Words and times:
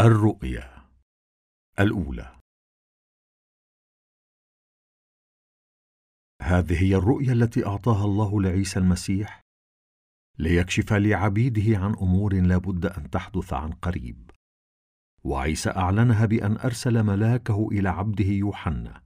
الرؤيا 0.00 0.88
الأولى. 1.80 2.38
هذه 6.42 6.82
هي 6.82 6.94
الرؤيا 6.94 7.32
التي 7.32 7.66
أعطاها 7.66 8.04
الله 8.04 8.42
لعيسى 8.42 8.78
المسيح 8.78 9.40
ليكشف 10.38 10.92
لعبيده 10.92 11.78
عن 11.78 11.94
أمور 11.94 12.34
لا 12.34 12.56
بد 12.56 12.86
أن 12.86 13.10
تحدث 13.10 13.52
عن 13.52 13.72
قريب. 13.72 14.30
وعيسى 15.24 15.70
أعلنها 15.70 16.26
بأن 16.26 16.56
أرسل 16.56 17.02
ملاكه 17.02 17.68
إلى 17.68 17.88
عبده 17.88 18.24
يوحنا 18.24 19.02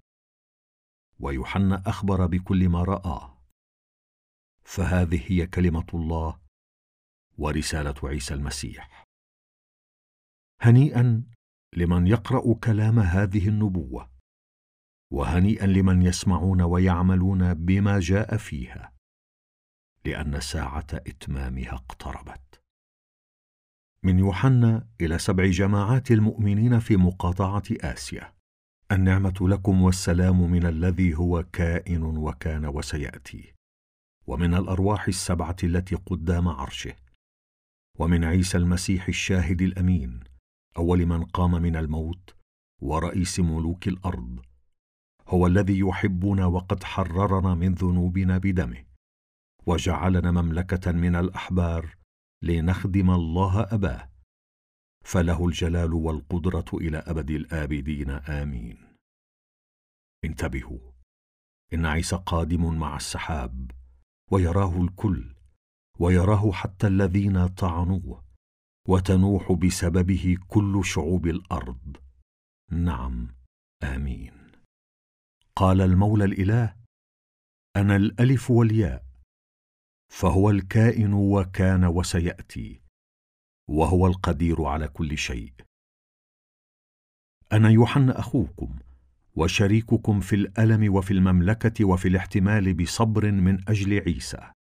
ويوحنا 1.21 1.83
أخبر 1.87 2.27
بكل 2.27 2.69
ما 2.69 2.83
رآه 2.83 3.39
فهذه 4.65 5.33
هي 5.33 5.47
كلمة 5.47 5.87
الله 5.95 6.41
ورسالة 7.39 8.09
عيسى 8.09 8.35
المسيح. 8.35 9.06
هنيئا 10.61 11.25
لمن 11.77 12.07
يقرأ 12.07 12.55
كلام 12.55 12.99
هذه 12.99 13.49
النبوة 13.49 14.11
وهنيئا 15.13 15.67
لمن 15.67 16.03
يسمعون 16.03 16.63
ويعملون 16.63 17.55
بما 17.55 18.01
جاء 18.01 18.37
فيها 18.37 18.93
لأن 20.05 20.41
ساعة 20.41 20.87
إتمامها 20.93 21.73
اقتربت. 21.73 22.61
من 24.03 24.19
يوحنا 24.19 24.89
إلى 25.01 25.19
سبع 25.19 25.47
جماعات 25.47 26.11
المؤمنين 26.11 26.79
في 26.81 26.97
مقاطعة 26.97 27.63
آسيا 27.71 28.33
النعمة 28.93 29.35
لكم 29.41 29.83
والسلام 29.83 30.51
من 30.51 30.67
الذي 30.67 31.15
هو 31.15 31.43
كائن 31.53 32.03
وكان 32.03 32.67
وسيأتي 32.67 33.55
ومن 34.27 34.55
الأرواح 34.55 35.09
السبعة 35.09 35.57
التي 35.65 35.95
قدام 35.95 36.49
عرشه 36.49 36.95
ومن 37.99 38.25
عيسى 38.25 38.59
المسيح 38.59 39.09
الشاهد 39.09 39.63
الأمين 39.63 40.21
أول 40.77 41.07
من 41.07 41.25
قام 41.25 41.51
من 41.51 41.77
الموت 41.77 42.37
ورئيس 42.83 43.41
ملوك 43.41 43.89
الأرض. 43.89 44.45
هو 45.29 45.47
الذي 45.47 45.79
يحبنا 45.79 46.47
وقد 46.47 46.85
حررنا 46.85 47.55
من 47.55 47.75
ذنوبنا 47.75 48.39
بدمه 48.39 48.85
وجعلنا 49.67 50.31
مملكة 50.31 50.93
من 50.93 51.17
الأحبار 51.17 51.97
لنخدم 52.43 53.11
الله 53.11 53.61
أباه. 53.61 54.11
فله 55.05 55.47
الجلال 55.47 55.95
والقدرة 55.95 56.65
إلى 56.75 56.99
أبد 56.99 57.31
الآبدين 57.31 58.11
آمين. 58.11 58.79
انتبهوا 60.25 60.93
إن 61.75 61.87
عيسى 61.87 62.17
قادم 62.17 62.79
مع 62.79 62.97
السحاب 62.97 63.71
ويراه 64.31 64.83
الكل 64.83 65.35
ويراه 65.99 66.53
حتى 66.53 66.87
الذين 66.87 67.47
طعنوه. 67.47 68.26
وتنوح 68.89 69.53
بسببه 69.53 70.37
كل 70.49 70.85
شعوب 70.85 71.27
الأرض. 71.27 71.97
نعم 72.71 73.29
آمين. 73.83 74.53
قال 75.57 75.81
المولى 75.81 76.25
الإله 76.25 76.77
أنا 77.77 77.97
الألف 77.97 78.51
والياء 78.51 79.07
فهو 80.13 80.51
الكائن 80.51 81.13
وكان 81.13 81.85
وسيأتي 81.85 82.83
وهو 83.69 84.07
القدير 84.07 84.65
على 84.65 84.89
كل 84.89 85.19
شيء. 85.19 85.53
أنا 87.53 87.71
يوحنا 87.71 88.19
أخوكم 88.19 88.79
وشريككم 89.37 90.21
في 90.21 90.37
الألم 90.37 90.95
وفي 90.95 91.11
المملكة 91.11 91.85
وفي 91.85 92.09
الاحتمال 92.09 92.75
بصبر 92.75 93.33
من 93.33 93.69
أجل 93.69 94.01
عيسى. 94.01 94.53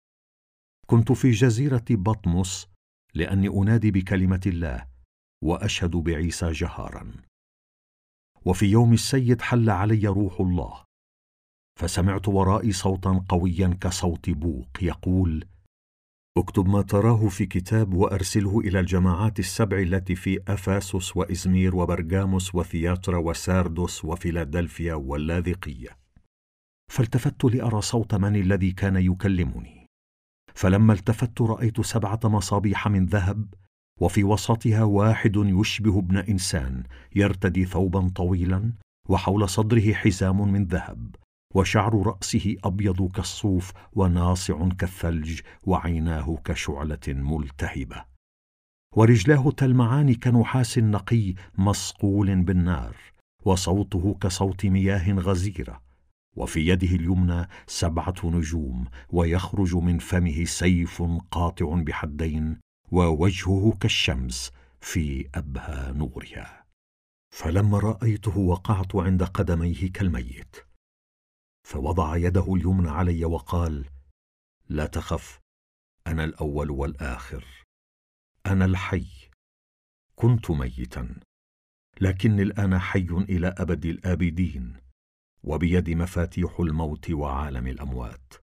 كنت 0.88 1.12
في 1.12 1.32
جزيرة 1.32 1.86
بطمس 1.90 2.75
لأني 3.16 3.48
أنادي 3.48 3.92
بكلمة 3.92 4.42
الله 4.46 4.88
وأشهد 5.44 5.92
بعيسى 5.92 6.52
جهارا 6.52 7.14
وفي 8.46 8.66
يوم 8.66 8.94
السيد 8.94 9.42
حل 9.42 9.70
علي 9.70 10.08
روح 10.08 10.42
الله 10.42 10.84
فسمعت 11.80 12.28
ورائي 12.28 12.72
صوتا 12.72 13.26
قويا 13.30 13.78
كصوت 13.82 14.30
بوق 14.30 14.70
يقول 14.82 15.46
اكتب 16.38 16.68
ما 16.68 16.82
تراه 16.82 17.28
في 17.28 17.46
كتاب 17.46 17.94
وأرسله 17.94 18.60
إلى 18.60 18.80
الجماعات 18.80 19.40
السبع 19.40 19.80
التي 19.80 20.16
في 20.16 20.40
أفاسس 20.48 21.18
وإزمير 21.18 21.76
وبرجاموس 21.76 22.56
وثياترا 22.56 23.18
وساردوس 23.18 24.06
وفيلادلفيا 24.06 24.94
واللاذقية. 24.94 25.98
فالتفت 26.92 27.46
لأرى 27.46 27.82
صوت 27.82 28.16
من 28.16 28.36
الذي 28.36 28.72
كان 28.72 28.96
يكلمني. 28.96 29.85
فلما 30.56 30.94
التفت 30.94 31.42
رأيت 31.42 31.82
سبعة 31.82 32.20
مصابيح 32.24 32.88
من 32.88 33.06
ذهب 33.06 33.54
وفي 34.02 34.24
وسطها 34.24 34.84
واحد 34.84 35.36
يشبه 35.36 36.00
ابن 36.00 36.18
إنسان 36.18 36.84
يرتدي 37.16 37.66
ثوبا 37.66 38.10
طويلا 38.16 38.74
وحول 39.10 39.50
صدره 39.50 39.94
حزام 39.94 40.52
من 40.52 40.66
ذهب 40.66 41.16
وشعر 41.56 42.08
رأسه 42.08 42.56
أبيض 42.64 43.12
كالصوف 43.12 43.72
وناصع 43.94 44.70
كالثلج 44.70 45.40
وعيناه 45.64 46.38
كشعلة 46.46 47.08
ملتهبة. 47.08 48.06
ورجلاه 48.96 49.52
تلمعان 49.52 50.14
كنحاس 50.14 50.78
نقي 50.78 51.34
مصقول 51.58 52.44
بالنار 52.44 52.96
وصوته 53.46 54.18
كصوت 54.22 54.66
مياه 54.66 55.14
غزيرة. 55.14 55.85
وفي 56.36 56.68
يده 56.68 56.88
اليمنى 56.88 57.48
سبعة 57.68 58.16
نجوم 58.24 58.86
ويخرج 59.10 59.76
من 59.76 60.00
فمه 60.00 60.46
سيف 60.46 61.04
قاطع 61.32 61.76
بحدين 61.76 62.60
ووجهه 62.92 63.78
كالشمس 63.82 64.52
في 64.82 65.30
أبهى 65.36 65.92
نورها. 65.92 66.66
فلما 67.32 67.80
رأيته 67.80 68.38
وقعت 68.38 68.96
عند 68.96 69.24
قدميه 69.24 69.92
كالميت. 69.92 70.56
فوضع 71.68 72.18
يده 72.18 72.54
اليمنى 72.56 72.90
علي 72.90 73.26
وقال 73.26 73.86
لا 74.70 74.86
تخف 74.86 75.40
أنا 76.08 76.24
الأول 76.24 76.72
والآخر. 76.72 77.46
أنا 78.46 78.66
الحي. 78.66 79.08
كنت 80.16 80.52
ميتا 80.52 81.20
لكني 82.02 82.42
الآن 82.42 82.80
حي 82.80 83.08
إلى 83.30 83.48
أبد 83.48 83.86
الآبدين. 83.86 84.85
وبيدي 85.46 85.96
مفاتيح 85.96 86.60
الموت 86.60 87.12
وعالم 87.12 87.68
الأموات. 87.68 88.34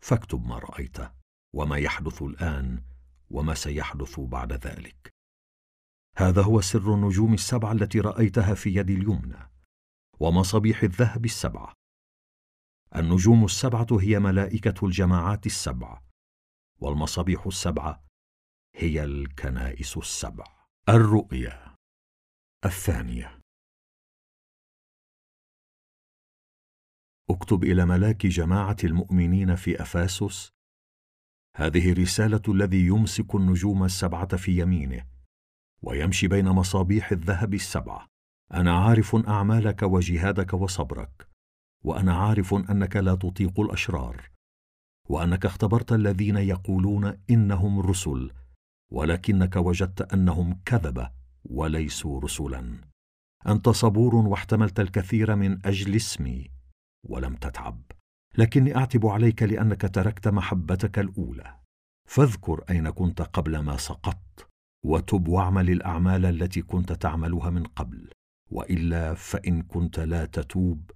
فاكتب 0.00 0.46
ما 0.46 0.58
رايته 0.58 1.10
وما 1.54 1.76
يحدث 1.76 2.22
الآن 2.22 2.82
وما 3.30 3.54
سيحدث 3.54 4.20
بعد 4.20 4.52
ذلك. 4.52 5.14
هذا 6.16 6.42
هو 6.42 6.60
سر 6.60 6.94
النجوم 6.94 7.34
السبعة 7.34 7.72
التي 7.72 8.00
رأيتها 8.00 8.54
في 8.54 8.74
يدي 8.74 8.94
اليمنى 8.94 9.50
ومصابيح 10.20 10.82
الذهب 10.82 11.24
السبعة. 11.24 11.74
النجوم 12.96 13.44
السبعة 13.44 13.86
هي 14.00 14.18
ملائكة 14.18 14.86
الجماعات 14.86 15.46
السبع 15.46 16.00
والمصابيح 16.80 17.46
السبعة 17.46 18.04
هي 18.74 19.04
الكنائس 19.04 19.96
السبع. 19.96 20.44
الرؤيا 20.88 21.74
الثانية. 22.64 23.37
اكتب 27.30 27.64
إلى 27.64 27.86
ملاك 27.86 28.26
جماعة 28.26 28.76
المؤمنين 28.84 29.54
في 29.54 29.82
أفاسس. 29.82 30.52
هذه 31.56 31.92
رسالة 31.92 32.42
الذي 32.48 32.86
يمسك 32.86 33.34
النجوم 33.34 33.84
السبعة 33.84 34.36
في 34.36 34.60
يمينه 34.60 35.04
ويمشي 35.82 36.28
بين 36.28 36.48
مصابيح 36.48 37.12
الذهب 37.12 37.54
السبعه 37.54 38.06
أنا 38.54 38.78
عارف 38.78 39.16
أعمالك 39.16 39.82
وجهادك 39.82 40.54
وصبرك 40.54 41.28
وأنا 41.84 42.16
عارف 42.16 42.54
أنك 42.54 42.96
لا 42.96 43.14
تطيق 43.14 43.60
الأشرار 43.60 44.30
وأنك 45.08 45.46
اختبرت 45.46 45.92
الذين 45.92 46.36
يقولون 46.36 47.18
إنهم 47.30 47.80
رسل 47.80 48.32
ولكنك 48.92 49.56
وجدت 49.56 50.12
أنهم 50.14 50.60
كذبة 50.64 51.10
وليسوا 51.44 52.20
رسلا. 52.20 52.80
أنت 53.46 53.68
صبور 53.68 54.14
واحتملت 54.14 54.80
الكثير 54.80 55.36
من 55.36 55.66
أجل 55.66 55.96
اسمي. 55.96 56.50
ولم 57.04 57.34
تتعب. 57.34 57.82
لكني 58.38 58.76
أعتب 58.76 59.06
عليك 59.06 59.42
لأنك 59.42 59.80
تركت 59.94 60.28
محبتك 60.28 60.98
الأولى. 60.98 61.56
فاذكر 62.08 62.64
أين 62.70 62.90
كنت 62.90 63.22
قبل 63.22 63.58
ما 63.58 63.76
سقطت 63.76 64.48
وتب 64.84 65.28
واعمل 65.28 65.70
الأعمال 65.70 66.26
التي 66.26 66.62
كنت 66.62 66.92
تعملها 66.92 67.50
من 67.50 67.64
قبل. 67.64 68.10
وإلا 68.50 69.14
فإن 69.14 69.62
كنت 69.62 70.00
لا 70.00 70.24
تتوب 70.24 70.90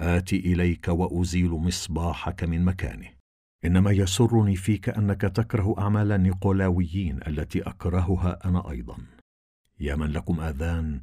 آتي 0.00 0.36
إليك 0.36 0.88
وأزيل 0.88 1.50
مصباحك 1.50 2.44
من 2.44 2.64
مكانه. 2.64 3.08
إنما 3.64 3.90
يسرني 3.90 4.56
فيك 4.56 4.88
أنك 4.88 5.20
تكره 5.20 5.74
أعمال 5.78 6.12
النيقولاويين 6.12 7.20
التي 7.26 7.62
أكرهها 7.62 8.48
أنا 8.48 8.70
أيضا. 8.70 8.96
يا 9.80 9.96
من 9.96 10.06
لكم 10.06 10.40
آذان 10.40 11.00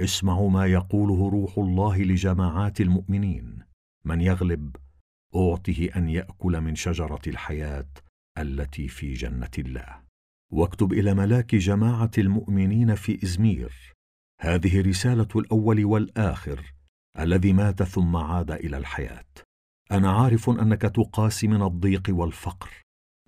اسمعوا 0.00 0.50
ما 0.50 0.66
يقوله 0.66 1.28
روح 1.30 1.58
الله 1.58 1.98
لجماعات 1.98 2.80
المؤمنين. 2.80 3.58
من 4.04 4.20
يغلب 4.20 4.76
أعطه 5.36 5.88
أن 5.96 6.08
يأكل 6.08 6.60
من 6.60 6.74
شجرة 6.74 7.20
الحياة 7.26 7.88
التي 8.38 8.88
في 8.88 9.12
جنة 9.12 9.50
الله. 9.58 10.00
واكتب 10.52 10.92
إلى 10.92 11.14
ملاك 11.14 11.54
جماعة 11.54 12.10
المؤمنين 12.18 12.94
في 12.94 13.24
إزمير. 13.24 13.94
هذه 14.40 14.80
رسالة 14.80 15.28
الأول 15.36 15.84
والآخر 15.84 16.74
الذي 17.18 17.52
مات 17.52 17.82
ثم 17.82 18.16
عاد 18.16 18.50
إلى 18.50 18.76
الحياة. 18.76 19.24
أنا 19.92 20.10
عارف 20.10 20.50
أنك 20.50 20.82
تقاسي 20.82 21.48
من 21.48 21.62
الضيق 21.62 22.06
والفقر 22.08 22.70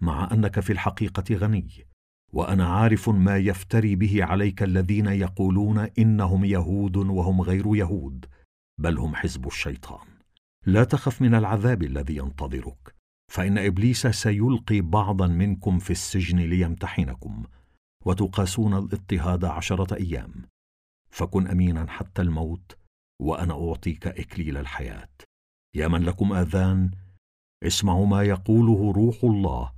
مع 0.00 0.28
أنك 0.32 0.60
في 0.60 0.72
الحقيقة 0.72 1.34
غني. 1.34 1.86
وأنا 2.34 2.67
عارف 2.67 3.08
ما 3.08 3.38
يفتري 3.38 3.96
به 3.96 4.25
عليك 4.25 4.62
الذين 4.62 5.06
يقولون 5.06 5.79
إنهم 5.79 6.44
يهود 6.44 6.96
وهم 6.96 7.40
غير 7.40 7.76
يهود 7.76 8.26
بل 8.79 8.99
هم 8.99 9.14
حزب 9.14 9.46
الشيطان. 9.46 10.06
لا 10.67 10.84
تخف 10.84 11.23
من 11.23 11.34
العذاب 11.34 11.82
الذي 11.82 12.17
ينتظرك 12.17 12.94
فإن 13.32 13.58
إبليس 13.58 14.06
سيلقي 14.06 14.81
بعضا 14.81 15.26
منكم 15.26 15.79
في 15.79 15.90
السجن 15.90 16.38
ليمتحنكم 16.38 17.44
وتقاسون 18.05 18.75
الاضطهاد 18.75 19.44
عشرة 19.44 19.94
أيام. 19.96 20.34
فكن 21.11 21.46
امينا 21.46 21.90
حتى 21.90 22.23
الموت 22.23 22.76
وأنا 23.20 23.69
أعطيك 23.69 24.06
إكليل 24.06 24.56
الحياة. 24.56 25.08
يا 25.75 25.88
من 25.88 26.02
لكم 26.02 26.32
آذان 26.32 26.90
اسمعوا 27.62 28.06
ما 28.06 28.23
يقوله 28.23 28.93
روح 28.93 29.25
الله 29.25 29.73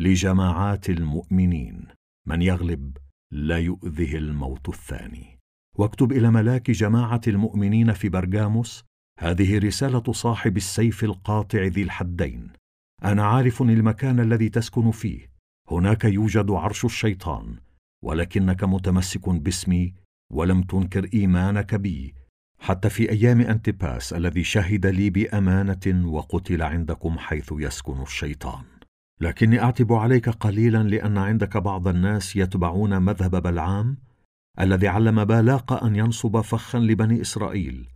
لجماعات 0.00 0.90
المؤمنين. 0.90 1.95
من 2.26 2.42
يغلب 2.42 2.96
لا 3.32 3.58
يؤذه 3.58 4.16
الموت 4.16 4.68
الثاني. 4.68 5.38
واكتب 5.76 6.12
إلى 6.12 6.30
ملاك 6.30 6.70
جماعة 6.70 7.20
المؤمنين 7.26 7.92
في 7.92 8.08
برغاموس 8.08 8.84
هذه 9.18 9.58
رسالة 9.58 10.12
صاحب 10.12 10.56
السيف 10.56 11.04
القاطع 11.04 11.62
ذي 11.62 11.82
الحدين. 11.82 12.50
أنا 13.04 13.24
عارف 13.24 13.62
المكان 13.62 14.20
الذي 14.20 14.48
تسكن 14.48 14.90
فيه. 14.90 15.30
هناك 15.70 16.04
يوجد 16.04 16.50
عرش 16.50 16.84
الشيطان 16.84 17.56
ولكنك 18.04 18.64
متمسك 18.64 19.28
باسمي 19.28 19.94
ولم 20.32 20.62
تنكر 20.62 21.08
إيمانك 21.14 21.74
بي. 21.74 22.14
حتى 22.58 22.90
في 22.90 23.10
أيام 23.10 23.40
انتباس 23.40 24.12
الذي 24.12 24.44
شهد 24.44 24.86
لي 24.86 25.10
بأمانة 25.10 26.08
وقتل 26.08 26.62
عندكم 26.62 27.18
حيث 27.18 27.52
يسكن 27.52 28.02
الشيطان. 28.02 28.75
لكني 29.20 29.62
أعتب 29.62 29.92
عليك 29.92 30.28
قليلا 30.28 30.82
لأن 30.82 31.18
عندك 31.18 31.56
بعض 31.56 31.88
الناس 31.88 32.36
يتبعون 32.36 33.02
مذهب 33.02 33.42
بلعام 33.42 33.98
الذي 34.60 34.88
علم 34.88 35.24
بالاق 35.24 35.84
أن 35.84 35.96
ينصب 35.96 36.40
فخا 36.40 36.78
لبني 36.78 37.20
إسرائيل 37.20 37.88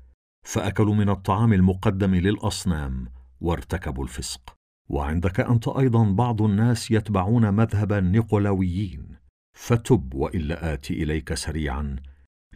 فأكلوا 0.46 0.94
من 0.94 1.08
الطعام 1.08 1.52
المقدم 1.52 2.14
للأصنام 2.14 3.08
وارتكبوا 3.40 4.04
الفسق. 4.04 4.56
وعندك 4.88 5.40
أنت 5.40 5.68
أيضا 5.68 6.04
بعض 6.12 6.42
الناس 6.42 6.90
يتبعون 6.90 7.54
مذهب 7.54 7.92
النيقولويين 7.92 9.16
فتب 9.56 10.14
وإلا 10.14 10.72
اتي 10.72 11.02
إليك 11.02 11.34
سريعا 11.34 11.96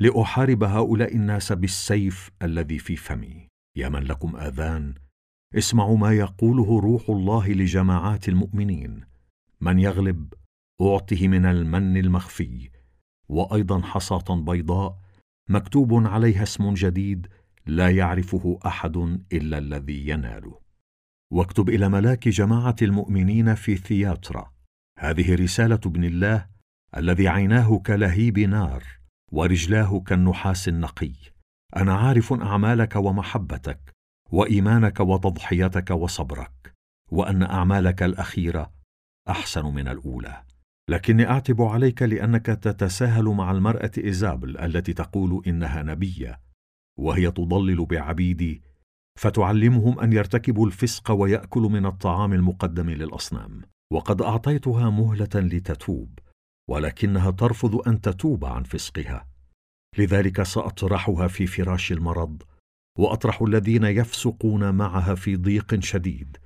لأحارب 0.00 0.64
هؤلاء 0.64 1.16
الناس 1.16 1.52
بالسيف 1.52 2.30
الذي 2.42 2.78
في 2.78 2.96
فمي. 2.96 3.48
يا 3.76 3.88
من 3.88 4.02
لكم 4.02 4.36
آذان 4.36 4.94
اسمعوا 5.54 5.96
ما 5.98 6.12
يقوله 6.12 6.80
روح 6.80 7.10
الله 7.10 7.48
لجماعات 7.48 8.28
المؤمنين. 8.28 9.00
من 9.60 9.78
يغلب 9.78 10.34
أعطه 10.80 11.28
من 11.28 11.46
المن 11.46 11.96
المخفي. 11.96 12.70
وأيضا 13.28 13.82
حصاة 13.82 14.34
بيضاء 14.34 14.98
مكتوب 15.48 16.06
عليها 16.06 16.42
اسم 16.42 16.74
جديد 16.74 17.26
لا 17.66 17.90
يعرفه 17.90 18.58
أحد 18.66 18.96
إلا 19.32 19.58
الذي 19.58 20.08
يناله. 20.08 20.58
واكتب 21.32 21.68
إلى 21.68 21.88
ملاك 21.88 22.28
جماعة 22.28 22.76
المؤمنين 22.82 23.54
في 23.54 23.76
ثياترا. 23.76 24.52
هذه 24.98 25.34
رسالة 25.34 25.80
ابن 25.86 26.04
الله 26.04 26.46
الذي 26.96 27.28
عيناه 27.28 27.78
كلهيب 27.78 28.38
نار 28.38 28.84
ورجلاه 29.32 30.00
كالنحاس 30.00 30.68
النقي. 30.68 31.12
أنا 31.76 31.94
عارف 31.94 32.32
أعمالك 32.32 32.96
ومحبتك. 32.96 33.93
وإيمانك 34.34 35.00
وتضحيتك 35.00 35.90
وصبرك 35.90 36.74
وأن 37.10 37.42
أعمالك 37.42 38.02
الأخيرة 38.02 38.72
أحسن 39.28 39.66
من 39.66 39.88
الأولى. 39.88 40.42
لكني 40.90 41.30
أعتب 41.30 41.62
عليك 41.62 42.02
لأنك 42.02 42.46
تتساهل 42.46 43.24
مع 43.24 43.50
المرأة 43.50 43.90
إيزابل 43.98 44.58
التي 44.58 44.92
تقول 44.92 45.42
إنها 45.46 45.82
نبيه 45.82 46.40
وهي 46.98 47.30
تضلل 47.30 47.84
بعبيدي 47.84 48.62
فتعلمهم 49.18 50.00
أن 50.00 50.12
يرتكبوا 50.12 50.66
الفسق 50.66 51.10
وياكلوا 51.10 51.70
من 51.70 51.86
الطعام 51.86 52.32
المقدم 52.32 52.90
للأصنام. 52.90 53.62
وقد 53.92 54.22
أعطيتها 54.22 54.90
مهلة 54.90 55.30
لتتوب 55.34 56.18
ولكنها 56.70 57.30
ترفض 57.30 57.88
أن 57.88 58.00
تتوب 58.00 58.44
عن 58.44 58.62
فسقها. 58.62 59.28
لذلك 59.98 60.42
سأطرحها 60.42 61.28
في 61.28 61.46
فراش 61.46 61.92
المرض 61.92 62.42
وأطرح 62.98 63.42
الذين 63.42 63.84
يفسقون 63.84 64.74
معها 64.74 65.14
في 65.14 65.36
ضيق 65.36 65.80
شديد 65.80 66.36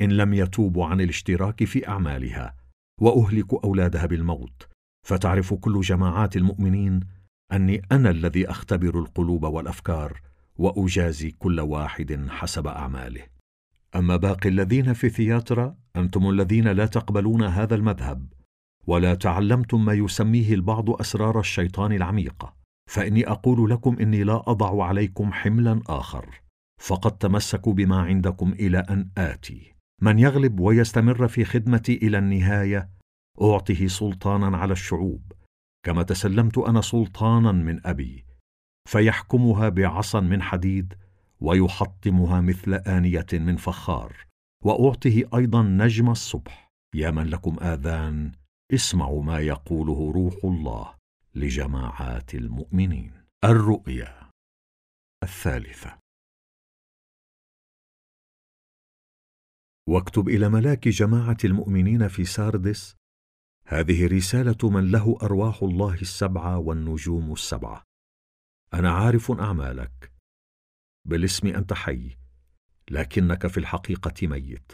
إن 0.00 0.12
لم 0.12 0.34
يتوبوا 0.34 0.86
عن 0.86 1.00
الاشتراك 1.00 1.64
في 1.64 1.88
أعمالها 1.88 2.54
وأهلك 3.00 3.64
أولادها 3.64 4.06
بالموت. 4.06 4.68
فتعرف 5.06 5.54
كل 5.54 5.80
جماعات 5.80 6.36
المؤمنين 6.36 7.00
أني 7.52 7.82
أنا 7.92 8.10
الذي 8.10 8.50
أختبر 8.50 8.98
القلوب 8.98 9.44
والأفكار 9.44 10.20
وأجازي 10.56 11.30
كل 11.30 11.60
واحد 11.60 12.26
حسب 12.28 12.66
أعماله. 12.66 13.22
أما 13.96 14.16
باقي 14.16 14.48
الذين 14.48 14.92
في 14.92 15.08
ثياترا 15.08 15.76
أنتم 15.96 16.30
الذين 16.30 16.68
لا 16.68 16.86
تقبلون 16.86 17.42
هذا 17.42 17.74
المذهب 17.74 18.32
ولا 18.86 19.14
تعلمتم 19.14 19.84
ما 19.84 19.92
يسميه 19.92 20.54
البعض 20.54 20.90
أسرار 20.90 21.40
الشيطان 21.40 21.92
العميقه 21.92 22.54
فإني 22.90 23.28
أقول 23.28 23.70
لكم 23.70 23.98
إني 23.98 24.24
لا 24.24 24.50
أضع 24.50 24.84
عليكم 24.84 25.32
حملا 25.32 25.82
آخر. 25.86 26.42
فقد 26.80 27.18
تمسكوا 27.18 27.72
بما 27.72 28.00
عندكم 28.02 28.52
إلى 28.52 28.78
أن 28.78 29.08
آتي. 29.18 29.74
من 30.02 30.18
يغلب 30.18 30.60
ويستمر 30.60 31.28
في 31.28 31.44
خدمتي 31.44 31.96
إلى 31.96 32.18
النهاية 32.18 32.90
أعطه 33.42 33.86
سلطانا 33.86 34.56
على 34.56 34.72
الشعوب. 34.72 35.32
كما 35.86 36.02
تسلمت 36.02 36.58
أنا 36.58 36.80
سلطانا 36.80 37.52
من 37.52 37.86
أبي. 37.86 38.24
فيحكمها 38.88 39.68
بعصا 39.68 40.20
من 40.20 40.42
حديد 40.42 40.94
ويحطمها 41.40 42.40
مثل 42.40 42.74
آنية 42.74 43.26
من 43.32 43.56
فخار. 43.56 44.16
وأعطه 44.64 45.22
أيضا 45.34 45.62
نجم 45.62 46.10
الصبح. 46.10 46.72
يا 46.94 47.10
من 47.10 47.26
لكم 47.26 47.56
آذان 47.60 48.32
اسمعوا 48.74 49.22
ما 49.22 49.38
يقوله 49.38 50.12
روح 50.14 50.34
الله. 50.44 50.95
لجماعات 51.36 52.34
المؤمنين. 52.34 53.24
الرؤيا 53.44 54.30
الثالثة. 55.22 55.98
واكتب 59.88 60.28
إلى 60.28 60.48
ملاك 60.48 60.88
جماعة 60.88 61.36
المؤمنين 61.44 62.08
في 62.08 62.24
ساردس 62.24 62.96
هذه 63.66 64.06
رسالة 64.06 64.70
من 64.70 64.90
له 64.90 65.18
أرواح 65.22 65.62
الله 65.62 65.94
السبعه 65.94 66.58
والنجوم 66.58 67.32
السبعه 67.32 67.82
أنا 68.74 68.90
عارف 68.90 69.30
أعمالك 69.30 70.12
بالاسم 71.08 71.46
أنت 71.46 71.72
حي 71.72 72.16
لكنك 72.90 73.46
في 73.46 73.58
الحقيقة 73.58 74.26
ميت. 74.26 74.72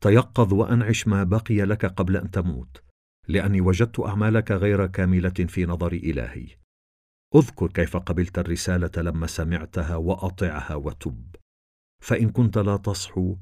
تيقظ 0.00 0.52
وأنعش 0.52 1.06
ما 1.06 1.24
بقي 1.24 1.56
لك 1.56 1.86
قبل 1.86 2.16
أن 2.16 2.30
تموت. 2.30 2.83
لأني 3.28 3.60
وجدت 3.60 4.00
أعمالك 4.00 4.50
غير 4.50 4.86
كاملة 4.86 5.30
في 5.30 5.66
نظر 5.66 5.92
إلهي. 5.92 6.46
اذكر 7.34 7.68
كيف 7.72 7.96
قبلت 7.96 8.38
الرسالة 8.38 8.90
لما 9.02 9.26
سمعتها 9.26 9.96
وأطعها 9.96 10.74
وتب. 10.74 11.36
فإن 12.02 12.30
كنت 12.30 12.58
لا 12.58 12.76
تصحو 12.76 13.36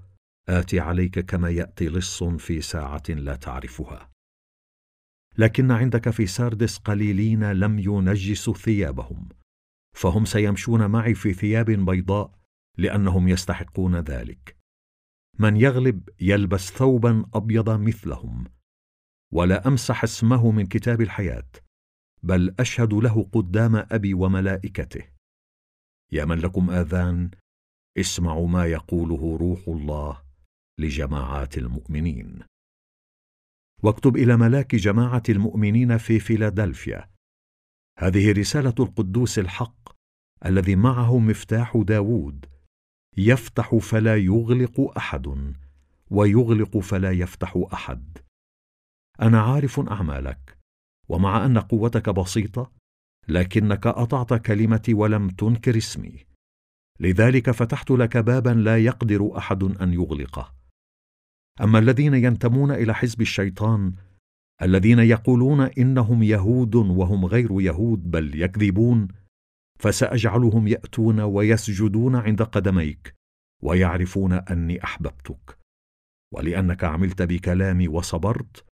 اتي 0.49 0.81
عليك 0.81 1.19
كما 1.19 1.51
يأتي 1.51 1.89
لص 1.89 2.25
في 2.25 2.61
ساعة 2.61 3.03
لا 3.09 3.37
تعرفها. 3.37 4.11
لكن 5.39 5.71
عندك 5.71 6.11
في 6.11 6.27
ساردس 6.27 6.79
قليلين 6.79 7.53
لم 7.53 7.79
ينجسوا 7.79 8.55
ثيابهم. 8.55 9.29
فهم 9.97 10.25
سيمشون 10.25 10.87
معي 10.87 11.15
في 11.15 11.33
ثياب 11.33 11.71
بيضاء 11.71 12.39
لأنهم 12.79 13.29
يستحقون 13.29 13.97
ذلك. 13.97 14.57
من 15.39 15.57
يغلب 15.57 16.09
يلبس 16.21 16.71
ثوبا 16.71 17.25
أبيض 17.35 17.71
مثلهم. 17.81 18.45
ولا 19.33 19.69
أمسح 19.69 20.05
اسمه 20.05 20.51
من 20.51 20.67
كتاب 20.67 21.01
الحياة 21.01 21.49
بل 22.23 22.55
أشهد 22.61 22.95
له 22.95 23.29
قدام 23.33 23.77
أبي 23.77 24.15
وملائكته. 24.15 25.05
يا 26.13 26.25
من 26.25 26.39
لكم 26.39 26.71
آذان 26.71 27.31
اسمعوا 27.99 28.49
ما 28.49 28.67
يقوله 28.67 29.37
روح 29.37 29.69
الله 29.69 30.23
لجماعات 30.79 31.59
المؤمنين. 31.59 32.41
واكتب 33.83 34.17
إلى 34.17 34.37
ملاك 34.37 34.75
جماعة 34.75 35.23
المؤمنين 35.29 35.99
في 35.99 36.21
فيلادلفيا. 36.21 37.11
هذه 37.99 38.33
رسالة 38.33 38.75
القدوس 38.81 39.39
الحق 39.39 39.97
الذي 40.47 40.77
معه 40.77 41.19
مفتاح 41.19 41.77
داوود. 41.77 42.47
يفتح 43.17 43.77
فلا 43.77 44.17
يغلق 44.17 44.93
أحد 44.97 45.55
ويغلق 46.11 46.79
فلا 46.79 47.11
يفتح 47.11 47.65
أحد. 47.73 48.19
أنا 49.21 49.41
عارف 49.43 49.81
أعمالك 49.81 50.59
ومع 51.09 51.47
أن 51.47 51.59
قوتك 51.59 52.11
بسيطة 52.11 52.73
لكنك 53.29 53.87
أطعت 53.87 54.35
كلمتي 54.35 54.95
ولم 54.95 55.29
تنكر 55.29 55.77
اسمي. 55.77 56.27
لذلك 57.01 57.51
فتحت 57.51 57.91
لك 57.91 58.17
بابا 58.17 58.51
لا 58.51 58.79
يقدر 58.79 59.39
أحد 59.39 59.63
أن 59.63 59.93
يغلقه. 59.93 60.55
أما 61.61 61.79
الذين 61.79 62.15
ينتمون 62.15 62.71
إلى 62.71 62.95
حزب 62.95 63.21
الشيطان 63.21 63.95
الذين 64.63 64.99
يقولون 64.99 65.61
إنهم 65.61 66.23
يهود 66.23 66.75
وهم 66.75 67.25
غير 67.25 67.61
يهود 67.61 68.11
بل 68.11 68.43
يكذبون 68.43 69.09
فسأجعلهم 69.79 70.69
يأتون 70.69 71.21
ويسجدون 71.21 72.17
عند 72.17 72.43
قدميك 72.43 73.15
ويعرفون 73.63 74.33
أني 74.33 74.85
أحببتك. 74.85 75.59
ولأنك 76.35 76.85
عملت 76.85 77.23
بكلامي 77.23 77.89
وصبرت 77.89 78.65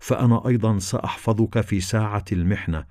فأنا 0.00 0.48
أيضا 0.48 0.78
سأحفظك 0.78 1.60
في 1.60 1.80
ساعة 1.80 2.24
المحنة 2.32 2.86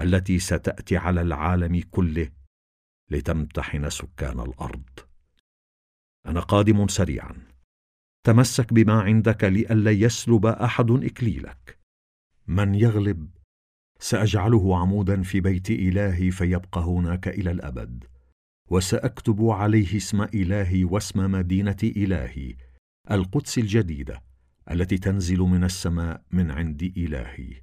التي 0.00 0.38
ستأتي 0.38 0.96
على 0.96 1.20
العالم 1.20 1.80
كله 1.90 2.30
لتمتحن 3.10 3.90
سكان 3.90 4.40
الأرض. 4.40 4.88
أنا 6.26 6.40
قادم 6.40 6.88
سريعا. 6.88 7.36
تمسك 8.24 8.72
بما 8.72 9.00
عندك 9.00 9.44
لئلا 9.44 9.90
يسلب 9.90 10.46
أحد 10.46 10.90
إكليلك. 10.90 11.78
من 12.46 12.74
يغلب؟ 12.74 13.28
سأجعله 14.00 14.78
عمودا 14.78 15.22
في 15.22 15.40
بيت 15.40 15.70
إلهي 15.70 16.30
فيبقى 16.30 16.80
هناك 16.80 17.28
إلى 17.28 17.50
الأبد. 17.50 18.04
وسأكتب 18.70 19.44
عليه 19.44 19.96
اسم 19.96 20.22
إلهي 20.22 20.84
واسم 20.84 21.32
مدينة 21.32 21.76
إلهي 21.82 22.56
القدس 23.10 23.58
الجديدة. 23.58 24.27
التي 24.70 24.98
تنزل 24.98 25.38
من 25.38 25.64
السماء 25.64 26.24
من 26.30 26.50
عند 26.50 26.82
إلهي. 26.82 27.62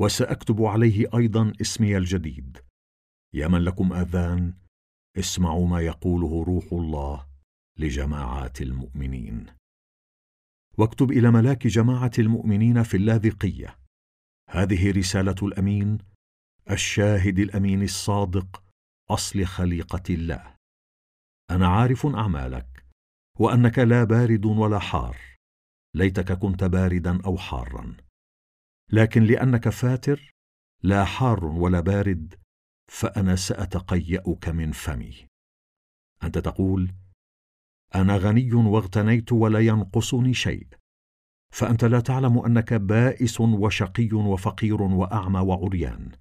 وسأكتب 0.00 0.62
عليه 0.62 1.06
أيضا 1.14 1.52
اسمي 1.60 1.96
الجديد. 1.96 2.58
يا 3.34 3.48
من 3.48 3.58
لكم 3.58 3.92
آذان 3.92 4.54
اسمعوا 5.18 5.66
ما 5.66 5.80
يقوله 5.80 6.44
روح 6.44 6.72
الله 6.72 7.26
لجماعات 7.78 8.62
المؤمنين. 8.62 9.46
واكتب 10.78 11.10
إلى 11.10 11.30
ملاك 11.30 11.66
جماعة 11.66 12.12
المؤمنين 12.18 12.82
في 12.82 12.96
اللاذقية. 12.96 13.78
هذه 14.50 14.90
رسالة 14.90 15.36
الأمين 15.42 15.98
الشاهد 16.70 17.38
الأمين 17.38 17.82
الصادق 17.82 18.62
أصل 19.10 19.44
خليقة 19.44 20.14
الله. 20.14 20.54
أنا 21.50 21.68
عارف 21.68 22.06
أعمالك 22.06 22.86
وأنك 23.38 23.78
لا 23.78 24.04
بارد 24.04 24.44
ولا 24.44 24.78
حار. 24.78 25.35
ليتك 25.96 26.32
كنت 26.32 26.64
باردا 26.64 27.22
أو 27.26 27.36
حارا. 27.36 27.96
لكن 28.92 29.22
لأنك 29.22 29.68
فاتر 29.68 30.34
لا 30.82 31.04
حار 31.04 31.44
ولا 31.44 31.80
بارد 31.80 32.34
فأنا 32.92 33.36
سأتقيأك 33.36 34.48
من 34.48 34.72
فمي. 34.72 35.26
أنت 36.22 36.38
تقول 36.38 36.94
أنا 37.94 38.16
غني 38.16 38.52
واغتنيت 38.52 39.32
ولا 39.32 39.58
ينقصني 39.58 40.34
شيء. 40.34 40.66
فأنت 41.52 41.84
لا 41.84 42.00
تعلم 42.00 42.38
أنك 42.38 42.74
بائس 42.74 43.40
وشقي 43.40 44.12
وفقير 44.12 44.82
وأعمى 44.82 45.40
وعريان. 45.40 46.12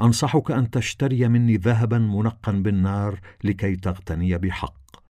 أنصحك 0.00 0.50
أن 0.50 0.70
تشتري 0.70 1.28
مني 1.28 1.56
ذهبا 1.56 1.98
منقا 1.98 2.52
بالنار 2.52 3.20
لكي 3.44 3.76
تغتني 3.76 4.38
بحق 4.38 5.04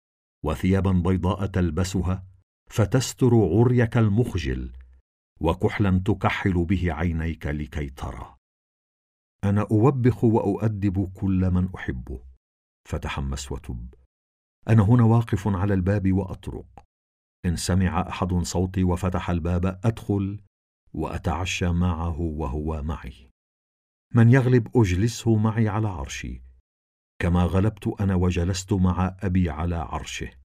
وثيابا 0.46 0.92
بيضاء 0.92 1.46
تلبسها 1.46 2.35
فتستر 2.69 3.36
عريك 3.36 3.98
المخجل 3.98 4.74
وكحلا 5.41 6.01
تكحل 6.05 6.65
به 6.65 6.93
عينيك 6.93 7.48
لكي 7.48 7.89
ترى. 7.89 8.36
أنا 9.43 9.67
أوبخ 9.72 10.24
وأؤدب 10.24 11.12
كل 11.13 11.51
من 11.51 11.75
أحبه. 11.75 12.22
فتحمس 12.88 13.51
وتب. 13.51 13.93
أنا 14.69 14.84
هنا 14.84 15.03
واقف 15.03 15.48
على 15.48 15.74
الباب 15.74 16.13
وأطرق. 16.13 16.84
إن 17.45 17.55
سمع 17.55 18.10
أحد 18.10 18.34
صوتي 18.34 18.84
وفتح 18.84 19.29
الباب 19.29 19.65
أدخل 19.65 20.41
وأتعشى 20.93 21.72
معه 21.72 22.22
وهو 22.22 22.84
معي. 22.84 23.29
من 24.13 24.29
يغلب 24.29 24.77
أجلسه 24.77 25.36
معي 25.36 25.69
على 25.69 25.88
عرشي. 25.88 26.41
كما 27.19 27.43
غلبت 27.43 27.88
أنا 28.01 28.15
وجلست 28.15 28.74
مع 28.74 29.17
أبي 29.19 29.50
على 29.50 29.75
عرشه. 29.75 30.44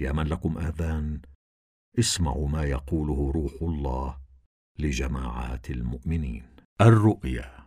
يا 0.00 0.12
من 0.12 0.26
لكم 0.26 0.58
آذان 0.58 1.22
اسمعوا 1.98 2.48
ما 2.48 2.64
يقوله 2.64 3.32
روح 3.32 3.52
الله 3.62 4.20
لجماعات 4.78 5.70
المؤمنين. 5.70 6.56
الرؤيا 6.80 7.66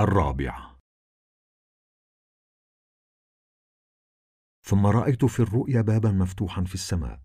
الرابعة. 0.00 0.78
ثم 4.66 4.86
رأيت 4.86 5.24
في 5.24 5.40
الرؤيا 5.40 5.80
بابا 5.82 6.12
مفتوحا 6.12 6.64
في 6.64 6.74
السماء 6.74 7.20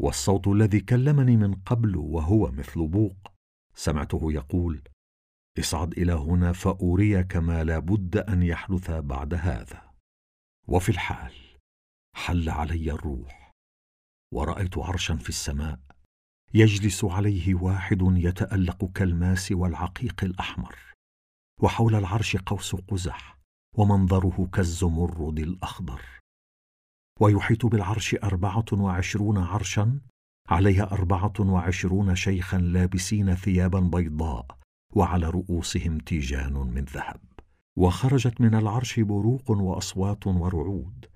والصوت 0.00 0.48
الذي 0.48 0.80
كلمني 0.80 1.36
من 1.36 1.54
قبل 1.54 1.96
وهو 1.96 2.50
مثل 2.50 2.88
بوق. 2.88 3.32
سمعته 3.74 4.32
يقول 4.32 4.82
اصعد 5.58 5.92
إلى 5.92 6.12
هنا 6.12 6.52
فأريك 6.52 7.36
ما 7.36 7.64
لا 7.64 7.78
بد 7.78 8.16
أن 8.16 8.42
يحدث 8.42 8.90
بعد 8.90 9.34
هذا. 9.34 9.94
وفي 10.68 10.88
الحال 10.88 11.47
حل 12.14 12.48
علي 12.48 12.92
الروح. 12.92 13.52
ورأيت 14.34 14.78
عرشا 14.78 15.16
في 15.16 15.28
السماء. 15.28 15.78
يجلس 16.54 17.04
عليه 17.04 17.54
واحد 17.54 17.98
يتألق 18.02 18.84
كالماس 18.92 19.52
والعقيق 19.52 20.24
الأحمر. 20.24 20.76
وحول 21.62 21.94
العرش 21.94 22.36
قوس 22.36 22.74
قزح 22.76 23.38
ومنظره 23.76 24.48
كالزمرد 24.52 25.38
الأخضر. 25.38 26.02
ويحيط 27.20 27.66
بالعرش 27.66 28.14
أربعة 28.14 28.64
وعشرون 28.72 29.38
عرشا 29.38 30.00
عليها 30.48 30.92
أربعة 30.92 31.32
وعشرون 31.40 32.14
شيخا 32.16 32.58
لابسين 32.58 33.34
ثيابا 33.34 33.80
بيضاء 33.80 34.58
وعلى 34.94 35.30
رؤوسهم 35.30 35.98
تيجان 35.98 36.52
من 36.52 36.84
ذهب. 36.84 37.20
وخرجت 37.76 38.40
من 38.40 38.54
العرش 38.54 39.00
بروق 39.00 39.50
وأصوات 39.50 40.26
ورعود. 40.26 41.06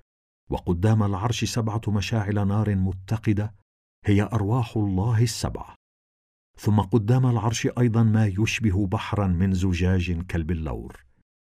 وقدام 0.49 1.03
العرش 1.03 1.43
سبعة 1.43 1.81
مشاعل 1.87 2.47
نار 2.47 2.75
متقدة 2.75 3.55
هي 4.05 4.21
أرواح 4.21 4.77
الله 4.77 5.23
السبعه 5.23 5.75
ثم 6.57 6.79
قدام 6.79 7.25
العرش 7.25 7.67
أيضا 7.77 8.03
ما 8.03 8.25
يشبه 8.25 8.87
بحرا 8.87 9.27
من 9.27 9.53
زجاج 9.53 10.21
كالبلور 10.25 11.05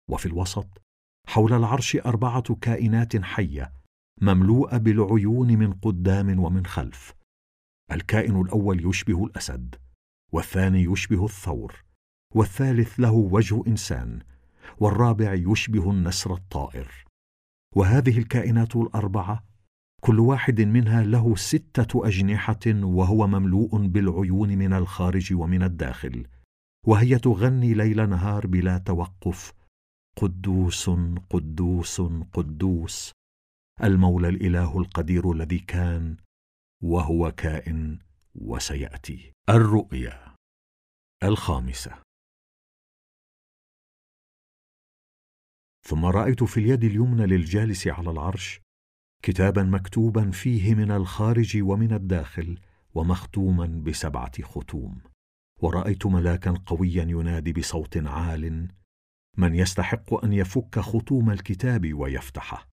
وفي 0.09 0.25
الوسط 0.25 0.81
حول 1.27 1.53
العرش 1.53 1.95
أربعة 1.95 2.55
كائنات 2.55 3.23
حية 3.23 3.73
مملوءة 4.21 4.77
بالعيون 4.77 5.47
من 5.47 5.73
قدام 5.73 6.39
ومن 6.39 6.65
خلف. 6.65 7.13
الكائن 7.91 8.41
الأول 8.41 8.89
يشبه 8.89 9.25
الأسد 9.25 9.75
والثاني 10.31 10.83
يشبه 10.83 11.25
الثور 11.25 11.83
والثالث 12.35 12.99
له 12.99 13.11
وجه 13.11 13.63
إنسان 13.67 14.19
والرابع 14.77 15.33
يشبه 15.33 15.91
النسر 15.91 16.33
الطائر. 16.33 17.04
وهذه 17.75 18.17
الكائنات 18.17 18.75
الأربعة 18.75 19.43
كل 20.01 20.19
واحد 20.19 20.61
منها 20.61 21.03
له 21.03 21.35
ستة 21.35 22.07
أجنحة 22.07 22.65
وهو 22.67 23.27
مملوء 23.27 23.87
بالعيون 23.87 24.49
من 24.49 24.73
الخارج 24.73 25.33
ومن 25.33 25.63
الداخل 25.63 26.27
وهي 26.87 27.19
تغني 27.19 27.73
ليل 27.73 28.09
نهار 28.09 28.47
بلا 28.47 28.77
توقف. 28.77 29.53
قدوس 30.17 30.89
قدوس 31.29 32.01
قدوس. 32.33 33.11
المولى 33.83 34.29
الإله 34.29 34.77
القدير 34.77 35.31
الذي 35.31 35.59
كان 35.59 36.17
وهو 36.83 37.31
كائن 37.31 37.99
وسيأتي. 38.35 39.31
الرؤيا 39.49 40.35
الخامسة. 41.23 42.04
ثم 45.87 46.05
رأيت 46.05 46.43
في 46.43 46.59
اليد 46.59 46.83
اليمنى 46.83 47.25
للجالس 47.25 47.87
على 47.87 48.11
العرش 48.11 48.61
كتابا 49.23 49.63
مكتوبا 49.63 50.31
فيه 50.31 50.75
من 50.75 50.91
الخارج 50.91 51.57
ومن 51.61 51.93
الداخل 51.93 52.59
ومختوما 52.93 53.65
بسبعة 53.65 54.43
ختوم. 54.43 55.01
ورأيت 55.61 56.05
ملاكا 56.05 56.51
قويا 56.65 57.03
ينادي 57.03 57.53
بصوت 57.53 57.97
عال 57.97 58.67
من 59.37 59.55
يستحق 59.55 60.25
أن 60.25 60.33
يفك 60.33 60.79
ختوم 60.79 61.31
الكتاب 61.31 61.93
ويفتحه؟ 61.93 62.67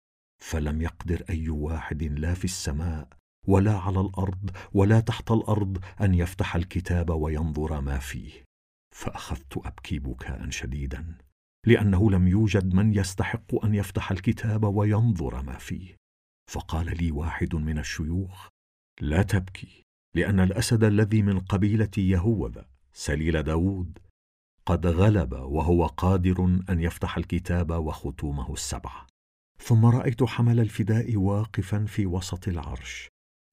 فلم 0.43 0.81
يقدر 0.81 1.23
أي 1.29 1.49
واحد 1.49 2.03
لا 2.03 2.33
في 2.33 2.45
السماء 2.45 3.07
ولا 3.47 3.77
على 3.77 4.01
الأرض 4.01 4.51
ولا 4.73 4.99
تحت 4.99 5.31
الأرض 5.31 5.83
أن 6.01 6.13
يفتح 6.13 6.55
الكتاب 6.55 7.09
وينظر 7.09 7.81
ما 7.81 7.99
فيه. 7.99 8.31
فأخذت 8.95 9.57
أبكي 9.57 9.99
بكاء 9.99 10.49
شديدا. 10.49 11.17
لأنه 11.67 12.11
لم 12.11 12.27
يوجد 12.27 12.73
من 12.73 12.93
يستحق 12.93 13.65
أن 13.65 13.75
يفتح 13.75 14.11
الكتاب 14.11 14.63
وينظر 14.63 15.41
ما 15.41 15.57
فيه. 15.57 16.01
فقال 16.51 16.97
لي 16.97 17.11
واحد 17.11 17.55
من 17.55 17.77
الشيوخ 17.77 18.47
لا 19.01 19.23
تبكي 19.23 19.83
لأن 20.15 20.39
الأسد 20.39 20.83
الذي 20.83 21.21
من 21.21 21.39
قبيلة 21.39 21.91
يهوذا 21.97 22.65
سليل 22.93 23.43
داود 23.43 23.99
قد 24.65 24.87
غلب 24.87 25.33
وهو 25.33 25.85
قادر 25.85 26.43
أن 26.69 26.79
يفتح 26.79 27.17
الكتاب 27.17 27.71
وختومه 27.71 28.53
السبعة 28.53 29.07
ثم 29.59 29.85
رأيت 29.85 30.23
حمل 30.23 30.59
الفداء 30.59 31.15
واقفا 31.15 31.85
في 31.85 32.05
وسط 32.05 32.47
العرش 32.47 33.07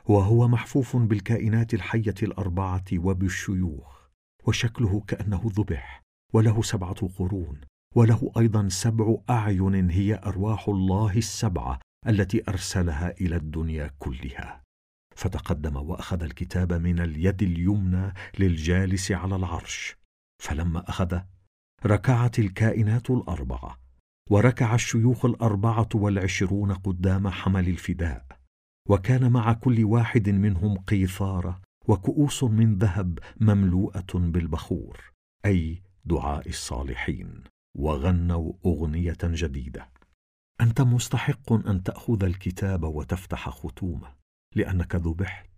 وهو 0.07 0.49
محفوف 0.49 0.97
بالكائنات 0.97 1.75
الحية 1.75 2.15
الأربعة 2.23 2.85
وبالشيوخ 2.95 4.09
وشكله 4.45 5.01
كأنه 5.01 5.43
ذبح 5.47 6.03
وله 6.33 6.63
سبعة 6.63 7.09
قرون 7.19 7.61
وله 7.95 8.33
أيضا 8.39 8.69
سبع 8.69 9.17
أعين 9.31 9.91
هي 9.91 10.21
أرواح 10.27 10.69
الله 10.69 11.17
السبعة 11.17 11.81
التي 12.09 12.43
أرسلها 12.49 13.11
إلى 13.21 13.37
الدنيا 13.37 13.91
كلها. 13.99 14.63
فتقدم 15.17 15.77
وأخذ 15.77 16.23
الكتاب 16.23 16.73
من 16.73 17.01
اليد 17.01 17.43
اليمنى 17.43 18.13
للجالس 18.39 19.13
على 19.13 19.37
العرش. 19.37 19.97
فلما 20.43 20.89
اخذه 20.89 21.27
ركعت 21.87 22.39
الكائنات 22.39 23.11
الاربعه 23.11 23.79
وركع 24.31 24.75
الشيوخ 24.75 25.25
الأربعة 25.25 25.89
والعشرون 25.95 26.73
قدام 26.73 27.29
حمل 27.29 27.69
الفداء. 27.69 28.27
وكان 28.89 29.33
مع 29.33 29.53
كل 29.53 29.85
واحد 29.85 30.29
منهم 30.29 30.79
قيثاره 30.79 31.61
وكؤوس 31.89 32.45
من 32.45 32.79
ذهب 32.79 33.19
مملوءة 33.41 34.15
بالبخور 34.15 35.13
أي 35.45 35.83
دعاء 36.05 36.49
الصالحين. 36.49 37.45
وغنوا 37.79 38.53
أغنية 38.67 39.19
جديدة. 39.25 39.89
أنت 40.61 40.81
مستحق 40.81 41.53
أن 41.53 41.83
تأخذ 41.83 42.25
الكتاب 42.25 42.83
وتفتح 42.83 43.49
ختومه 43.49 44.15
لأنك 44.57 44.95
ذبحت 44.95 45.51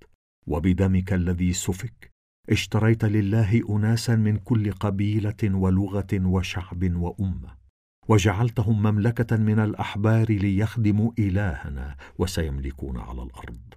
وبدمك 0.47 1.12
الذي 1.12 1.53
سفك. 1.53 2.11
اشتريت 2.50 3.05
لله 3.05 3.77
اناسا 3.77 4.17
من 4.17 4.37
كل 4.37 4.73
قبيلة 4.73 5.37
ولغة 5.45 6.07
وشعب 6.15 6.97
وأمة 6.97 7.57
وجعلتهم 8.09 8.83
مملكة 8.83 9.37
من 9.37 9.59
الأحبار 9.59 10.33
ليخدموا 10.33 11.12
إلهنا 11.19 11.97
وسيملكون 12.19 12.99
على 12.99 13.23
الأرض. 13.23 13.75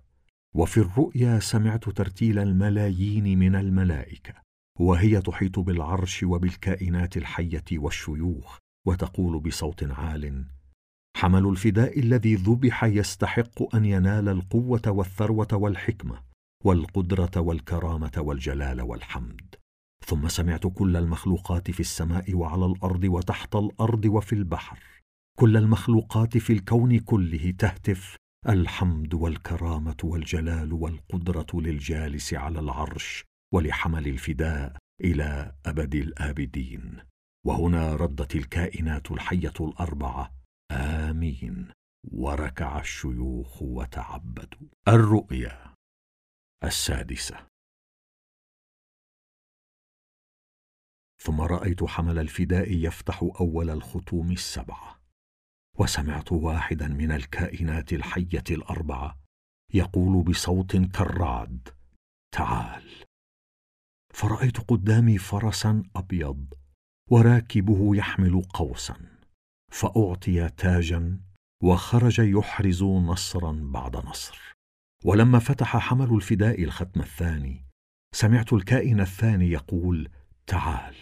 وفي 0.56 0.78
الرؤيا 0.78 1.40
سمعت 1.40 1.90
ترتيل 1.90 2.40
الملايين 2.40 3.40
من 3.40 3.56
الملائكة. 3.56 4.43
وهي 4.80 5.22
تحيط 5.22 5.60
بالعرش 5.60 6.24
وبالكائنات 6.24 7.18
الحية 7.18 7.66
والشيوخ 7.72 8.58
وتقول 8.88 9.40
بصوت 9.40 9.84
عال 9.84 10.46
حمل 11.18 11.48
الفداء 11.48 12.00
الذي 12.00 12.36
ذبح 12.36 12.84
يستحق 12.84 13.76
أن 13.76 13.86
ينال 13.86 14.30
القوة 14.30 14.82
والثروة 14.88 15.48
والحكمة 15.54 16.24
والقدرة 16.64 17.32
والكرامة 17.38 18.12
والجلال 18.18 18.82
والحمد. 18.82 19.56
ثم 20.06 20.28
سمعت 20.28 20.68
كل 20.68 20.98
المخلوقات 20.98 21.72
في 21.72 21.80
السماء 21.80 22.34
وعلى 22.34 22.66
الأرض 22.66 23.04
وتحت 23.04 23.56
الأرض 23.56 24.06
وفي 24.06 24.34
البحر. 24.34 24.80
كل 25.40 25.58
المخلوقات 25.58 26.38
في 26.38 26.54
الكون 26.54 27.00
كله 27.00 27.54
تهتف 27.60 28.16
الحمد 28.50 29.14
والكرامة 29.14 29.98
والجلال 30.04 30.74
والقدرة 30.74 31.48
للجالس 31.54 32.34
على 32.34 32.60
العرش 32.60 33.24
ولحمل 33.54 34.08
الفداء 34.08 34.78
إلى 35.02 35.56
أبد 35.66 35.96
الآبدين. 35.96 37.02
وهنا 37.46 37.96
ردت 37.96 38.36
الكائنات 38.36 39.12
الحية 39.12 39.54
الأربعة. 39.62 40.36
آمين. 40.72 41.72
وركع 42.12 42.80
الشيوخ 42.80 43.62
وتعبدوا. 43.62 44.68
الرؤيا 44.88 45.74
السادسة. 46.64 47.48
ثم 51.22 51.42
رأيت 51.42 51.84
حمل 51.84 52.20
الفداء 52.20 52.72
يفتح 52.72 53.24
أول 53.40 53.70
الختوم 53.70 54.32
السبعة. 54.32 55.00
وسمعت 55.80 56.32
واحدا 56.32 56.88
من 56.88 57.12
الكائنات 57.12 57.94
الحية 57.94 58.44
الأربعة 58.52 59.20
يقول 59.74 60.24
بصوت 60.24 60.76
كالرعد 60.76 61.70
تعال. 62.32 63.13
فرأيت 64.14 64.58
قدامي 64.58 65.18
فرسا 65.18 65.84
أبيض 65.96 66.54
وراكبه 67.12 67.96
يحمل 67.96 68.42
قوسا 68.42 68.96
فأعطي 69.72 70.50
تاجا 70.50 71.20
وخرج 71.64 72.20
يحرز 72.20 72.84
نصرا 72.84 73.52
بعد 73.64 73.96
نصر. 73.96 74.54
ولما 75.06 75.40
فتح 75.40 75.78
حمل 75.78 76.16
الفداء 76.16 76.64
الختم 76.64 77.02
الثاني 77.02 77.66
سمعت 78.16 78.54
الكائن 78.54 79.00
الثاني 79.00 79.52
يقول 79.52 80.10
تعال. 80.48 80.96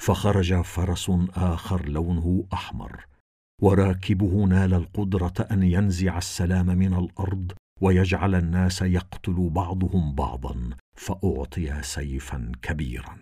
فخرج 0.00 0.60
فرس 0.60 1.10
آخر 1.34 1.88
لونه 1.88 2.46
أحمر 2.52 3.06
وراكبه 3.62 4.44
نال 4.44 4.74
القدرة 4.74 5.34
أن 5.50 5.62
ينزع 5.62 6.18
السلام 6.18 6.66
من 6.66 6.94
الأرض 6.94 7.52
ويجعل 7.82 8.34
الناس 8.34 8.82
يقتل 8.82 9.50
بعضهم 9.50 10.14
بعضا 10.14 10.70
فأعطي 10.94 11.82
سيفا 11.82 12.52
كبيرا. 12.62 13.18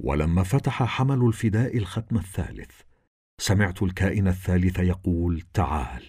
ولما 0.00 0.42
فتح 0.42 0.82
حمل 0.82 1.26
الفداء 1.26 1.76
الختم 1.76 2.16
الثالث 2.16 2.80
سمعت 3.40 3.82
الكائن 3.82 4.28
الثالث 4.28 4.78
يقول 4.78 5.42
تعال. 5.54 6.04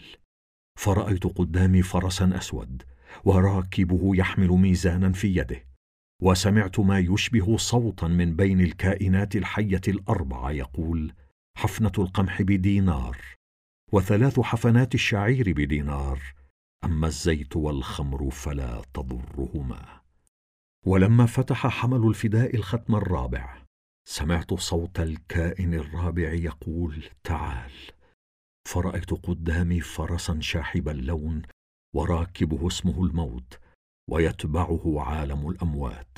فرأيت 0.79 1.27
قدامي 1.27 1.81
فرسا 1.81 2.31
أسود 2.37 2.83
وراكبه 3.23 4.15
يحمل 4.15 4.47
ميزانا 4.47 5.11
في 5.11 5.35
يده 5.35 5.65
وسمعت 6.21 6.79
ما 6.79 6.99
يشبه 6.99 7.57
صوتا 7.57 8.07
من 8.07 8.35
بين 8.35 8.61
الكائنات 8.61 9.35
الحية 9.35 9.81
الأربعة 9.87 10.51
يقول 10.51 11.13
حفنة 11.57 11.91
القمح 11.97 12.41
بدينار 12.41 13.17
وثلاث 13.91 14.39
حفنات 14.39 14.95
الشعير 14.95 15.53
بدينار 15.53 16.19
أما 16.85 17.07
الزيت 17.07 17.55
والخمر 17.55 18.29
فلا 18.29 18.81
تضرهما. 18.93 20.01
ولما 20.85 21.25
فتح 21.25 21.67
حمل 21.67 22.07
الفداء 22.07 22.55
الختم 22.55 22.95
الرابع 22.95 23.57
سمعت 24.09 24.53
صوت 24.53 24.99
الكائن 24.99 25.73
الرابع 25.73 26.33
يقول 26.33 27.03
تعال. 27.23 27.71
فرأيت 28.67 29.13
قدامي 29.13 29.81
فرسا 29.81 30.39
شاحب 30.41 30.89
اللون 30.89 31.41
وراكبه 31.95 32.67
اسمه 32.67 33.05
الموت 33.05 33.59
ويتبعه 34.09 34.93
عالم 34.97 35.49
الأموات. 35.49 36.17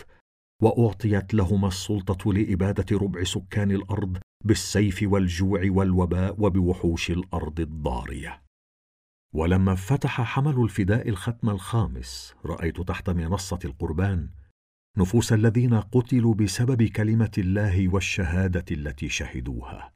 وأعطيت 0.61 1.33
لهما 1.33 1.67
السلطة 1.67 2.33
لإبادة 2.33 2.97
ربع 2.97 3.23
سكان 3.23 3.71
الأرض 3.71 4.17
بالسيف 4.43 4.99
والجوع 5.03 5.61
والوباء 5.67 6.35
وبوحوش 6.39 7.11
الأرض 7.11 7.59
الضارية. 7.59 8.44
ولما 9.35 9.75
فتح 9.75 10.21
حمل 10.21 10.63
الفداء 10.63 11.09
الختم 11.09 11.49
الخامس 11.49 12.35
رأيت 12.45 12.81
تحت 12.81 13.09
منصة 13.09 13.59
القربان 13.65 14.29
نفوس 14.97 15.33
الذين 15.33 15.73
قتلوا 15.73 16.33
بسبب 16.33 16.83
كلمة 16.83 17.31
الله 17.37 17.93
والشهادة 17.93 18.65
التي 18.71 19.09
شهدوها. 19.09 19.93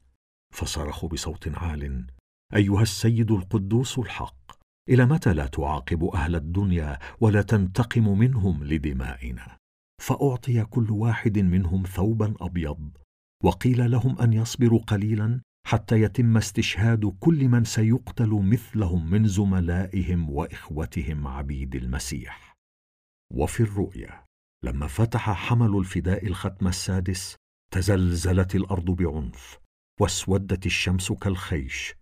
فصرخوا 0.54 1.08
بصوت 1.08 1.48
عال 1.48 2.06
أيها 2.54 2.82
السيد 2.82 3.30
القدوس 3.30 3.98
الحق 3.98 4.52
إلى 4.88 5.06
متى 5.06 5.32
لا 5.32 5.46
تعاقب 5.46 6.04
أهل 6.04 6.34
الدنيا 6.36 6.98
ولا 7.20 7.42
تنتقم 7.42 8.18
منهم 8.18 8.64
لدمائنا؟ 8.64 9.56
فأعطي 10.02 10.64
كل 10.64 10.90
واحد 10.90 11.38
منهم 11.38 11.82
ثوبا 11.82 12.34
أبيض 12.40 12.90
وقيل 13.44 13.90
لهم 13.90 14.20
أن 14.20 14.32
يصبروا 14.32 14.80
قليلا 14.80 15.40
حتى 15.70 16.00
يتم 16.02 16.36
استشهاد 16.36 17.16
كل 17.20 17.48
من 17.48 17.64
سيقتل 17.64 18.30
مثلهم 18.30 19.10
من 19.10 19.26
زملائهم 19.26 20.30
وإخوتهم 20.30 21.26
عبيد 21.26 21.74
المسيح. 21.76 22.56
وفي 23.34 23.60
الرؤيا 23.60 24.24
لما 24.64 24.86
فتح 24.86 25.30
حمل 25.30 25.78
الفداء 25.78 26.26
الختم 26.26 26.68
السادس 26.68 27.36
تزلزلت 27.72 28.54
الأرض 28.54 28.90
بعنف 28.90 29.58
واسودت 30.00 30.66
الشمس 30.66 31.12
كالخيش 31.12 31.94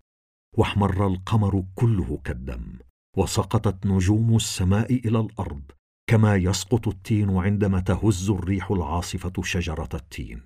واحمر 0.56 1.06
القمر 1.06 1.64
كله 1.74 2.20
كالدم 2.24 2.78
وسقطت 3.16 3.86
نجوم 3.86 4.36
السماء 4.36 4.94
إلى 4.94 5.20
الأرض 5.20 5.62
كما 6.06 6.36
يسقط 6.36 6.88
التين 6.88 7.36
عندما 7.36 7.80
تهز 7.80 8.30
الريح 8.30 8.70
العاصفة 8.70 9.42
شجرة 9.42 9.88
التين 9.94 10.42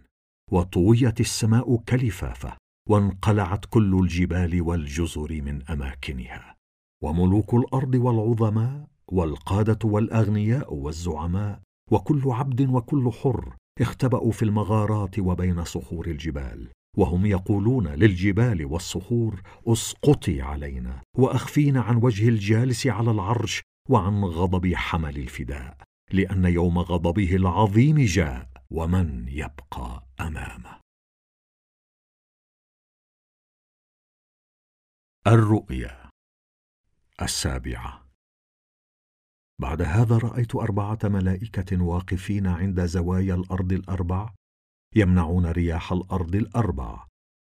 وطويت 0.51 1.21
السماء 1.21 1.77
كلفافه 1.77 2.62
وانقلعت 2.89 3.65
كل 3.71 3.99
الجبال 4.03 4.63
والجزر 4.63 5.43
من 5.43 5.63
أماكنها 5.71 6.57
وملوك 7.03 7.55
الأرض 7.55 7.95
والعظماء 7.95 8.87
والقادة 9.13 9.79
والأغنياء 9.85 10.75
والزعماء 10.75 11.61
وكل 11.91 12.23
عبد 12.27 12.69
وكل 12.69 13.13
حر 13.13 13.57
اختبأوا 13.81 14.33
في 14.33 14.43
المغارات 14.45 15.19
وبين 15.19 15.65
صخور 15.65 16.07
الجبال 16.07 16.69
وهم 16.97 17.27
يقولون 17.27 17.89
للجبال 17.89 18.65
والصخور 18.67 19.41
اسقطي 19.67 20.43
علينا 20.43 21.01
وأخفينا 21.19 21.81
عن 21.81 21.97
وجه 21.97 22.29
الجالس 22.29 22.87
على 22.87 23.11
العرش 23.11 23.63
وعن 23.91 24.25
غضب 24.25 24.75
حمل 24.75 25.17
الفداء 25.17 25.77
لأن 26.13 26.45
يوم 26.45 26.79
غضبه 26.79 27.37
العظيم 27.37 27.99
جاء 27.99 28.49
ومن 28.71 29.29
يبقى 29.29 30.07
أمامه؟ 30.21 30.82
الرؤيا 35.27 36.11
السابعة. 37.23 38.07
بعد 39.61 39.83
هذا 39.83 40.19
رأيت 40.19 40.55
أربعة 40.55 40.99
ملائكة 41.05 41.83
واقفين 41.83 42.47
عند 42.47 42.85
زوايا 42.85 43.35
الأرض 43.35 43.73
الأربع 43.73 44.31
يمنعون 44.97 45.47
رياح 45.47 45.93
الأرض 45.93 46.35
الأربع 46.35 47.07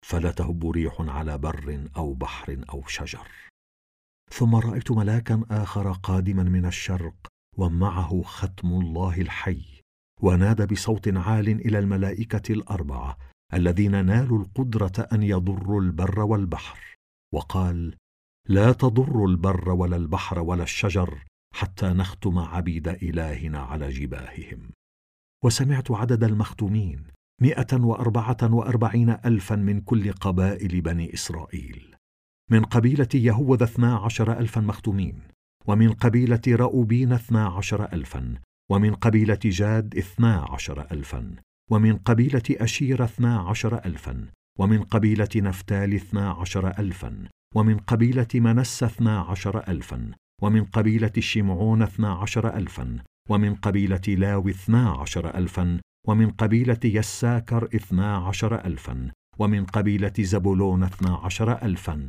فلا 0.06 0.30
تهب 0.30 0.70
ريح 0.70 0.96
على 1.00 1.38
بر 1.38 1.88
أو 1.96 2.14
بحر 2.14 2.64
أو 2.70 2.86
شجر. 2.86 3.28
ثم 4.30 4.54
رأيت 4.54 4.90
ملاكا 4.90 5.44
آخر 5.50 5.92
قادما 5.92 6.42
من 6.42 6.66
الشرق 6.66 7.26
ومعه 7.56 8.22
ختم 8.22 8.68
الله 8.68 9.20
الحي 9.20 9.80
ونادى 10.22 10.66
بصوت 10.66 11.08
عال 11.08 11.48
إلى 11.48 11.78
الملائكة 11.78 12.52
الأربعة 12.52 13.18
الذين 13.54 14.06
نالوا 14.06 14.38
القدرة 14.38 15.08
أن 15.12 15.22
يضروا 15.22 15.80
البر 15.80 16.20
والبحر. 16.20 16.97
وقال 17.34 17.96
لا 18.48 18.72
تضروا 18.72 19.28
البر 19.28 19.70
ولا 19.70 19.96
البحر 19.96 20.38
ولا 20.38 20.62
الشجر 20.62 21.24
حتى 21.54 21.86
نختم 21.86 22.38
عبيد 22.38 22.88
إلهنا 22.88 23.58
على 23.58 23.88
جباههم. 23.88 24.70
وسمعت 25.44 25.90
عدد 25.90 26.24
المختومين 26.24 27.06
مئة 27.42 27.76
وأربعة 27.80 28.54
وأربعين 28.54 29.10
الفا 29.10 29.56
من 29.56 29.80
كل 29.80 30.12
قبائل 30.12 30.80
بني 30.80 31.14
إسرائيل. 31.14 31.94
من 32.50 32.64
قبيلة 32.64 33.08
يهوذا 33.14 33.64
اثنا 33.64 33.96
عشر 33.96 34.38
الفا 34.38 34.60
مختومين 34.60 35.22
ومن 35.66 35.92
قبيلة 35.92 36.40
رأوبين 36.48 37.12
اثنا 37.12 37.46
عشر 37.46 37.92
الفا 37.92 38.34
ومن 38.70 38.94
قبيلة 38.94 39.38
جاد 39.44 39.96
اثنا 39.96 40.46
عشر 40.50 40.86
الفا 40.92 41.34
ومن 41.70 41.96
قبيلة 41.96 42.42
أشير 42.50 43.04
اثنا 43.04 43.38
عشر 43.38 43.84
الفا 43.84 44.26
ومن 44.58 44.82
قبيلة 44.82 45.28
نفتالي 45.36 45.94
اثنا 45.94 46.30
عشر 46.30 46.78
الفا 46.78 47.28
ومن 47.54 47.78
قبيلة 47.78 48.28
منسى 48.34 48.82
اثنا 48.82 49.20
عشر 49.20 49.68
الفا 49.68 50.10
ومن 50.42 50.64
قبيلة 50.64 51.12
شمعون 51.18 51.82
اثنا 51.82 52.12
عشر 52.12 52.56
الفا 52.56 52.98
ومن 53.30 53.54
قبيلة 53.54 54.02
لاوي 54.08 54.50
اثنا 54.50 54.90
عشر 54.90 55.36
الفا 55.38 55.80
ومن 56.06 56.30
قبيلة 56.30 56.80
يساكر 56.84 57.68
اثنا 57.74 58.16
عشر 58.16 58.64
ألفا 58.66 59.10
ومن 59.38 59.64
قبيلة 59.64 60.12
زبولون 60.18 60.82
اثنا 60.82 61.16
عشر 61.16 61.62
ألفا. 61.62 62.08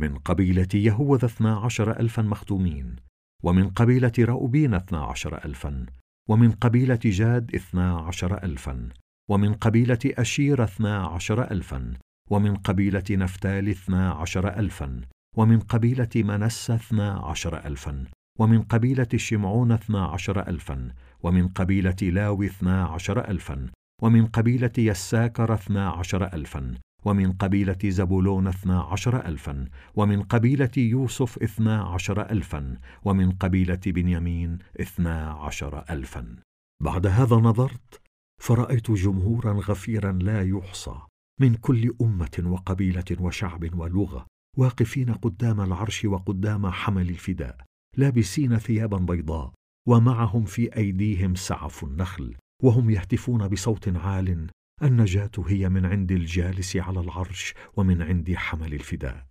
من 0.00 0.18
قبيلة 0.18 0.68
يهوذا 0.74 1.26
اثنا 1.26 1.56
عشر 1.56 2.00
ألفا 2.00 2.22
مختومين 2.22 2.96
ومن 3.42 3.68
قبيلة 3.68 4.12
رأوبين 4.18 4.74
اثنا 4.74 5.04
عشر 5.04 5.44
ألفا 5.44 5.86
ومن 6.28 6.50
قبيلة 6.50 7.00
جاد 7.04 7.54
اثنا 7.54 7.98
عشر 7.98 8.42
ألفا. 8.42 8.88
ومن 9.30 9.54
قبيلة 9.54 9.98
أشير 10.04 10.64
اثنا 10.64 11.06
عشر 11.06 11.50
ألفا 11.50 11.92
ومن 12.30 12.56
قبيلة 12.56 13.04
نفتالي 13.10 13.68
اثنا 13.68 14.10
عشر 14.10 14.58
ألفا 14.58 15.00
ومن 15.36 15.60
قبيلة 15.60 16.08
منسى 16.14 16.70
اثنا 16.70 17.12
عشر 17.12 17.66
ألفا 17.66 18.04
ومن 18.38 18.62
قبيلة 18.62 19.08
شمعون 19.16 19.72
اثنا 19.72 20.04
عشر 20.04 20.48
ألفا 20.48 20.88
ومن 21.22 21.48
قبيلة 21.48 21.96
لاوي 22.02 22.46
اثنا 22.46 22.84
عشر 22.84 23.28
ألفا 23.28 23.70
ومن 24.02 24.26
قبيلة 24.26 24.72
يساكر 24.78 25.54
اثنا 25.54 25.90
عشر 25.90 26.34
ألفا 26.34 26.74
ومن 27.04 27.32
قبيلة 27.32 27.78
زبولون 27.84 28.46
اثنا 28.46 28.80
عشر 28.80 29.26
ألفا 29.26 29.68
ومن 29.94 30.22
قبيلة 30.22 30.70
يوسف 30.76 31.42
اثنا 31.42 31.82
عشر 31.82 32.30
ألفا 32.30 32.78
ومن 33.04 33.30
قبيلة 33.30 33.80
بنيامين 33.86 34.58
اثنا 34.80 35.30
عشر 35.30 35.84
ألفا. 35.90 36.36
بعد 36.82 37.06
هذا 37.06 37.36
نظرت 37.36 38.03
فرأيت 38.42 38.90
جمهورا 38.90 39.52
غفيرا 39.52 40.12
لا 40.12 40.42
يحصى 40.42 41.00
من 41.40 41.54
كل 41.54 41.94
أمة 42.00 42.42
وقبيلة 42.46 43.04
وشعب 43.20 43.78
ولغة 43.78 44.26
واقفين 44.56 45.14
قدام 45.14 45.60
العرش 45.60 46.04
وقدام 46.04 46.70
حمل 46.70 47.08
الفداء 47.08 47.64
لابسين 47.96 48.58
ثيابا 48.58 48.98
بيضاء 48.98 49.52
ومعهم 49.88 50.44
في 50.44 50.76
أيديهم 50.76 51.34
سعف 51.34 51.84
النخل 51.84 52.34
وهم 52.62 52.90
يهتفون 52.90 53.48
بصوت 53.48 53.96
عال 53.96 54.50
النجاه 54.82 55.30
هي 55.46 55.68
من 55.68 55.86
عند 55.86 56.12
الجالس 56.12 56.76
على 56.76 57.00
العرش 57.00 57.54
ومن 57.76 58.02
عند 58.02 58.34
حمل 58.34 58.74
الفداء. 58.74 59.26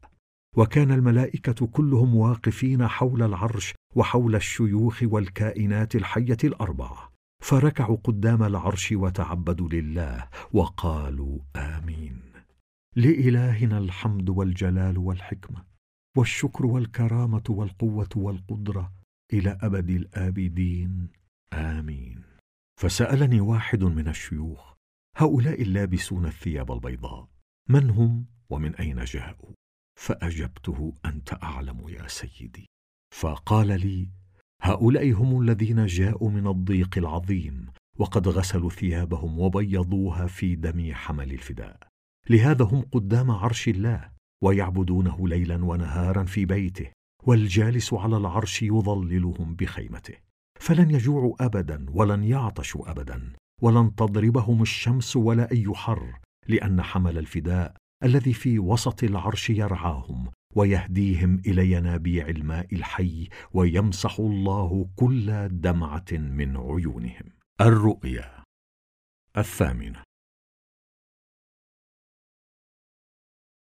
وكان 0.57 0.91
الملائكة 0.91 1.67
كلهم 1.67 2.15
واقفين 2.15 2.87
حول 2.87 3.23
العرش 3.23 3.73
وحول 3.95 4.35
الشيوخ 4.35 4.99
والكائنات 5.03 5.95
الحية 5.95 6.37
الأربعة. 6.43 7.12
فركعوا 7.43 7.97
قدام 8.03 8.43
العرش 8.43 8.91
وتعبدوا 8.91 9.69
لله 9.69 10.29
وقالوا 10.53 11.39
آمين. 11.55 12.21
لإلهنا 12.95 13.77
الحمد 13.77 14.29
والجلال 14.29 14.97
والحكمة 14.97 15.65
والشكر 16.17 16.65
والكرامة 16.65 17.43
والقوة 17.49 18.09
والقدرة 18.15 18.93
إلى 19.33 19.57
أبد 19.61 19.89
الآبدين. 19.89 21.07
آمين. 21.53 22.23
فسألني 22.79 23.41
واحد 23.41 23.83
من 23.83 24.07
الشيوخ 24.07 24.73
هؤلاء 25.17 25.61
اللابسون 25.61 26.25
الثياب 26.25 26.71
البيضاء 26.71 27.27
من 27.69 27.89
هم 27.89 28.25
ومن 28.49 28.75
أين 28.75 29.03
جاءوا؟ 29.03 29.51
فأجبته 29.99 30.93
أنت 31.05 31.33
أعلم 31.43 31.89
يا 31.89 32.07
سيدي. 32.07 32.65
فقال 33.13 33.67
لي 33.67 34.09
هؤلاء 34.63 35.11
هم 35.11 35.41
الذين 35.41 35.85
جاءوا 35.85 36.29
من 36.29 36.47
الضيق 36.47 36.97
العظيم 36.97 37.67
وقد 37.99 38.27
غسلوا 38.27 38.69
ثيابهم 38.69 39.39
وبيضوها 39.39 40.27
في 40.27 40.55
دم 40.55 40.93
حمل 40.93 41.31
الفداء. 41.31 41.87
لهذا 42.29 42.65
هم 42.65 42.81
قدام 42.91 43.31
عرش 43.31 43.67
الله 43.67 44.09
ويعبدونه 44.43 45.27
ليلا 45.27 45.65
ونهارا 45.65 46.23
في 46.23 46.45
بيته 46.45 46.87
والجالس 47.23 47.93
على 47.93 48.17
العرش 48.17 48.61
يظللهم 48.61 49.55
بخيمته. 49.55 50.13
فلن 50.59 50.91
يجوعوا 50.91 51.45
ابدا 51.45 51.85
ولن 51.89 52.23
يعطشوا 52.23 52.91
ابدا 52.91 53.33
ولن 53.61 53.95
تضربهم 53.95 54.61
الشمس 54.61 55.15
ولا 55.15 55.51
أي 55.51 55.73
حر 55.75 56.19
لأن 56.47 56.81
حمل 56.81 57.17
الفداء 57.17 57.75
الذي 58.03 58.33
في 58.33 58.59
وسط 58.59 59.03
العرش 59.03 59.49
يرعاهم 59.49 60.31
ويهديهم 60.55 61.39
إلى 61.45 61.71
ينابيع 61.71 62.27
الماء 62.27 62.75
الحي 62.75 63.29
ويمسح 63.53 64.19
الله 64.19 64.89
كل 64.95 65.49
دمعة 65.51 66.11
من 66.11 66.57
عيونهم. 66.57 67.25
الرؤيا 67.61 68.43
الثامنة. 69.37 70.03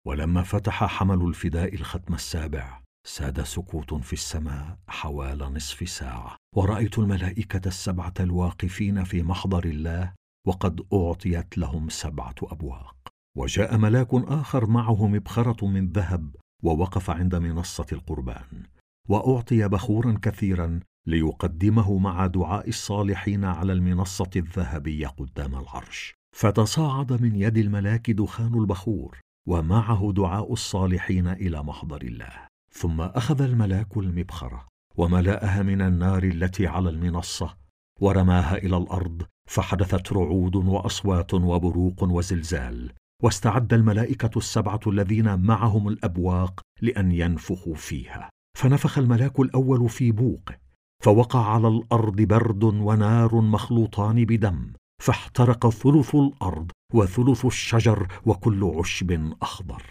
ولما 0.07 0.43
فتح 0.43 0.83
حمل 0.83 1.27
الفداء 1.27 1.75
الختم 1.75 2.13
السابع 2.13 2.81
ساد 3.07 3.41
سكوت 3.41 3.93
في 3.93 4.13
السماء 4.13 4.77
حوالي 4.87 5.45
نصف 5.45 5.89
ساعة. 5.89 6.37
ورأيت 6.55 6.99
الملائكة 6.99 7.67
السبعة 7.67 8.13
الواقفين 8.19 9.03
في 9.03 9.23
محضر 9.23 9.65
الله 9.65 10.13
وقد 10.47 10.87
أعطيت 10.93 11.57
لهم 11.57 11.89
سبعة 11.89 12.35
أبواق. 12.43 12.95
وجاء 13.37 13.77
ملاك 13.77 14.13
آخر 14.13 14.65
معه 14.65 15.07
مبخره 15.07 15.65
من 15.65 15.91
ذهب 15.91 16.35
ووقف 16.63 17.09
عند 17.09 17.35
منصة 17.35 17.85
القربان 17.91 18.63
وأعطي 19.09 19.67
بخورا 19.67 20.19
كثيرا 20.21 20.79
ليقدمه 21.05 21.97
مع 21.97 22.27
دعاء 22.27 22.69
الصالحين 22.69 23.45
على 23.45 23.73
المنصة 23.73 24.29
الذهبية 24.35 25.07
قدام 25.07 25.55
العرش. 25.55 26.13
فتصاعد 26.35 27.21
من 27.21 27.35
يد 27.35 27.57
الملاك 27.57 28.11
دخان 28.11 28.53
البخور 28.59 29.19
ومعه 29.47 30.11
دعاء 30.15 30.53
الصالحين 30.53 31.27
إلى 31.27 31.63
محضر 31.63 32.01
الله. 32.01 32.47
ثم 32.71 33.01
أخذ 33.01 33.41
الملاك 33.41 33.97
المبخرة 33.97 34.67
وملأها 34.95 35.63
من 35.63 35.81
النار 35.81 36.23
التي 36.23 36.67
على 36.67 36.89
المنصة 36.89 37.57
ورماها 38.01 38.57
إلى 38.57 38.77
الأرض 38.77 39.21
فحدثت 39.49 40.13
رعود 40.13 40.55
وأصوات 40.55 41.33
وبروق 41.33 42.03
وزلزال. 42.03 42.91
واستعد 43.23 43.73
الملائكة 43.73 44.37
السبعة 44.37 44.79
الذين 44.87 45.39
معهم 45.39 45.87
الأبواق 45.87 46.61
لأن 46.81 47.11
ينفخوا 47.11 47.75
فيها. 47.75 48.29
فنفخ 48.57 48.97
الملاك 48.97 49.39
الأول 49.39 49.89
في 49.89 50.11
بوقه 50.11 50.57
فوقع 51.03 51.45
على 51.53 51.67
الأرض 51.67 52.21
برد 52.21 52.63
ونار 52.63 53.35
مخلوطان 53.35 54.25
بدم 54.25 54.73
فاحترق 55.03 55.69
ثلث 55.69 56.15
الأرض 56.15 56.71
وثلث 56.93 57.45
الشجر 57.45 58.07
وكل 58.25 58.63
عشب 58.63 59.33
أخضر. 59.41 59.83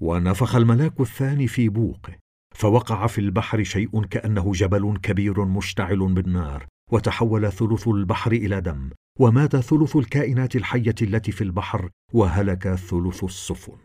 ونفخ 0.00 0.56
الملاك 0.56 1.00
الثاني 1.00 1.46
في 1.46 1.68
بوقه 1.68 2.12
فوقع 2.54 3.06
في 3.06 3.20
البحر 3.20 3.62
شيء 3.62 4.04
كأنه 4.04 4.52
جبل 4.52 4.98
كبير 5.02 5.44
مشتعل 5.44 6.14
بالنار 6.14 6.66
وتحول 6.92 7.52
ثلث 7.52 7.88
البحر 7.88 8.32
إلى 8.32 8.60
دم 8.60 8.90
ومات 9.20 9.56
ثلث 9.56 9.96
الكائنات 9.96 10.56
الحية 10.56 10.94
التي 11.02 11.32
في 11.32 11.44
البحر 11.44 11.90
وهلك 12.12 12.74
ثلث 12.74 13.24
السفن. 13.24 13.76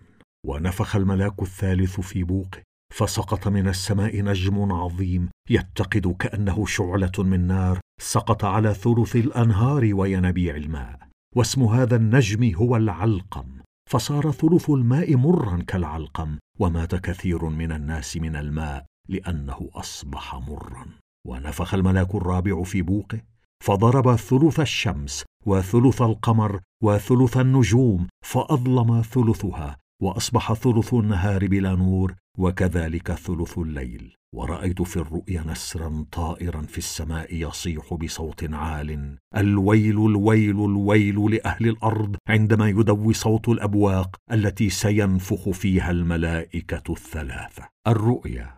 ونفخ 0.46 0.96
الملاك 0.96 1.42
الثالث 1.42 2.00
في 2.00 2.24
بوقه 2.24 2.62
فسقط 2.94 3.48
من 3.48 3.68
السماء 3.68 4.22
نجم 4.22 4.72
عظيم 4.72 5.30
يتقد 5.50 6.16
كأنه 6.20 6.66
شعلة 6.66 7.12
من 7.20 7.48
نار 7.48 7.80
سقط 8.02 8.46
على 8.46 8.74
ثلث 8.74 9.16
الأنهار 9.16 9.90
وينابيع 9.94 10.56
الماء. 10.56 11.00
واسم 11.36 11.64
هذا 11.64 11.96
النجم 11.96 12.56
هو 12.56 12.76
العلقم 12.76 13.62
فصار 13.90 14.32
ثلث 14.32 14.70
الماء 14.70 15.16
مرا 15.16 15.64
كالعلقم 15.68 16.38
ومات 16.60 16.96
كثير 16.96 17.46
من 17.46 17.72
الناس 17.72 18.18
من 18.18 18.36
الماء 18.36 18.86
لأنه 19.10 19.70
أصبح 19.74 20.36
مرا. 20.36 20.86
ونفخ 21.28 21.74
الملاك 21.74 22.16
الرابع 22.16 22.64
في 22.64 22.82
بوقه 22.82 23.22
فضرب 23.64 24.16
ثلث 24.16 24.60
الشمس 24.60 25.24
وثلث 25.46 26.02
القمر 26.02 26.60
وثلث 26.84 27.38
النجوم 27.38 28.08
فأظلم 28.26 29.02
ثلثها 29.02 29.78
وأصبح 30.02 30.54
ثلث 30.54 30.94
النهار 30.94 31.48
بلا 31.48 31.76
نور 31.76 32.16
وكذلك 32.38 33.12
ثلث 33.12 33.58
الليل. 33.58 34.16
ورأيت 34.36 34.82
في 34.82 34.98
الرؤيا 34.98 35.44
نسرا 35.48 36.06
طائرا 36.12 36.62
في 36.62 36.78
السماء 36.78 37.36
يصيح 37.36 37.94
بصوت 37.94 38.54
عال. 38.54 39.18
الويل 39.38 40.06
الويل 40.06 40.66
الويل 40.66 41.36
لأهل 41.36 41.68
الأرض 41.68 42.16
عندما 42.30 42.70
يدوي 42.70 43.14
صوت 43.14 43.50
الأبواق 43.50 44.16
التي 44.32 44.70
سينفخ 44.70 45.50
فيها 45.50 45.92
الملائكة 45.92 46.94
الثلاثة. 46.94 47.68
الرؤيا 47.88 48.54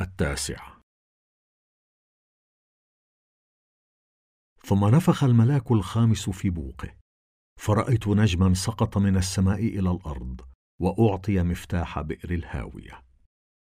التاسعة. 0.00 0.81
ثم 4.66 4.84
نفخ 4.84 5.24
الملاك 5.24 5.72
الخامس 5.72 6.30
في 6.30 6.50
بوقه. 6.50 6.88
فرأيت 7.60 8.08
نجما 8.08 8.54
سقط 8.54 8.98
من 8.98 9.16
السماء 9.16 9.60
إلى 9.60 9.90
الأرض 9.90 10.40
وأعطي 10.80 11.42
مفتاح 11.42 12.00
بئر 12.00 12.30
الهاوية. 12.30 13.02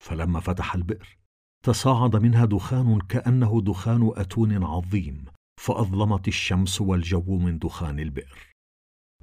فلما 0.04 0.40
فتح 0.40 0.76
البئر 0.76 1.18
تصاعد 1.64 2.16
منها 2.16 2.46
دخان 2.46 3.00
كأنه 3.00 3.62
دخان 3.62 4.12
أتون 4.16 4.64
عظيم 4.64 5.26
فأظلمت 5.62 6.28
الشمس 6.28 6.82
والجو 6.82 7.38
من 7.38 7.60
دخان 7.60 8.00
البئر. 8.00 8.52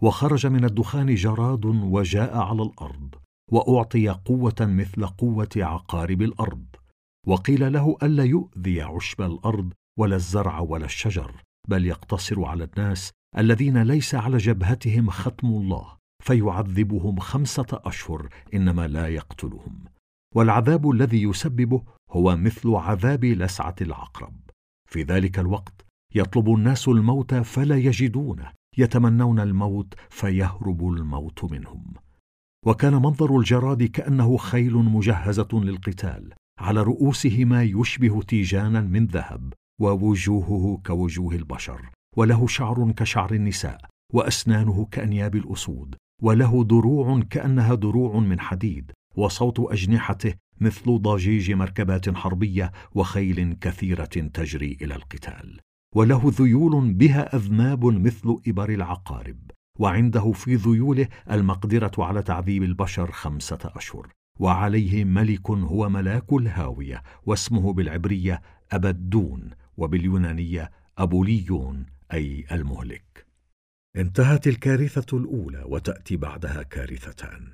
وخرج 0.02 0.46
من 0.46 0.64
الدخان 0.64 1.14
جراد 1.14 1.64
وجاء 1.64 2.38
على 2.38 2.62
الأرض 2.62 3.14
وأعطي 3.52 4.08
قوة 4.08 4.56
مثل 4.60 5.06
قوة 5.06 5.48
عقارب 5.56 6.22
الأرض. 6.22 6.66
وقيل 7.26 7.72
له 7.72 7.96
ألا 8.02 8.24
يؤذي 8.24 8.82
عشب 8.82 9.22
الأرض 9.22 9.72
ولا 9.98 10.16
الزرع 10.16 10.60
ولا 10.60 10.84
الشجر 10.84 11.42
بل 11.68 11.86
يقتصر 11.86 12.44
على 12.44 12.64
الناس 12.64 13.10
الذين 13.38 13.82
ليس 13.82 14.14
على 14.14 14.36
جبهتهم 14.36 15.10
ختم 15.10 15.48
الله 15.48 15.96
فيعذبهم 16.24 17.18
خمسة 17.18 17.66
أشهر 17.72 18.28
إنما 18.54 18.88
لا 18.88 19.08
يقتلهم. 19.08 19.84
والعذاب 20.34 20.90
الذي 20.90 21.22
يسببه 21.22 21.82
هو 22.10 22.36
مثل 22.36 22.74
عذاب 22.74 23.24
لسعة 23.24 23.74
العقرب. 23.80 24.34
في 24.90 25.02
ذلك 25.02 25.38
الوقت 25.38 25.86
يطلب 26.14 26.48
الناس 26.48 26.88
الموت 26.88 27.34
فلا 27.34 27.76
يجدونه 27.76 28.52
يتمنون 28.78 29.40
الموت 29.40 29.94
فيهرب 30.10 30.88
الموت 30.88 31.44
منهم. 31.44 31.92
وكان 32.66 32.94
منظر 32.94 33.38
الجراد 33.38 33.82
كأنه 33.82 34.36
خيل 34.36 34.74
مجهزة 34.74 35.48
للقتال 35.52 36.32
على 36.60 36.82
رؤوسه 36.82 37.44
ما 37.44 37.62
يشبه 37.62 38.22
تيجانا 38.22 38.80
من 38.80 39.06
ذهب. 39.06 39.52
ووجوهه 39.80 40.80
كوجوه 40.86 41.34
البشر 41.34 41.90
وله 42.16 42.46
شعر 42.46 42.92
كشعر 42.96 43.32
النساء 43.32 43.80
وأسنانه 44.12 44.84
كأنياب 44.90 45.36
الأسود 45.36 45.94
وله 46.22 46.64
دروع 46.64 47.20
كأنها 47.20 47.74
دروع 47.74 48.18
من 48.18 48.40
حديد 48.40 48.92
وصوت 49.16 49.60
أجنحته 49.60 50.34
مثل 50.60 50.98
ضجيج 50.98 51.52
مركبات 51.52 52.16
حربية 52.16 52.72
وخيل 52.94 53.56
كثيرة 53.60 54.04
تجري 54.04 54.78
إلى 54.82 54.94
القتال. 54.94 55.60
وله 55.94 56.22
ذيول 56.24 56.94
بها 56.94 57.36
أذناب 57.36 57.84
مثل 57.84 58.36
إبر 58.46 58.70
العقارب 58.70 59.38
وعنده 59.78 60.32
في 60.32 60.54
ذيوله 60.54 61.08
المقدرة 61.30 61.92
على 61.98 62.22
تعذيب 62.22 62.62
البشر 62.62 63.12
خمسة 63.12 63.58
أشهر. 63.64 64.08
وعليه 64.40 65.04
ملك 65.04 65.50
هو 65.50 65.88
ملاك 65.88 66.32
الهاوية 66.32 67.02
واسمه 67.26 67.72
بالعبرية 67.72 68.42
أبدون 68.72 69.50
وباليونانية 69.78 70.70
أبوليون 70.98 71.86
أي 72.12 72.46
المهلك. 72.52 73.26
انتهت 73.96 74.46
الكارثة 74.46 75.18
الأولى 75.18 75.62
وتأتي 75.66 76.16
بعدها 76.16 76.62
كارثتان. 76.62 77.52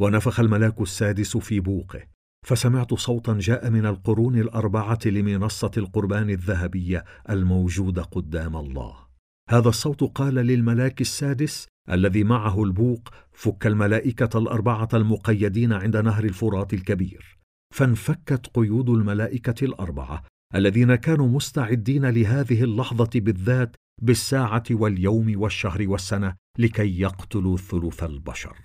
ونفخ 0.00 0.40
الملاك 0.40 0.80
السادس 0.80 1.36
في 1.36 1.60
بوقه 1.60 2.02
فسمعت 2.46 2.94
صوتا 2.94 3.38
جاء 3.40 3.70
من 3.70 3.86
القرون 3.86 4.38
الأربعة 4.38 4.98
لمنصة 5.06 5.70
القربان 5.76 6.30
الذهبية 6.30 7.04
الموجودة 7.30 8.02
قدام 8.02 8.56
الله. 8.56 9.06
هذا 9.50 9.68
الصوت 9.68 10.04
قال 10.04 10.34
للملاك 10.34 11.00
السادس 11.00 11.68
الذي 11.90 12.24
معه 12.24 12.62
البوق 12.62 13.08
فك 13.32 13.66
الملائكة 13.66 14.38
الأربعة 14.38 14.88
المقيدين 14.94 15.72
عند 15.72 15.96
نهر 15.96 16.24
الفرات 16.24 16.74
الكبير 16.74 17.38
فانفكت 17.74 18.46
قيود 18.54 18.90
الملائكة 18.90 19.64
الأربعة 19.64 20.22
الذين 20.54 20.94
كانوا 20.94 21.28
مستعدين 21.28 22.06
لهذه 22.06 22.62
اللحظة 22.62 23.10
بالذات 23.14 23.76
بالساعة 24.02 24.64
واليوم 24.70 25.32
والشهر 25.36 25.88
والسنة 25.88 26.34
لكي 26.58 27.00
يقتلوا 27.00 27.56
ثلث 27.56 28.02
البشر. 28.02 28.56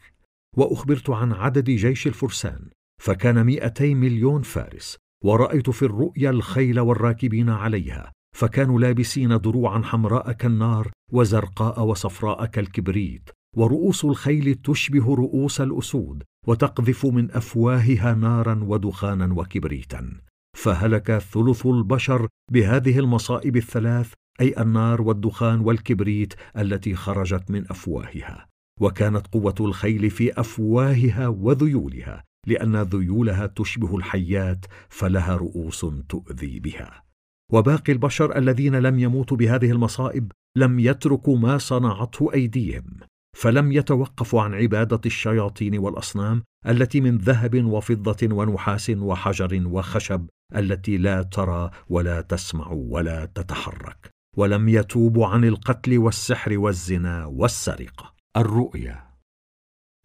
وأخبرت 0.58 1.10
عن 1.10 1.34
عدد 1.34 1.70
جيش 1.70 2.08
الفرسان 2.08 2.70
فكان 3.02 3.46
مئتي 3.46 3.96
مليون 3.96 4.42
فارس 4.42 4.98
ورأيت 5.24 5.70
في 5.70 5.86
الرؤيا 5.86 6.30
الخيل 6.30 6.80
والراكبين 6.80 7.50
عليها 7.50 8.12
فكانوا 8.38 8.80
لابسين 8.80 9.38
دروعا 9.38 9.82
حمراء 9.82 10.32
كالنار 10.32 10.92
وزرقاء 11.12 11.84
وصفراء 11.84 12.46
كالكبريت 12.46 13.30
ورؤوس 13.58 14.06
الخيل 14.06 14.56
تشبه 14.56 15.16
رؤوس 15.16 15.62
الأسود 15.62 16.24
وتقذف 16.48 17.06
من 17.06 17.32
أفواهها 17.32 18.14
نارا 18.14 18.64
ودخانا 18.64 19.34
وكبريتا. 19.34 20.22
فهلك 20.58 21.18
ثلث 21.18 21.66
البشر 21.66 22.28
بهذه 22.52 23.00
المصائب 23.00 23.58
الثلاث 23.58 24.14
أي 24.42 24.62
النار 24.62 25.02
والدخان 25.02 25.60
والكبريت 25.60 26.34
التي 26.58 26.96
خرجت 26.96 27.52
من 27.52 27.66
أفواهها. 27.70 28.48
وكانت 28.80 29.28
قوة 29.28 29.56
الخيل 29.60 30.10
في 30.10 30.40
أفواهها 30.40 31.28
وذيولها 31.28 32.24
لأن 32.48 32.82
ذيولها 32.82 33.48
تشبه 33.48 33.98
الحيات 33.98 34.66
فلها 34.90 35.36
رؤوس 35.36 35.86
تؤذي 36.10 36.60
بها. 36.60 37.04
وباقي 37.52 37.94
البشر 37.94 38.38
الذين 38.38 38.76
لم 38.76 39.00
يموتوا 39.00 39.38
بهذه 39.38 39.72
المصائب 39.72 40.32
لم 40.58 40.80
يتركوا 40.80 41.38
ما 41.38 41.58
صنعته 41.58 42.34
أيديهم. 42.34 43.00
فلم 43.34 43.72
يتوقفوا 43.72 44.42
عن 44.42 44.54
عبادة 44.54 45.02
الشياطين 45.06 45.78
والأصنام 45.78 46.44
التي 46.68 47.02
من 47.02 47.18
ذهب 47.18 47.66
وفضة 47.66 48.36
ونحاس 48.36 48.90
وحجر 48.90 49.68
وخشب 49.68 50.30
التي 50.56 50.98
لا 50.98 51.24
ترى 51.24 51.72
ولا 51.90 52.22
تسمع 52.22 52.68
ولا 52.68 53.26
تتحرك 53.26 54.12
ولم 54.38 54.70
يتوبوا 54.70 55.28
عن 55.28 55.44
القتل 55.44 55.98
والسحر 55.98 56.58
والزنا 56.58 57.26
والسرقة. 57.26 58.16
الرؤيا 58.38 59.18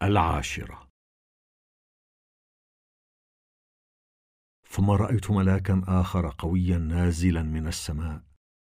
العاشرة. 0.02 0.88
ثم 4.68 4.90
رأيت 4.90 5.30
ملاكا 5.30 5.82
آخر 5.88 6.34
قويا 6.38 6.78
نازلا 6.78 7.42
من 7.42 7.66
السماء 7.68 8.22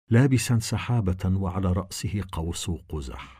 لابسا 0.09 0.59
سحابة 0.59 1.35
وعلى 1.35 1.71
رأسه 1.71 2.23
قوس 2.31 2.71
قزح. 2.89 3.38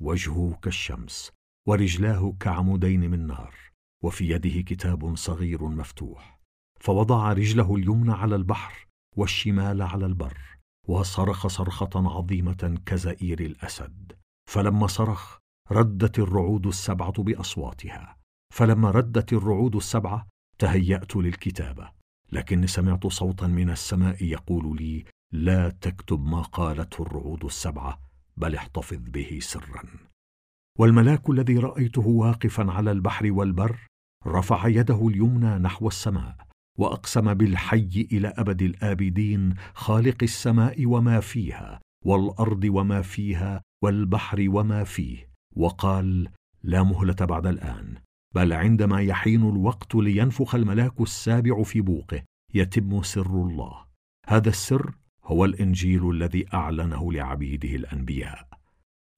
وجهه 0.00 0.58
كالشمس 0.62 1.32
ورجلاه 1.68 2.34
كعمودين 2.40 3.10
من 3.10 3.26
نار 3.26 3.54
وفي 4.04 4.30
يده 4.30 4.60
كتاب 4.60 5.16
صغير 5.16 5.64
مفتوح. 5.64 6.40
فوضع 6.80 7.32
رجله 7.32 7.76
اليمنى 7.76 8.12
على 8.12 8.36
البحر 8.36 8.86
والشمال 9.16 9.82
على 9.82 10.06
البر 10.06 10.38
وصرخ 10.88 11.46
صرخة 11.46 11.90
عظيمة 11.94 12.80
كزئير 12.86 13.40
الأسد. 13.40 14.12
فلما 14.50 14.86
صرخ 14.86 15.38
ردت 15.72 16.18
الرعود 16.18 16.66
السبعة 16.66 17.22
بأصواتها. 17.22 18.16
فلما 18.54 18.90
ردت 18.90 19.32
الرعود 19.32 19.76
السبعة 19.76 20.26
تهيأت 20.58 21.16
للكتابة. 21.16 21.90
لكني 22.32 22.66
سمعت 22.66 23.06
صوتا 23.06 23.46
من 23.46 23.70
السماء 23.70 24.24
يقول 24.24 24.76
لي 24.76 25.04
لا 25.32 25.70
تكتب 25.70 26.24
ما 26.24 26.42
قالته 26.42 27.02
الرعود 27.02 27.44
السبعة 27.44 28.00
بل 28.36 28.54
احتفظ 28.54 28.98
به 29.08 29.38
سرا. 29.42 29.82
والملاك 30.78 31.30
الذي 31.30 31.58
رأيته 31.58 32.06
واقفا 32.06 32.72
على 32.72 32.92
البحر 32.92 33.32
والبر 33.32 33.86
رفع 34.26 34.68
يده 34.68 35.08
اليمنى 35.08 35.58
نحو 35.58 35.88
السماء 35.88 36.36
وأقسم 36.78 37.34
بالحي 37.34 38.08
إلى 38.12 38.28
أبد 38.28 38.62
الآبدين 38.62 39.54
خالق 39.74 40.22
السماء 40.22 40.86
وما 40.86 41.20
فيها 41.20 41.80
والأرض 42.04 42.64
وما 42.64 43.02
فيها 43.02 43.62
والبحر 43.82 44.44
وما 44.48 44.84
فيه 44.84 45.28
وقال 45.56 46.28
لا 46.62 46.82
مهلة 46.82 47.14
بعد 47.20 47.46
الآن 47.46 47.94
بل 48.34 48.52
عندما 48.52 49.00
يحين 49.00 49.42
الوقت 49.42 49.94
لينفخ 49.94 50.54
الملاك 50.54 51.00
السابع 51.00 51.62
في 51.62 51.80
بوقه 51.80 52.22
يتم 52.54 53.02
سر 53.02 53.26
الله. 53.26 53.84
هذا 54.26 54.48
السر 54.48 54.94
هو 55.26 55.44
الإنجيل 55.44 56.10
الذي 56.10 56.46
أعلنه 56.54 57.12
لعبيده 57.12 57.68
الأنبياء. 57.68 58.48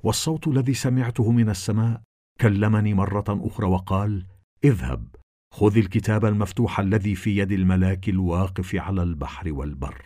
والصوت 0.02 0.48
الذي 0.48 0.74
سمعته 0.74 1.32
من 1.32 1.48
السماء 1.50 2.02
كلمني 2.40 2.94
مرة 2.94 3.24
أخرى 3.28 3.66
وقال 3.66 4.26
اذهب 4.64 5.16
خذ 5.54 5.78
الكتاب 5.78 6.24
المفتوح 6.24 6.80
الذي 6.80 7.14
في 7.14 7.38
يد 7.38 7.52
الملاك 7.52 8.08
الواقف 8.08 8.74
على 8.74 9.02
البحر 9.02 9.52
والبر. 9.52 10.04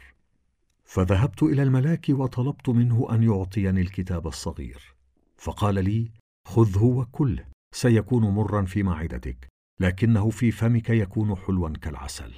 فذهبت 0.84 1.42
إلى 1.42 1.62
الملاك 1.62 2.06
وطلبت 2.08 2.68
منه 2.68 3.06
أن 3.10 3.22
يعطيني 3.22 3.80
الكتاب 3.80 4.26
الصغير. 4.26 4.94
فقال 5.36 5.84
لي 5.84 6.10
خذه 6.46 6.84
وكله 6.84 7.44
سيكون 7.74 8.22
مرا 8.22 8.64
في 8.64 8.82
معدتك 8.82 9.48
لكنه 9.80 10.30
في 10.30 10.50
فمك 10.50 10.90
يكون 10.90 11.36
حلوا 11.36 11.68
كالعسل. 11.68 12.32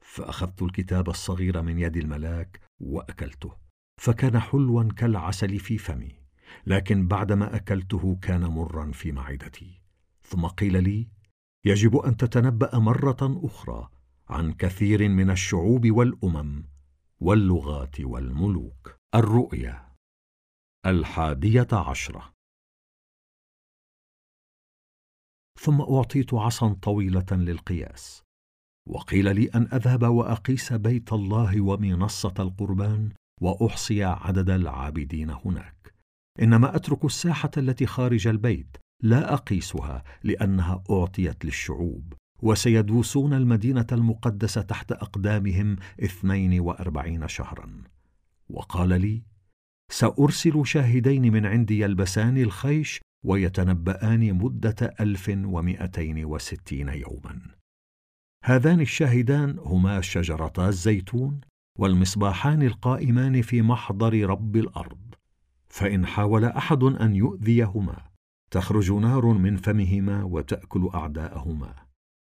فأخذت 0.00 0.62
الكتاب 0.62 1.08
الصغير 1.08 1.62
من 1.62 1.78
يد 1.78 1.96
الملاك 1.96 2.60
وأكلته. 2.84 3.56
فكان 4.00 4.38
حلوا 4.40 4.92
كالعسل 4.92 5.58
في 5.58 5.78
فمي 5.78 6.24
لكن 6.66 7.08
بعدما 7.08 7.56
أكلته 7.56 8.18
كان 8.22 8.44
مرا 8.44 8.92
في 8.92 9.12
معدتي. 9.12 9.80
ثم 10.22 10.46
قيل 10.46 10.84
لي 10.84 11.08
يجب 11.64 11.96
أن 11.96 12.16
تتنبأ 12.16 12.78
مرة 12.78 13.40
أخرى 13.46 13.90
عن 14.28 14.52
كثير 14.52 15.08
من 15.08 15.30
الشعوب 15.30 15.90
والأمم 15.90 16.64
واللغات 17.20 18.00
والملوك. 18.00 18.96
الرؤيا 19.14 19.94
الحادية 20.86 21.68
عشرة. 21.72 22.34
ثم 25.60 25.80
أعطيت 25.80 26.34
عصا 26.34 26.72
طويلة 26.82 27.26
للقياس. 27.32 28.23
وقيل 28.88 29.34
لي 29.34 29.46
أن 29.46 29.68
أذهب 29.72 30.02
وأقيس 30.02 30.72
بيت 30.72 31.12
الله 31.12 31.60
ومنصة 31.60 32.34
القربان 32.38 33.08
وأحصي 33.40 34.04
عدد 34.04 34.50
العابدين 34.50 35.30
هناك. 35.30 35.94
إنما 36.42 36.76
أترك 36.76 37.04
الساحة 37.04 37.50
التي 37.56 37.86
خارج 37.86 38.26
البيت 38.26 38.76
لا 39.02 39.34
أقيسها 39.34 40.04
لأنها 40.22 40.82
أعطيت 40.90 41.44
للشعوب 41.44 42.14
وسيدوسون 42.42 43.32
المدينة 43.34 43.86
المقدسة 43.92 44.62
تحت 44.62 44.92
أقدامهم 44.92 45.76
اثنين 46.04 46.60
وأربعين 46.60 47.28
شهرا. 47.28 47.82
وقال 48.50 49.00
لي 49.00 49.22
سأرسل 49.92 50.66
شاهدين 50.66 51.32
من 51.32 51.46
عندي 51.46 51.80
يلبسان 51.80 52.38
الخيش 52.38 53.00
ويتنبأان 53.24 54.34
مدة 54.34 54.94
ألف 55.00 55.28
ومئتين 55.28 56.24
وستين 56.24 56.88
يوما. 56.88 57.40
هذان 58.46 58.80
الشاهدان 58.80 59.58
هما 59.58 60.00
شجرتا 60.00 60.68
الزيتون 60.68 61.40
والمصباحان 61.78 62.62
القائمان 62.62 63.42
في 63.42 63.62
محضر 63.62 64.26
رب 64.30 64.56
الأرض 64.56 65.14
فإن 65.68 66.06
حاول 66.06 66.44
أحد 66.44 66.82
أن 66.82 67.14
يؤذيهما 67.14 67.96
تخرج 68.50 68.92
نار 68.92 69.26
من 69.26 69.56
فمهما 69.56 70.24
وتأكل 70.24 70.90
أعداءهما. 70.94 71.74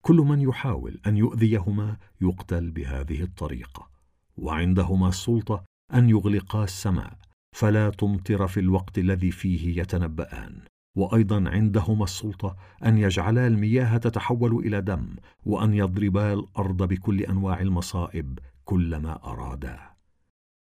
كل 0.01 0.15
من 0.15 0.41
يحاول 0.41 0.99
أن 1.07 1.17
يؤذيهما 1.17 1.97
يقتل 2.21 2.71
بهذه 2.71 3.21
الطريقة 3.23 3.89
وعندهما 4.37 5.09
السلطة 5.09 5.63
أن 5.93 6.09
يغلقا 6.09 6.63
السماء 6.63 7.17
فلا 7.55 7.89
تمطر 7.89 8.47
في 8.47 8.59
الوقت 8.59 8.97
الذي 8.97 9.31
فيه 9.31 9.81
يتنبأان. 9.81 10.61
وأيضا 10.95 11.49
عندهما 11.49 12.03
السلطة 12.03 12.55
أن 12.85 12.97
يجعلا 12.97 13.47
المياه 13.47 13.97
تتحول 13.97 14.55
إلى 14.55 14.81
دم 14.81 15.15
وأن 15.45 15.73
يضربا 15.73 16.33
الأرض 16.33 16.83
بكل 16.83 17.21
أنواع 17.21 17.61
المصائب 17.61 18.39
كلما 18.65 19.19
أرادا. 19.23 19.79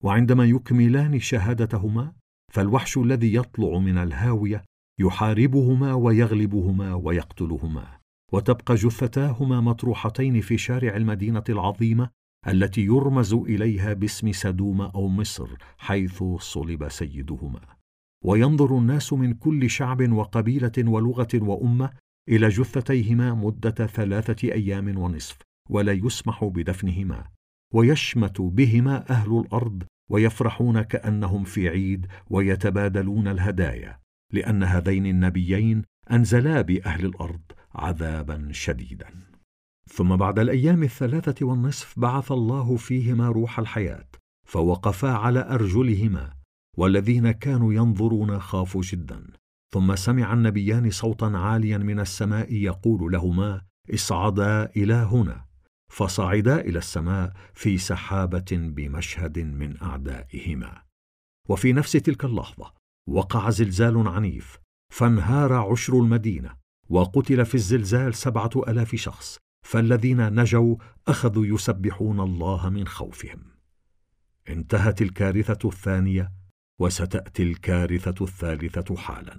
وعندما 0.05 0.45
يكملان 0.45 1.19
شهادتهما 1.19 2.13
فالوحش 2.53 2.99
الذي 2.99 3.35
يطلع 3.35 3.79
من 3.79 3.99
الهاوية 3.99 4.65
يحاربهما 5.01 5.95
ويغلبهما 5.95 6.95
ويقتلهما. 6.95 7.87
وتبقى 8.33 8.75
جثتاهما 8.75 9.61
مطروحتين 9.61 10.41
في 10.41 10.59
شارع 10.59 10.97
المدينة 10.97 11.45
العظيمة 11.49 12.11
التي 12.49 12.81
يرمز 12.81 13.35
إليها 13.35 13.93
باسم 13.93 14.33
سدوم 14.33 14.81
أو 14.81 15.09
مصر 15.09 15.49
حيث 15.79 16.25
صلب 16.39 16.89
سيدهما. 16.89 17.82
وينظر 18.23 18.79
الناس 18.79 19.13
من 19.13 19.35
كل 19.35 19.71
شعب 19.71 20.13
وقبيلة 20.13 20.73
ولغة 20.79 21.29
وأمة 21.35 21.91
إلى 22.29 22.49
جثتيهما 22.49 23.35
مدة 23.35 23.87
ثلاثة 23.87 24.53
أيام 24.53 24.99
ونصف 24.99 25.39
ولا 25.71 25.93
يسمح 25.93 26.45
بدفنهما 26.45 27.25
ويشمت 27.75 28.41
بهما 28.41 29.11
أهل 29.11 29.39
الأرض 29.39 29.83
ويفرحون 30.11 30.83
كأنهم 30.83 31.45
في 31.45 31.69
عيد 31.69 32.07
ويتبادلون 32.31 33.29
الهدايا 33.29 33.99
لأن 34.33 34.63
هذين 34.63 35.07
النبيين 35.07 35.83
أنزلا 36.11 36.61
بأهل 36.61 37.07
الأرض 37.07 37.43
عذابا 37.75 38.49
شديدا. 38.53 39.07
ثم 39.89 40.17
بعد 40.17 40.39
الأيام 40.39 40.83
الثلاثة 40.83 41.47
والنصف 41.47 41.99
بعث 41.99 42.33
الله 42.33 42.77
فيهما 42.77 43.29
روح 43.29 43.59
الحياة 43.59 44.09
فوقفا 44.49 45.11
على 45.11 45.41
أرجلهما 45.51 46.42
والذين 46.77 47.31
كانوا 47.31 47.73
ينظرون 47.73 48.41
خافوا 48.41 48.83
جدا. 48.83 49.27
ثم 49.75 49.97
سمع 49.97 50.33
النبيان 50.33 50.91
صوتا 50.91 51.25
عاليا 51.25 51.79
من 51.79 52.01
السماء 52.01 52.53
يقول 52.53 53.13
لهما 53.13 53.63
اصعدا 53.95 54.65
إلى 54.77 54.95
هنا. 54.95 55.45
فصعدا 55.93 56.61
إلى 56.61 56.79
السماء 56.79 57.33
في 57.55 57.79
سحابة 57.79 58.51
بمشهد 58.53 59.39
من 59.39 59.83
أعدائهما. 59.83 60.83
وفي 61.49 61.73
نفس 61.73 61.93
تلك 61.93 62.25
اللحظة 62.25 62.73
وقع 63.09 63.51
زلزال 63.51 64.09
عنيف 64.09 64.59
فانهار 64.93 65.53
عشر 65.53 65.99
المدينة 65.99 66.57
وقتل 66.89 67.47
في 67.47 67.55
الزلزال 67.55 68.15
سبعة 68.15 68.51
آلاف 68.69 68.95
شخص 68.95 69.39
فالذين 69.67 70.41
نجوا 70.41 70.77
أخذوا 71.09 71.47
يسبحون 71.47 72.21
الله 72.21 72.71
من 72.71 72.87
خوفهم. 72.87 73.45
انتهت 74.49 75.03
الكارثة 75.03 75.69
الثانية. 75.69 76.33
وستأتي 76.83 77.43
الكارثة 77.43 78.25
الثالثة 78.25 78.97
حالا. 78.97 79.39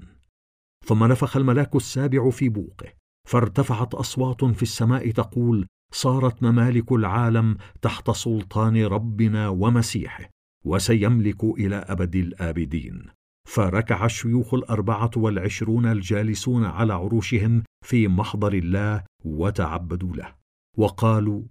ثم 0.86 1.04
نفخ 1.04 1.38
الملاك 1.38 1.76
السابع 1.76 2.30
في 2.30 2.50
بوقه 2.50 2.94
فارتفعت 3.28 3.94
أصوات 3.94 4.46
في 4.46 4.64
السماء 4.64 5.12
تقول 5.12 5.68
صارت 5.94 6.44
ممالك 6.44 6.92
العالم 6.92 7.58
تحت 7.82 8.12
سلطان 8.12 8.86
ربنا 8.86 9.50
ومسيحه 9.50 10.30
وسيملك 10.66 11.44
إلى 11.44 11.76
أبد 11.76 12.16
الآبدين 12.16 13.06
فركع 13.50 14.06
الشيوخ 14.06 14.54
الأربعة 14.54 15.12
والعشرون 15.18 15.86
الجالسون 15.86 16.66
على 16.66 16.94
عروشهم 16.94 17.64
في 17.86 18.08
محضر 18.08 18.54
الله 18.54 19.04
وتعبدوا 19.26 20.16
له 20.16 20.36
وقالوا 20.78 21.44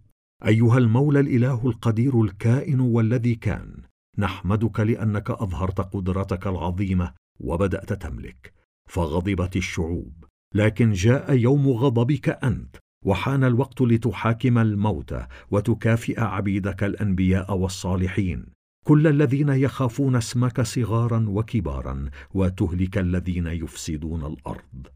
أيها 0.46 0.78
المولى 0.78 1.20
الإله 1.20 1.66
القدير 1.66 2.22
الكائن 2.22 2.80
والذي 2.80 3.34
كان 3.34 3.82
نحمدك 4.18 4.80
لأنك 4.80 5.30
أظهرت 5.30 5.80
قدرتك 5.80 6.46
العظيمة 6.46 7.12
وبدأت 7.40 7.92
تملك 7.92 8.52
فغضبت 8.88 9.56
الشعوب 9.56 10.24
لكن 10.54 10.92
جاء 10.92 11.34
يوم 11.34 11.68
غضبك 11.68 12.28
أنت 12.28 12.76
وحان 13.04 13.44
الوقت 13.44 13.80
لتحاكم 13.80 14.58
الموتى 14.58 15.26
وتكافئ 15.50 16.20
عبيدك 16.20 16.84
الأنبياء 16.84 17.56
والصالحين. 17.56 18.46
كل 18.84 19.06
الذين 19.06 19.48
يخافون 19.48 20.16
اسمك 20.16 20.60
صغارا 20.60 21.26
وكبارا 21.28 22.10
وتهلك 22.34 22.98
الذين 22.98 23.46
يفسدون 23.46 24.24
الأرض. 24.24 24.86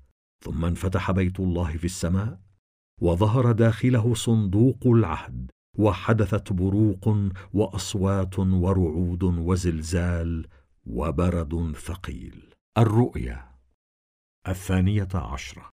ثم 0.44 0.64
انفتح 0.64 1.10
بيت 1.10 1.40
الله 1.40 1.76
في 1.76 1.84
السماء 1.84 2.40
وظهر 3.00 3.52
داخله 3.52 4.14
صندوق 4.14 4.86
العهد 4.86 5.50
وحدثت 5.78 6.52
بروق 6.52 7.08
وأصوات 7.52 8.38
ورعود 8.38 9.22
وزلزال 9.22 10.48
وبرد 10.86 11.76
ثقيل. 11.76 12.54
الرؤيا 12.78 13.58
الثانية 14.48 15.08
عشرة. 15.14 15.70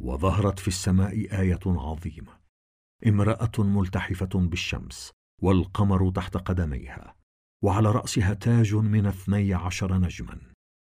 وظهرت 0.00 0.58
في 0.58 0.68
السماء 0.68 1.40
آية 1.40 1.60
عظيمة. 1.66 2.44
امرأة 3.06 3.52
ملتحفة 3.58 4.30
بالشمس 4.34 5.12
والقمر 5.42 6.10
تحت 6.10 6.36
قدميها 6.36 7.16
وعلى 7.64 7.90
رأسها 7.90 8.34
تاج 8.34 8.74
من 8.74 9.06
اثني 9.06 9.54
عشر 9.54 9.98
نجما 9.98 10.52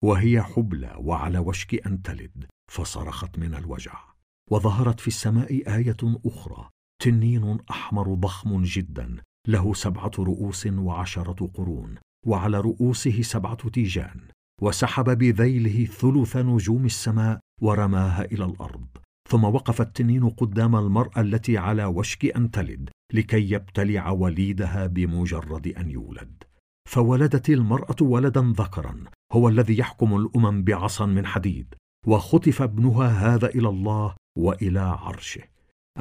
وهي 0.04 0.42
حبلى 0.42 0.94
وعلى 0.98 1.38
وشك 1.38 1.86
أن 1.86 2.02
تلد 2.02 2.46
فصرخت 2.70 3.38
من 3.38 3.54
الوجع. 3.54 4.13
وظهرت 4.50 5.00
في 5.00 5.08
السماء 5.08 5.76
آية 5.76 5.96
أخرى 6.26 6.70
تنين 7.02 7.58
أحمر 7.70 8.14
ضخم 8.14 8.62
جدا 8.62 9.16
له 9.48 9.74
سبعة 9.74 10.12
رؤوس 10.18 10.66
وعشرة 10.66 11.50
قرون 11.54 11.94
وعلى 12.26 12.60
رؤوسه 12.60 13.22
سبعة 13.22 13.68
تيجان 13.68 14.20
وسحب 14.62 15.18
بذيله 15.18 15.86
ثلث 15.86 16.36
نجوم 16.36 16.84
السماء 16.84 17.40
ورماها 17.62 18.24
إلى 18.24 18.44
الأرض. 18.44 18.86
ثم 19.28 19.44
وقف 19.44 19.80
التنين 19.80 20.28
قدام 20.28 20.76
المرأة 20.76 21.20
التي 21.20 21.58
على 21.58 21.84
وشك 21.84 22.36
أن 22.36 22.50
تلد 22.50 22.90
لكي 23.12 23.50
يبتلع 23.50 24.10
وليدها 24.10 24.86
بمجرد 24.86 25.68
أن 25.68 25.90
يولد. 25.90 26.42
فولدت 26.88 27.50
المرأة 27.50 27.96
ولدا 28.00 28.52
ذكرا 28.56 29.04
هو 29.32 29.48
الذي 29.48 29.78
يحكم 29.78 30.16
الأمم 30.16 30.64
بعصا 30.64 31.06
من 31.06 31.26
حديد. 31.26 31.74
وخطف 32.06 32.62
ابنها 32.62 33.34
هذا 33.34 33.46
إلى 33.46 33.68
الله 33.68 34.14
وإلى 34.36 34.80
عرشه. 34.80 35.42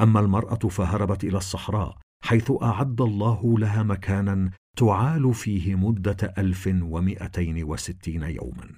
أما 0.00 0.20
المرأة 0.20 0.54
فهربت 0.54 1.24
إلى 1.24 1.38
الصحراء 1.38 1.98
حيث 2.24 2.52
أعد 2.62 3.00
الله 3.00 3.58
لها 3.58 3.82
مكانا 3.82 4.50
تعال 4.76 5.34
فيه 5.34 5.74
مدة 5.74 6.34
ألف 6.38 6.66
ومائتين 6.66 7.64
وستين 7.64 8.22
يوما. 8.22 8.70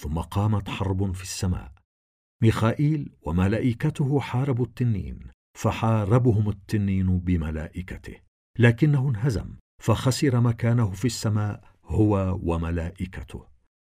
ثم 0.00 0.18
قامت 0.18 0.68
حرب 0.68 1.12
في 1.12 1.22
السماء. 1.22 1.72
ميخائيل 2.42 3.12
وملائكته 3.22 4.20
حاربوا 4.20 4.64
التنين 4.64 5.20
فحاربهم 5.58 6.48
التنين 6.48 7.18
بملائكته. 7.18 8.16
لكنه 8.58 9.08
انهزم 9.08 9.54
فخسر 9.82 10.40
مكانه 10.40 10.90
في 10.90 11.04
السماء 11.04 11.64
هو 11.84 12.40
وملائكته. 12.42 13.46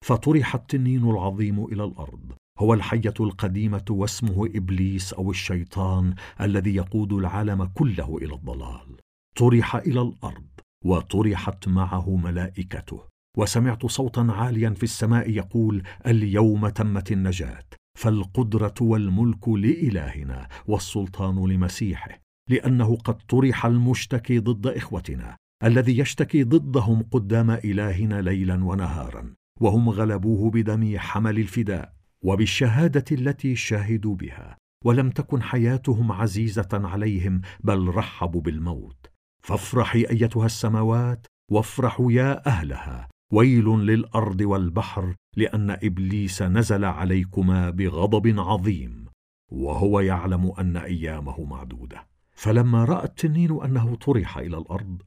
فطرح 0.05 0.55
التنين 0.55 1.11
العظيم 1.11 1.65
إلى 1.65 1.85
الأرض 1.85 2.33
هو 2.61 2.75
الحية 2.75 3.15
القديمة 3.21 3.85
واسمه 3.91 4.47
إبليس 4.55 5.13
أو 5.13 5.31
الشيطان 5.31 6.15
الذي 6.41 6.75
يقود 6.75 7.13
العالم 7.13 7.65
كله 7.65 8.19
إلى 8.23 8.35
الضلال. 8.35 8.97
طرح 9.37 9.77
إلى 9.77 10.01
الأرض 10.01 10.47
وطرحت 10.85 11.69
معه 11.69 12.17
ملائكته. 12.17 13.11
وسمعت 13.37 13.87
صوتا 13.87 14.27
عاليا 14.31 14.71
في 14.71 14.83
السماء 14.83 15.31
يقول 15.31 15.83
اليوم 16.07 16.69
تمت 16.69 17.13
النجاة 17.13 17.65
فالقدرة 17.99 18.75
والملك 18.81 19.49
لإلهنا 19.49 20.49
والسلطان 20.67 21.51
لمسيحه 21.51 22.21
لأنه 22.51 22.97
قد 22.97 23.19
طرح 23.29 23.67
المشتكي 23.67 24.39
ضد 24.39 24.67
إخوتنا 24.67 25.37
الذي 25.65 25.99
يشتكي 25.99 26.45
ضدهم 26.45 27.03
قدام 27.03 27.51
إلهنا 27.51 28.23
ليلا 28.23 28.65
ونهارا 28.65 29.35
وهم 29.61 29.89
غلبوه 29.89 30.51
بدم 30.51 30.99
حمل 30.99 31.39
الفداء. 31.39 32.00
وبالشهادة 32.25 33.05
التي 33.13 33.57
شهدوا 33.57 34.15
بها 34.15 34.57
ولم 34.85 35.11
تكن 35.11 35.43
حياتهم 35.43 36.13
عزيزة 36.13 36.69
عليهم 36.73 37.41
بل 37.61 37.89
رحبوا 37.89 38.41
بالموت. 38.41 39.07
فافرحي 39.43 40.05
أيتها 40.11 40.47
السماوات 40.47 41.27
وافرحوا 41.51 42.13
يا 42.13 42.47
أهلها. 42.47 43.09
ويل 43.33 43.65
للأرض 43.65 44.41
والبحر 44.41 45.15
لأن 45.37 45.71
إبليس 45.71 46.43
نزل 46.43 46.85
عليكما 46.85 47.71
بغضب 47.71 48.41
عظيم. 48.41 49.05
وهو 49.53 50.01
يعلم 50.01 50.53
أن 50.59 50.77
أيامه 50.77 51.45
معدودة. 51.45 52.07
فلما 52.33 52.85
رأى 52.85 53.05
التنين 53.05 53.63
أنه 53.63 53.95
طرح 53.95 54.39
إلى 54.39 54.59
الأرض 54.59 55.03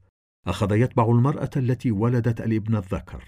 أخذ 0.48 0.76
يتبع 0.76 1.06
المرأة 1.06 1.50
التي 1.58 1.92
ولدت 1.92 2.42
الابن 2.42 2.76
الذكر. 2.76 3.24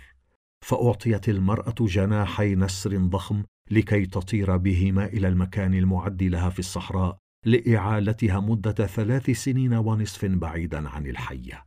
فأعطيت 0.61 1.29
المرأة 1.29 1.75
جناحي 1.79 2.55
نسر 2.55 2.97
ضخم 2.97 3.43
لكي 3.71 4.05
تطير 4.05 4.57
بهما 4.57 5.05
إلى 5.05 5.27
المكان 5.27 5.73
المعد 5.73 6.23
لها 6.23 6.49
في 6.49 6.59
الصحراء 6.59 7.17
لإعالتها 7.45 8.39
مدة 8.39 8.85
ثلاث 8.85 9.31
سنين 9.31 9.73
ونصف 9.73 10.25
بعيدا 10.25 10.89
عن 10.89 11.07
الحية. 11.07 11.65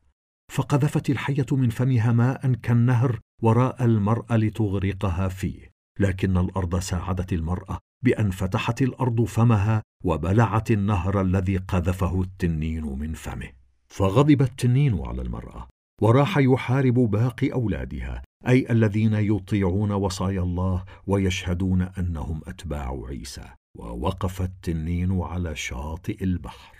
فقذفت 0.52 1.10
الحية 1.10 1.46
من 1.52 1.70
فمها 1.70 2.12
ماء 2.12 2.52
كالنهر 2.52 3.20
وراء 3.42 3.84
المرأة 3.84 4.36
لتغرقها 4.36 5.28
فيه 5.28 5.70
لكن 6.00 6.36
الأرض 6.36 6.78
ساعدت 6.78 7.32
المرأة 7.32 7.78
بأن 8.04 8.30
فتحت 8.30 8.82
الأرض 8.82 9.24
فمها 9.24 9.82
وبلعت 10.04 10.70
النهر 10.70 11.20
الذي 11.20 11.56
قذفه 11.56 12.22
التنين 12.22 12.84
من 12.84 13.14
فمه. 13.14 13.48
فغضب 13.88 14.42
التنين 14.42 15.00
على 15.00 15.22
المرأة 15.22 15.68
وراح 16.02 16.38
يحارب 16.38 16.94
باقي 16.94 17.52
أولادها 17.52 18.22
أي 18.46 18.70
الذين 18.70 19.14
يطيعون 19.14 19.92
وصايا 19.92 20.40
الله 20.40 20.84
ويشهدون 21.06 21.82
أنهم 21.82 22.40
أتباع 22.46 23.06
عيسى 23.08 23.54
ووقف 23.76 24.42
التنين 24.42 25.20
على 25.20 25.56
شاطئ 25.56 26.24
البحر. 26.24 26.78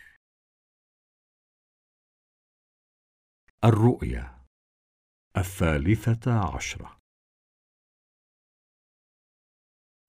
الرؤيا 3.64 4.44
الثالثة 5.36 6.54
عشرة. 6.54 6.98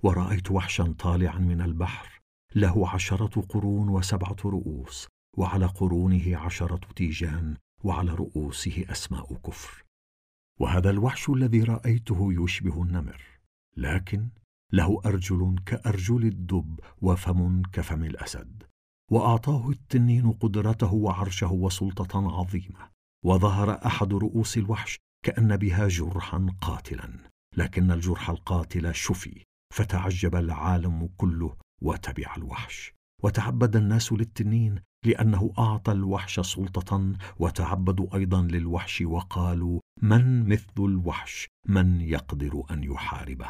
ورأيت 0.03 0.51
وحشا 0.51 0.95
طالعا 0.99 1.39
من 1.39 1.61
البحر 1.61 2.19
له 2.55 2.89
عشرة 2.89 3.41
قرون 3.41 3.89
وسبعة 3.89 4.37
رؤوس 4.45 5.07
وعلى 5.37 5.65
قرونه 5.65 6.37
عشرة 6.37 6.93
تيجان 6.95 7.57
وعلى 7.83 8.11
رؤوسه 8.11 8.85
أسماء 8.89 9.33
كفر. 9.33 9.88
وهذا 10.59 10.89
الوحش 10.89 11.29
الذي 11.29 11.63
رأيته 11.63 12.43
يشبه 12.43 12.83
النمر 12.83 13.21
لكن 13.77 14.29
له 14.71 15.01
أرجل 15.05 15.55
كأرجل 15.65 16.25
الدب 16.25 16.79
وفم 17.01 17.61
كفم 17.61 18.03
الأسد 18.03 18.63
وأعطاه 19.11 19.69
التنين 19.69 20.31
قدرته 20.31 20.93
وعرشه 20.93 21.51
وسلطة 21.51 22.39
عظيمة 22.39 22.89
وظهر 23.25 23.85
أحد 23.85 24.13
رؤوس 24.13 24.57
الوحش 24.57 24.97
كأن 25.25 25.57
بها 25.57 25.87
جرحا 25.87 26.47
قاتلا 26.61 27.09
لكن 27.57 27.91
الجرح 27.91 28.29
القاتل 28.29 28.95
شفي 28.95 29.43
فتعجب 29.73 30.35
العالم 30.35 31.09
كله 31.17 31.57
وتبع 31.81 32.35
الوحش. 32.37 32.93
وتعبد 33.23 33.75
الناس 33.75 34.13
للتنين 34.13 34.75
لأنه 35.05 35.53
أعطى 35.59 35.91
الوحش 35.91 36.39
سلطة 36.39 37.13
وتعبدوا 37.39 38.15
أيضا 38.15 38.41
للوحش 38.41 39.01
وقالوا 39.01 39.79
من 40.01 40.49
مثل 40.49 40.73
الوحش؟ 40.79 41.47
من 41.67 42.01
يقدر 42.01 42.63
أن 42.71 42.83
يحاربه؟ 42.83 43.47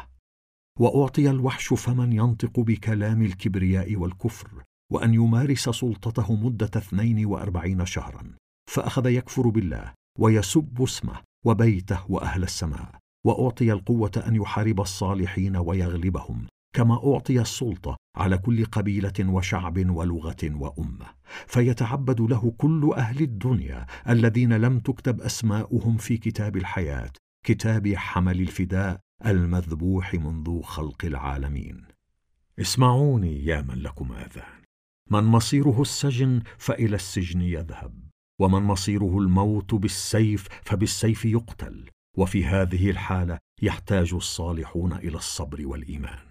وأعطي 0.78 1.30
الوحش 1.30 1.72
فمن 1.74 2.12
ينطق 2.12 2.60
بكلام 2.60 3.22
الكبرياء 3.22 3.96
والكفر 3.96 4.62
وأن 4.92 5.14
يمارس 5.14 5.68
سلطته 5.68 6.34
مدة 6.34 6.70
اثنين 6.76 7.26
وأربعين 7.26 7.86
شهرا 7.86 8.32
فأخذ 8.70 9.06
يكفر 9.06 9.48
بالله 9.48 9.92
ويسب 10.18 10.82
اسمه 10.82 11.20
وبيته 11.44 12.10
وأهل 12.10 12.42
السماء 12.42 12.98
وأعطي 13.26 13.72
القوة 13.72 14.22
أن 14.26 14.36
يحارب 14.36 14.80
الصالحين 14.80 15.56
ويغلبهم. 15.56 16.46
كما 16.72 16.94
أعطي 16.94 17.40
السلطة 17.40 17.96
على 18.16 18.38
كل 18.38 18.64
قبيلة 18.64 19.12
وشعب 19.20 19.90
ولغة 19.90 20.36
وأمة. 20.44 21.06
فيتعبد 21.46 22.20
له 22.20 22.54
كل 22.58 22.92
أهل 22.96 23.22
الدنيا 23.22 23.86
الذين 24.08 24.52
لم 24.52 24.80
تكتب 24.80 25.20
أسماؤهم 25.20 25.96
في 25.96 26.16
كتاب 26.16 26.56
الحياة 26.56 27.12
كتاب 27.46 27.94
حمل 27.94 28.40
الفداء 28.40 29.00
المذبوح 29.26 30.14
منذ 30.14 30.62
خلق 30.62 31.04
العالمين. 31.04 31.84
اسمعوني 32.60 33.44
يا 33.44 33.62
من 33.62 33.74
لكم 33.74 34.12
آذان. 34.12 34.60
من 35.10 35.24
مصيره 35.24 35.82
السجن 35.82 36.42
فإلى 36.58 36.96
السجن 36.96 37.42
يذهب 37.42 37.94
ومن 38.40 38.62
مصيره 38.62 39.18
الموت 39.18 39.74
بالسيف 39.74 40.48
فبالسيف 40.62 41.24
يقتل. 41.24 41.88
وفي 42.16 42.46
هذه 42.46 42.90
الحالة 42.90 43.38
يحتاج 43.62 44.14
الصالحون 44.14 44.92
إلى 44.92 45.16
الصبر 45.16 45.66
والإيمان. 45.66 46.29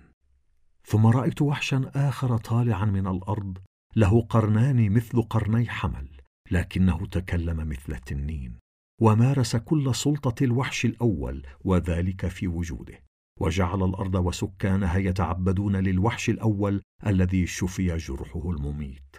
ثم 0.89 1.07
رأيت 1.07 1.41
وحشا 1.41 1.91
آخر 1.95 2.37
طالعا 2.37 2.85
من 2.85 3.07
الأرض 3.07 3.57
له 3.95 4.21
قرنان 4.21 4.91
مثل 4.91 5.21
قرني 5.21 5.69
حمل 5.69 6.07
لكنه 6.51 7.05
تكلم 7.05 7.69
مثل 7.69 7.93
التنين 7.93 8.59
ومارس 9.01 9.55
كل 9.55 9.95
سلطة 9.95 10.43
الوحش 10.43 10.85
الأول 10.85 11.45
وذلك 11.65 12.27
في 12.27 12.47
وجوده 12.47 13.03
وجعل 13.39 13.83
الأرض 13.83 14.15
وسكانها 14.15 14.97
يتعبدون 14.97 15.75
للوحش 15.75 16.29
الأول 16.29 16.81
الذي 17.07 17.47
شفي 17.47 17.97
جرحه 17.97 18.49
المميت 18.49 19.15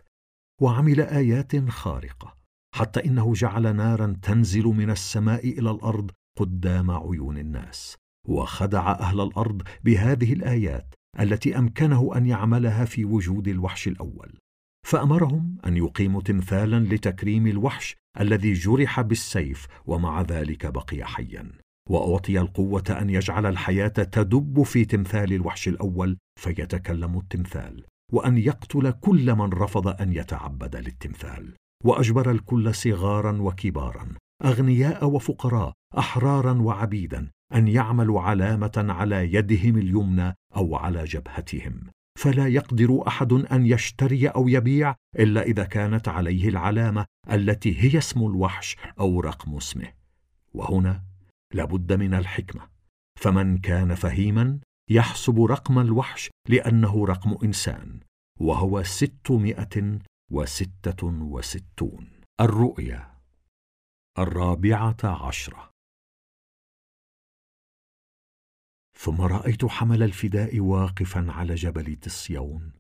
وعمل 0.61 1.01
آيات 1.01 1.69
خارقة 1.69 2.37
حتى 2.75 3.05
إنه 3.05 3.33
جعل 3.33 3.77
نارا 3.77 4.17
تنزل 4.23 4.65
من 4.65 4.91
السماء 4.91 5.59
إلى 5.59 5.71
الأرض 5.71 6.11
قدام 6.39 6.91
عيون 6.91 7.39
الناس 7.39 7.97
وخدع 8.29 8.91
أهل 8.93 9.21
الأرض 9.21 9.63
بهذه 9.85 10.33
الآيات 10.33 10.95
التي 11.21 11.59
أمكنه 11.59 12.17
أن 12.17 12.27
يعملها 12.27 12.85
في 12.85 13.05
وجود 13.05 13.49
الوحش 13.49 13.89
الأول. 13.89 14.39
فأمرهم 14.87 15.57
أن 15.67 15.77
يقيموا 15.77 16.23
تمثالا 16.23 16.95
لتكريم 16.95 17.47
الوحش 17.47 17.97
الذي 18.21 18.53
جرح 18.53 19.01
بالسيف 19.01 19.67
ومع 19.87 20.23
ذلك 20.23 20.67
بقي 20.67 21.05
حيا. 21.05 21.53
وأعطي 21.89 22.41
القوة 22.41 22.85
أن 22.91 23.11
يجعل 23.11 23.47
الحياة 23.47 23.89
تدب 23.89 24.63
في 24.63 24.85
تمثال 24.85 25.33
الوحش 25.33 25.69
الأول 25.69 26.17
فيتكلم 26.41 27.19
التمثال. 27.19 27.85
وأن 28.13 28.39
يقتل 28.39 28.91
كل 28.91 29.35
من 29.35 29.53
رفض 29.53 29.89
أن 29.89 30.13
يتعبد 30.13 30.77
للتمثال. 30.77 31.55
وأجبر 31.85 32.31
الكل 32.31 32.75
صغارا 32.75 33.43
وكبارا 33.43 34.09
أغنياء 34.45 35.07
وفقراء 35.07 35.73
أحرارا 35.99 36.53
وعبيدا 36.53 37.31
أن 37.55 37.69
يعملوا 37.69 38.21
علامة 38.21 38.87
على 38.89 39.35
يدهم 39.35 39.77
اليمنى 39.77 40.35
أو 40.57 40.77
على 40.77 41.05
جبهتهم 41.05 41.91
فلا 42.19 42.49
يقدر 42.49 43.07
أحد 43.09 43.33
أن 43.33 43.67
يشتري 43.67 44.29
أو 44.29 44.49
يبيع 44.49 44.95
إلا 45.19 45.43
إذا 45.43 45.65
كانت 45.65 46.09
عليه 46.09 46.49
العلامة 46.49 47.07
التي 47.31 47.83
هي 47.83 47.99
اسم 47.99 48.27
الوحش 48.27 48.77
أو 49.01 49.21
رقم 49.21 49.57
اسمه. 49.57 49.93
وهنا 50.55 51.03
لابد 51.55 51.93
من 51.93 52.15
الحكمة. 52.15 52.69
فمن 53.19 53.59
كان 53.59 53.95
فهيما 53.95 54.61
يحسب 54.91 55.43
رقم 55.43 55.79
الوحش 55.79 56.31
لأنه 56.49 57.07
رقم 57.07 57.39
إنسان 57.45 58.01
وهو 58.41 58.83
ستمائة 58.83 59.99
وستة 60.31 61.07
وستون. 61.07 62.11
الرؤيا 62.41 63.11
الرابعة 64.19 64.97
عشرة. 65.05 65.70
ثم 69.03 69.21
رأيت 69.21 69.65
حمل 69.65 70.03
الفداء 70.03 70.61
واقفا 70.61 71.33
على 71.33 71.55
جبل 71.55 71.97
تصيون 71.97 72.73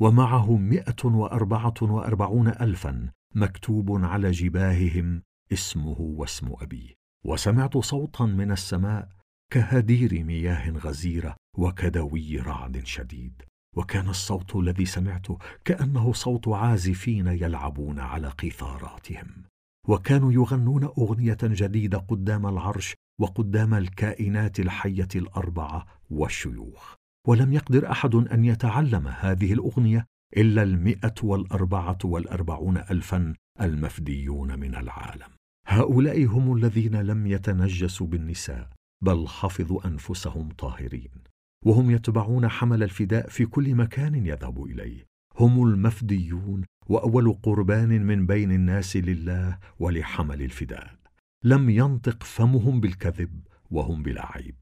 ومعه 0.00 0.56
مئة 0.56 1.04
وأربعة 1.04 1.74
وأربعون 1.82 2.48
الفا 2.48 3.10
مكتوب 3.34 4.04
على 4.04 4.30
جباههم 4.30 5.22
اسمه 5.52 6.00
واسم 6.00 6.52
أبيه. 6.60 6.94
وسمعت 7.24 7.78
صوتا 7.78 8.24
من 8.24 8.52
السماء 8.52 9.08
كهدير 9.52 10.24
مياه 10.24 10.70
غزيرة 10.70 11.36
وكدوي 11.58 12.38
رعد 12.38 12.84
شديد. 12.84 13.42
وكان 13.76 14.08
الصوت 14.08 14.56
الذي 14.56 14.84
سمعته 14.84 15.38
كأنه 15.64 16.12
صوت 16.12 16.48
عازفين 16.48 17.26
يلعبون 17.26 17.98
على 17.98 18.28
قيثاراتهم. 18.28 19.44
وكانوا 19.88 20.32
يغنون 20.32 20.84
أغنية 20.84 21.38
جديدة 21.42 21.98
قدام 21.98 22.46
العرش 22.46 22.94
وقدام 23.20 23.74
الكائنات 23.74 24.60
الحية 24.60 25.08
الأربعة 25.14 25.86
والشيوخ. 26.10 26.94
ولم 27.28 27.52
يقدر 27.52 27.90
أحد 27.90 28.14
أن 28.14 28.44
يتعلم 28.44 29.08
هذه 29.08 29.52
الأغنية 29.52 30.06
إلا 30.36 30.62
المئة 30.62 31.14
والأربعة 31.22 31.98
والأربعون 32.04 32.76
الفا 32.76 33.34
المفديون 33.60 34.58
من 34.58 34.74
العالم. 34.74 35.28
هؤلاء 35.66 36.24
هم 36.24 36.56
الذين 36.56 36.96
لم 36.96 37.26
يتنجسوا 37.26 38.06
بالنساء 38.06 38.68
بل 39.04 39.28
حفظوا 39.28 39.86
أنفسهم 39.86 40.48
طاهرين 40.48 41.10
وهم 41.64 41.90
يتبعون 41.90 42.48
حمل 42.48 42.82
الفداء 42.82 43.28
في 43.28 43.46
كل 43.46 43.74
مكان 43.74 44.26
يذهب 44.26 44.64
إليه. 44.64 45.06
هم 45.38 45.62
المفديون 45.62 46.64
وأول 46.86 47.32
قربان 47.42 48.02
من 48.06 48.26
بين 48.26 48.52
الناس 48.52 48.96
لله 48.96 49.58
ولحمل 49.78 50.42
الفداء. 50.42 50.96
لم 51.44 51.70
ينطق 51.70 52.22
فمهم 52.22 52.80
بالكذب 52.80 53.40
وهم 53.70 54.02
بلا 54.02 54.26
عيب 54.32 54.56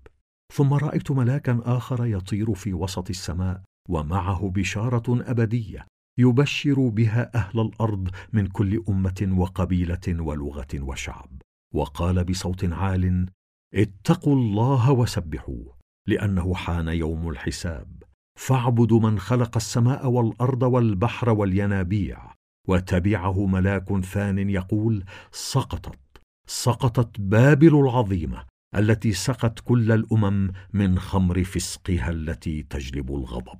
ثم 0.53 0.75
رأيت 0.75 1.11
ملاكا 1.11 1.61
آخر 1.65 2.07
يطير 2.07 2.55
في 2.55 2.73
وسط 2.73 3.11
السماء 3.11 3.63
ومعه 3.89 4.51
بشارة 4.51 5.31
أبدية 5.31 5.87
يبشر 6.19 6.89
بها 6.89 7.35
أهل 7.35 7.61
الأرض 7.61 8.09
من 8.33 8.47
كل 8.47 8.85
أمة 8.89 9.35
وقبيلة 9.39 10.01
ولغة 10.09 10.67
وشعب. 10.75 11.43
وقال 11.75 12.25
بصوت 12.25 12.65
عال 12.65 13.27
اتقوا 13.75 14.37
الله 14.37 14.93
وسبحوه 14.93 15.77
لأنه 16.09 16.55
حان 16.55 16.89
يوم 16.89 17.29
الحساب. 17.29 18.04
فاعبدوا 18.39 19.01
من 19.01 19.19
خلق 19.19 19.57
السماء 19.57 20.07
والأرض 20.07 20.63
والبحر 20.63 21.31
والينابيع 21.31 22.35
وتبعه 22.69 23.47
ملاك 23.47 24.01
ثان 24.01 24.51
يقول 24.51 25.05
سقطت 25.33 25.99
سقطت 26.47 27.21
بابل 27.21 27.81
العظيمة 27.81 28.45
التي 28.77 29.13
سقت 29.13 29.61
كل 29.61 29.93
الأمم 29.93 30.53
من 30.73 30.99
خمر 30.99 31.45
فسقها 31.45 32.11
التي 32.11 32.63
تجلب 32.63 33.15
الغضب. 33.15 33.59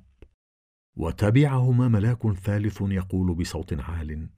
وتبعهما 0.97 1.87
ملاك 1.87 2.31
ثالث 2.31 2.81
يقول 2.81 3.35
بصوت 3.35 3.73
عال 3.81 4.29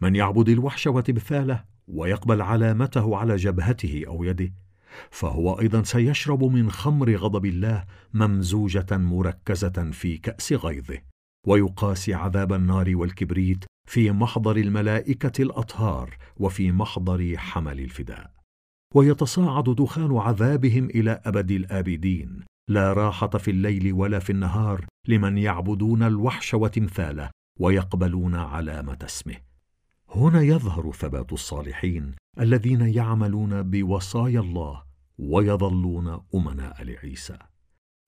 من 0.00 0.16
يعبد 0.16 0.48
الوحش 0.48 0.86
وتمثاله 0.86 1.64
ويقبل 1.88 2.42
علامته 2.42 3.16
على 3.16 3.36
جبهته 3.36 4.04
أو 4.06 4.24
يده 4.24 4.52
فهو 5.10 5.60
أيضا 5.60 5.82
سيشرب 5.82 6.44
من 6.44 6.70
خمر 6.70 7.16
غضب 7.16 7.46
الله 7.46 7.84
ممزوجة 8.14 8.86
مركزة 8.90 9.90
في 9.92 10.16
كأس 10.16 10.52
غيظه 10.52 10.98
ويقاسي 11.46 12.14
عذاب 12.14 12.52
النار 12.52 12.96
والكبريت 12.96 13.64
في 13.88 14.10
محضر 14.10 14.56
الملائكة 14.56 15.42
الأطهار 15.42 16.16
وفي 16.36 16.72
محضر 16.72 17.34
حمل 17.36 17.80
الفداء. 17.80 18.30
ويتصاعد 18.94 19.64
دخان 19.64 20.16
عذابهم 20.16 20.84
إلى 20.84 21.20
أبد 21.24 21.50
الآبدين. 21.50 22.44
لا 22.70 22.92
راحة 22.92 23.28
في 23.28 23.50
الليل 23.50 23.92
ولا 23.92 24.18
في 24.18 24.30
النهار 24.30 24.84
لمن 25.08 25.38
يعبدون 25.38 26.02
الوحش 26.02 26.54
وتمثاله 26.54 27.30
ويقبلون 27.60 28.34
علامة 28.34 28.98
اسمه. 29.02 29.36
هنا 30.10 30.42
يظهر 30.42 30.92
ثبات 30.92 31.32
الصالحين 31.32 32.14
الذين 32.40 32.80
يعملون 32.80 33.62
بوصايا 33.62 34.40
الله 34.40 34.87
ويظلون 35.18 36.20
أمناء 36.34 36.82
لعيسى. 36.82 37.38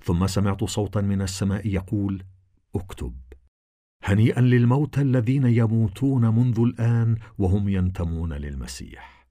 ثم 0.04 0.26
سمعت 0.26 0.64
صوتا 0.64 1.00
من 1.00 1.22
السماء 1.22 1.66
يقول 1.66 2.22
اكتب. 2.74 3.14
هنيئا 4.04 4.40
للموتى 4.40 5.00
الذين 5.00 5.44
يموتون 5.44 6.34
منذ 6.34 6.60
الآن 6.60 7.16
وهم 7.38 7.68
ينتمون 7.68 8.32
للمسيح. 8.32 9.26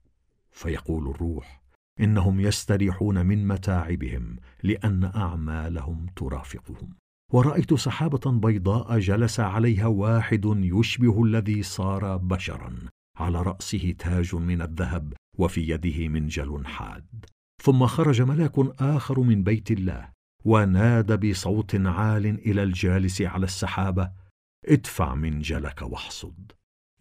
فيقول 0.50 1.10
الروح 1.10 1.62
إنهم 2.00 2.40
يستريحون 2.40 3.26
من 3.26 3.48
متاعبهم 3.48 4.36
لأن 4.62 5.04
أعمالهم 5.04 6.06
ترافقهم. 6.16 6.94
ورأيت 7.32 7.74
سحابة 7.74 8.30
بيضاء 8.30 8.98
جلس 8.98 9.40
عليها 9.40 9.86
واحد 9.86 10.44
يشبه 10.44 11.24
الذي 11.24 11.62
صار 11.62 12.16
بشرا 12.16 12.76
على 13.16 13.42
رأسه 13.42 13.94
تاج 13.98 14.34
من 14.34 14.62
الذهب 14.62 15.12
وفي 15.38 15.70
يده 15.70 16.08
منجل 16.08 16.66
حاد. 16.66 17.24
ثم 17.62 17.86
خرج 17.86 18.22
ملاك 18.22 18.58
آخر 18.80 19.20
من 19.20 19.42
بيت 19.42 19.70
الله 19.70 20.08
ونادى 20.44 21.30
بصوت 21.30 21.74
عال 21.74 22.26
إلى 22.26 22.62
الجالس 22.62 23.22
على 23.22 23.44
السحابة 23.44 24.12
ادفع 24.66 25.14
منجلك 25.14 25.82
واحصد. 25.82 26.52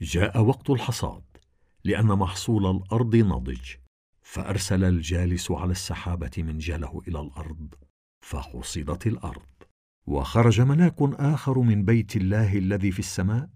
جاء 0.02 0.42
وقت 0.42 0.70
الحصاد 0.70 1.24
لأن 1.84 2.06
محصول 2.06 2.76
الأرض 2.76 3.16
نضج 3.16 3.72
فأرسل 4.22 4.84
الجالس 4.84 5.52
على 5.52 5.72
السحابة 5.72 6.32
منجله 6.38 7.02
إلى 7.08 7.20
الأرض 7.20 7.74
فحصدت 8.22 9.08
الأرض. 9.08 9.46
وخرج 10.08 10.62
ملاك 10.62 11.02
آخر 11.02 11.60
من 11.60 11.86
بيت 11.86 12.16
الله 12.16 12.58
الذي 12.58 12.92
في 12.92 13.00
السماء 13.00 13.50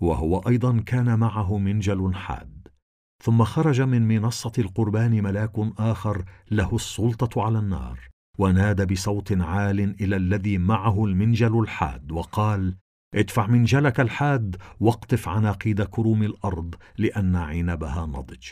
وهو 0.00 0.38
أيضا 0.38 0.80
كان 0.80 1.18
معه 1.18 1.58
منجل 1.58 2.14
حاد. 2.14 2.59
ثم 3.22 3.44
خرج 3.44 3.80
من 3.80 4.08
منصة 4.08 4.52
القربان 4.58 5.22
ملاك 5.22 5.52
آخر 5.78 6.24
له 6.50 6.74
السلطة 6.74 7.42
على 7.42 7.58
النار 7.58 8.00
ونادى 8.38 8.86
بصوت 8.86 9.32
عال 9.32 9.80
إلى 9.80 10.16
الذي 10.16 10.58
معه 10.58 11.04
المنجل 11.04 11.58
الحاد 11.60 12.12
وقال 12.12 12.76
ادفع 13.14 13.46
منجلك 13.46 14.00
الحاد 14.00 14.56
واقطف 14.80 15.28
عناقيد 15.28 15.82
كروم 15.82 16.22
الأرض 16.22 16.74
لأن 16.98 17.36
عنبها 17.36 18.06
نضج 18.06 18.48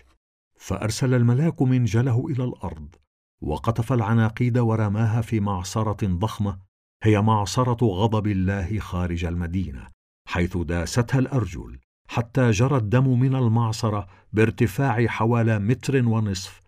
فأرسل 0.57 1.15
الملاك 1.15 1.63
منجله 1.63 2.27
إلى 2.31 2.45
الأرض 2.45 2.95
وقطف 3.41 3.93
العناقيد 3.93 4.59
ورماها 4.59 5.21
في 5.21 5.41
معصرة 5.41 6.07
ضخمة 6.07 6.59
هي 7.03 7.23
معصرة 7.23 7.85
غضب 7.85 8.27
الله 8.27 8.79
خارج 8.79 9.25
المدينة 9.25 9.87
حيث 10.29 10.57
داستها 10.57 11.19
الأرجل. 11.19 11.79
حتى 12.09 12.51
جرى 12.51 12.77
الدم 12.77 13.21
من 13.21 13.35
المعصرة 13.35 14.09
بارتفاع 14.33 15.07
حوالي 15.07 15.59
متر 15.59 16.09
ونصف 16.09 16.61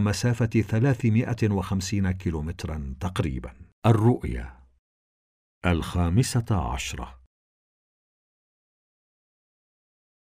مسافة 0.00 0.46
ثلاثمائة 0.46 1.50
وخمسين 1.50 2.10
كيلومترا 2.10 2.94
تقريبا. 3.00 3.52
الرؤيا 3.86 4.58
الخامسة 5.66 6.72
عشرة. 6.72 7.18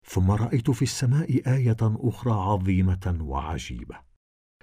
ثم 0.05 0.31
رأيت 0.31 0.71
في 0.71 0.81
السماء 0.81 1.55
آية 1.55 1.77
أخرى 1.81 2.33
عظيمة 2.33 3.17
وعجيبة. 3.21 3.99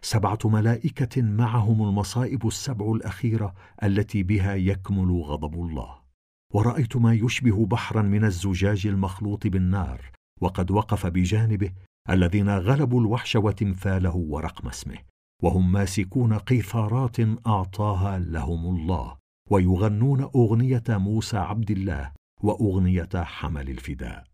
سبعة 0.02 0.38
ملائكة 0.44 1.22
معهم 1.22 1.88
المصائب 1.88 2.46
السبع 2.46 2.92
الأخيرة 2.92 3.54
التي 3.82 4.22
بها 4.22 4.54
يكمل 4.54 5.22
غضب 5.22 5.54
الله. 5.54 6.07
ورأيت 6.55 6.96
ما 6.96 7.14
يشبه 7.14 7.66
بحرا 7.66 8.03
من 8.03 8.24
الزجاج 8.24 8.86
المخلوط 8.86 9.46
بالنار 9.46 10.11
وقد 10.40 10.70
وقف 10.70 11.07
بجانبه 11.07 11.70
الذين 12.11 12.49
غلبوا 12.49 13.01
الوحش 13.01 13.36
وتمثاله 13.36 14.16
ورقم 14.16 14.68
اسمه 14.68 14.99
وهم 15.42 15.72
ماسكون 15.72 16.34
قيثارات 16.34 17.16
أعطاها 17.46 18.18
لهم 18.18 18.76
الله 18.76 19.16
ويغنون 19.51 20.20
أغنية 20.22 20.84
موسى 20.88 21.36
عبد 21.36 21.70
الله 21.70 22.12
وأغنية 22.42 23.09
حمل 23.14 23.70
الفداء. 23.70 24.24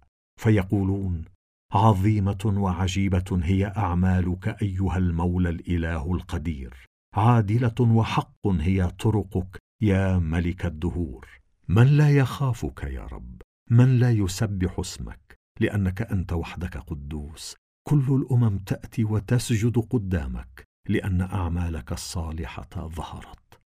فيقولون 0.40 1.24
عظيمة 1.72 2.54
وعجيبة 2.56 3.40
هي 3.42 3.66
أعمالك 3.66 4.62
أيها 4.62 4.98
المولى 4.98 5.48
الإله 5.48 6.14
القدير 6.14 6.86
عادلة 7.14 7.74
وحق 7.80 8.46
هي 8.46 8.86
طرقك 8.86 9.58
يا 9.82 10.18
ملك 10.18 10.66
الدهور. 10.66 11.28
من 11.68 11.86
لا 11.86 12.10
يخافك 12.10 12.84
يا 12.84 13.06
رب 13.06 13.42
من 13.70 13.98
لا 13.98 14.10
يسبح 14.10 14.78
اسمك 14.78 15.38
لأنك 15.60 16.02
أنت 16.02 16.32
وحدك 16.32 16.76
قدوس. 16.76 17.56
كل 17.88 18.04
الأمم 18.10 18.58
تأتي 18.58 19.04
وتسجد 19.04 19.78
قدامك 19.78 20.64
لأن 20.88 21.20
أعمالك 21.20 21.92
الصالحة 21.92 22.88
ظهرت. 22.88 23.60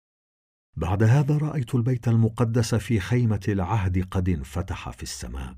بعد 0.78 1.04
هذا 1.04 1.38
رأيت 1.38 1.76
البيت 1.76 2.08
المقدس 2.08 2.76
في 2.76 3.00
خيمة 3.00 3.46
العهد 3.48 4.08
قد 4.12 4.30
انفتح 4.30 4.90
في 4.90 5.04
السماء. 5.04 5.56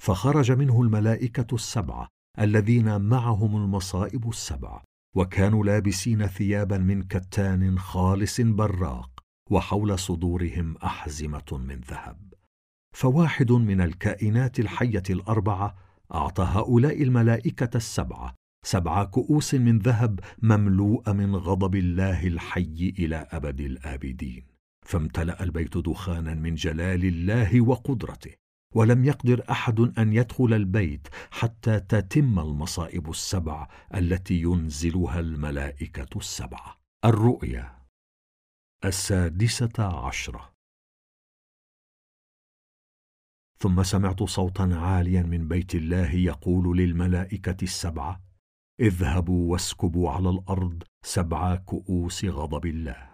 فخرج 0.00 0.52
منه 0.52 0.82
الملائكة 0.82 1.54
السبعة 1.54 2.08
الذين 2.38 3.00
معهم 3.00 3.56
المصائب 3.56 4.28
السبع 4.28 4.82
وكانوا 5.16 5.64
لابسين 5.64 6.26
ثيابا 6.26 6.78
من 6.78 7.02
كتان 7.02 7.78
خالص 7.78 8.40
براق. 8.40 9.15
وحول 9.50 9.98
صدورهم 9.98 10.76
أحزمة 10.76 11.52
من 11.52 11.80
ذهب. 11.80 12.34
فواحد 12.94 13.52
من 13.52 13.80
الكائنات 13.80 14.60
الحية 14.60 15.02
الأربعة 15.10 15.76
أعطى 16.14 16.42
هؤلاء 16.42 17.02
الملائكة 17.02 17.76
السبعة 17.76 18.34
سبع 18.64 19.04
كؤوس 19.04 19.54
من 19.54 19.78
ذهب 19.78 20.20
مملوءه 20.42 21.12
من 21.12 21.36
غضب 21.36 21.74
الله 21.74 22.26
الحي 22.26 22.94
إلى 22.98 23.26
أبد 23.30 23.60
الآبدين. 23.60 24.46
فامتلأ 24.86 25.42
البيت 25.42 25.78
دخانا 25.78 26.34
من 26.34 26.54
جلال 26.54 27.04
الله 27.04 27.60
وقدرته 27.60 28.32
ولم 28.74 29.04
يقدر 29.04 29.44
أحد 29.50 29.80
أن 29.80 30.12
يدخل 30.12 30.54
البيت 30.54 31.08
حتى 31.30 31.80
تتم 31.80 32.38
المصائب 32.38 33.10
السبع 33.10 33.68
التي 33.94 34.42
ينزلها 34.42 35.20
الملائكة 35.20 36.18
السبعه 36.18 36.76
الرؤيا 37.04 37.75
السادسة 38.84 40.06
عشرة. 40.06 40.52
ثم 43.58 43.82
سمعت 43.82 44.22
صوتا 44.22 44.62
عاليا 44.62 45.22
من 45.22 45.48
بيت 45.48 45.74
الله 45.74 46.10
يقول 46.10 46.78
للملائكة 46.78 47.56
السبعة 47.62 48.20
اذهبوا 48.80 49.52
واسكبوا 49.52 50.10
على 50.10 50.30
الأرض 50.30 50.82
سبع 51.04 51.56
كؤوس 51.56 52.24
غضب 52.24 52.66
الله. 52.66 53.10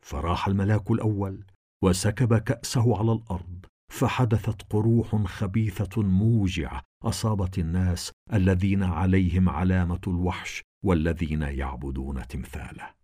فراح 0.00 0.48
الملاك 0.48 0.90
الأول 0.90 1.44
وسكب 1.84 2.38
كأسه 2.38 2.98
على 2.98 3.12
الأرض 3.12 3.66
فحدثت 3.92 4.62
قروح 4.72 5.16
خبيثة 5.16 6.02
موجعة 6.02 6.82
أصابت 7.04 7.58
الناس 7.58 8.12
الذين 8.32 8.82
عليهم 8.82 9.48
علامة 9.48 10.00
الوحش 10.06 10.62
والذين 10.84 11.42
يعبدون 11.42 12.26
تمثاله. 12.26 12.97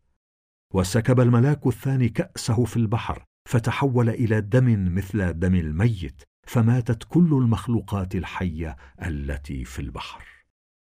وسكب 0.74 1.20
الملاك 1.20 1.66
الثاني 1.66 2.08
كأسه 2.08 2.64
في 2.64 2.76
البحر 2.76 3.24
فتحول 3.48 4.08
إلى 4.08 4.40
دم 4.40 4.94
مثل 4.94 5.32
دم 5.38 5.54
الميت 5.54 6.22
فماتت 6.46 7.04
كل 7.08 7.28
المخلوقات 7.32 8.14
الحية 8.14 8.76
التي 9.06 9.64
في 9.64 9.78
البحر. 9.82 10.24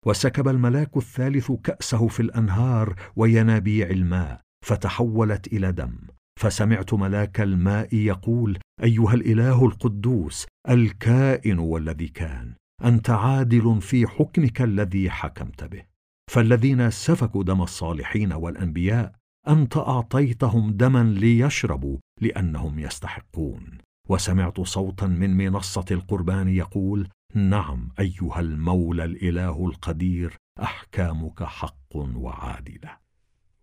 وسكب 0.07 0.49
الملاك 0.49 0.97
الثالث 0.97 1.53
كأسه 1.53 2.09
في 2.09 2.21
الأنهار 2.21 2.95
وينابيع 3.17 3.91
الماء 3.91 4.41
فتحولت 4.67 5.47
إلى 5.47 5.73
دم. 5.73 5.99
فسمعت 6.41 6.95
ملاك 6.95 7.41
الماء 7.41 7.95
يقول 7.95 8.59
أيها 8.83 9.15
الإله 9.15 9.65
القدوس 9.65 10.47
الكائن 10.69 11.59
والذي 11.59 12.09
كان 12.09 12.55
أنت 12.85 13.11
عادل 13.11 13.81
في 13.81 14.07
حكمك 14.07 14.63
الذي 14.63 15.11
حكمت 15.11 15.65
به. 15.65 15.83
فالذين 16.31 16.91
سفكوا 16.91 17.45
دم 17.45 17.63
الصالحين 17.63 18.33
والأنبياء 18.33 19.24
انت 19.49 19.77
اعطيتهم 19.77 20.73
دما 20.73 21.05
ليشربوا 21.05 21.99
لأنهم 22.21 22.79
يستحقون؟ 22.79 23.79
وسمعت 24.09 24.61
صوتا 24.61 25.07
من 25.07 25.37
منصة 25.37 25.85
القربان 25.91 26.49
يقول 26.49 27.09
نعم 27.35 27.89
أيها 27.99 28.41
المولى 28.41 29.05
الإله 29.05 29.67
القدير 29.67 30.37
أحكامك 30.63 31.43
حق 31.43 31.97
وعادلة. 31.97 32.97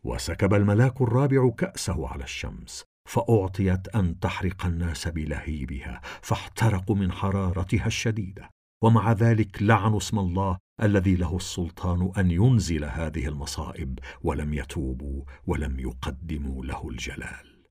وسكب 0.04 0.54
الملاك 0.54 1.02
الرابع 1.02 1.50
كأسه 1.50 2.08
على 2.08 2.24
الشمس 2.24 2.84
فأعطيت 3.10 3.88
أن 3.96 4.20
تحرق 4.20 4.66
الناس 4.66 5.08
بلهيبها 5.08 6.02
فاحترقوا 6.22 6.96
من 6.96 7.12
حرارتها 7.12 7.88
الشديدة 7.88 8.50
ومع 8.84 9.12
ذلك 9.12 9.62
لعنوا 9.62 9.98
اسم 9.98 10.20
الله 10.20 10.58
الذي 10.84 11.16
له 11.16 11.36
السلطان 11.36 12.12
أن 12.18 12.32
ينزل 12.32 12.86
هذه 12.86 13.28
المصائب 13.28 14.00
ولم 14.22 14.54
يتوبوا 14.54 15.24
ولم 15.48 15.80
يقدموا 15.80 16.66
له 16.66 16.90
الجلال. 16.90 17.62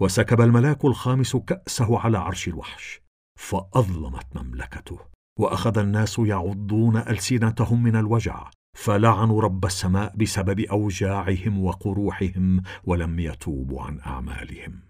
وسكب 0.00 0.40
الملاك 0.40 0.84
الخامس 0.84 1.36
كأسه 1.36 1.98
على 1.98 2.18
عرش 2.18 2.48
الوحش 2.48 3.00
فأظلمت 3.38 4.26
مملكته. 4.36 4.98
وأخذ 5.38 5.78
الناس 5.78 6.18
يعضون 6.18 6.96
ألسنتهم 6.96 7.82
من 7.82 7.96
الوجع 7.96 8.50
فلعنوا 8.76 9.42
رب 9.42 9.64
السماء 9.64 10.16
بسبب 10.16 10.60
أوجاعهم 10.60 11.64
وقروحهم 11.64 12.62
ولم 12.84 13.18
يتوبوا 13.18 13.82
عن 13.82 14.00
أعمالهم. 14.00 14.82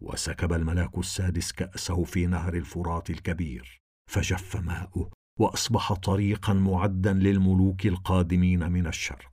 وسكب 0.00 0.52
الملاك 0.52 0.98
السادس 0.98 1.52
كأسه 1.52 2.04
في 2.04 2.26
نهر 2.26 2.54
الفرات 2.54 3.10
الكبير 3.10 3.80
فجف 4.10 4.56
ماؤه 4.56 5.10
وأصبح 5.40 5.92
طريقا 5.92 6.52
معدا 6.52 7.12
للملوك 7.12 7.86
القادمين 7.86 8.72
من 8.72 8.86
الشرق. 8.86 9.32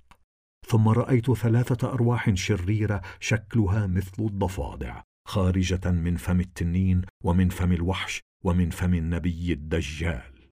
ثم 0.68 0.88
رأيت 0.88 1.32
ثلاثة 1.32 1.94
أرواح 1.94 2.34
شريرة 2.34 3.02
شكلها 3.20 3.88
مثل 3.88 4.24
الضفادع 4.24 5.04
خارجة 5.28 5.92
من 5.92 6.16
فم 6.16 6.40
التنين 6.40 7.02
ومن 7.24 7.50
فم 7.50 7.72
الوحش 7.72 8.22
ومن 8.44 8.70
فم 8.70 8.94
النبي 8.94 9.54
الدجال. 9.54 10.50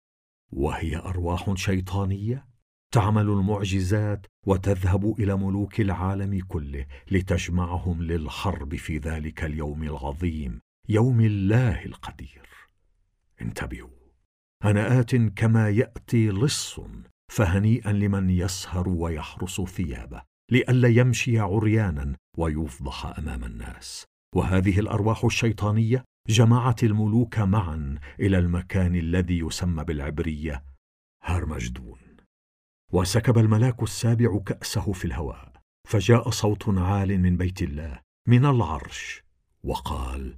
وهي 0.52 0.98
أرواح 0.98 1.54
شيطانية؟ 1.54 2.48
تعمل 2.92 3.30
المعجزات 3.30 4.26
وتذهب 4.48 5.20
إلى 5.20 5.38
ملوك 5.38 5.82
العالم 5.82 6.40
كله 6.48 6.86
لتجمعهم 7.12 8.04
للحرب 8.04 8.76
في 8.76 8.98
ذلك 8.98 9.44
اليوم 9.44 9.84
العظيم 9.84 10.60
يوم 10.90 11.22
الله 11.22 11.86
القدير. 11.86 12.50
انتبهوا. 13.42 14.05
أنا 14.64 15.00
آت 15.00 15.16
كما 15.16 15.70
يأتي 15.70 16.30
لص 16.30 16.80
فهنيئا 17.32 17.92
لمن 17.92 18.30
يسهر 18.30 18.90
ويحرس 18.90 19.62
ثيابه 19.62 20.24
لئلا 20.52 20.88
يمشي 20.88 21.40
عريانا 21.40 22.16
ويفضح 22.38 23.06
أمام 23.06 23.44
الناس. 23.44 24.06
وهذه 24.36 24.80
الأرواح 24.80 25.26
الشيطانية 25.26 26.04
جمعت 26.30 26.84
الملوك 26.84 27.40
معا 27.40 28.00
إلى 28.20 28.38
المكان 28.38 28.96
الذي 28.96 29.40
يسمى 29.40 29.84
بالعبرية 29.84 30.64
هرمجدون. 31.24 32.00
وسكب 32.94 33.38
الملاك 33.38 33.84
السابع 33.84 34.40
كأسه 34.40 34.94
في 34.94 35.06
الهواء 35.06 35.54
فجاء 35.88 36.30
صوت 36.30 36.70
عال 36.70 37.20
من 37.20 37.38
بيت 37.38 37.62
الله 37.62 38.00
من 38.28 38.46
العرش 38.46 39.24
وقال 39.64 40.36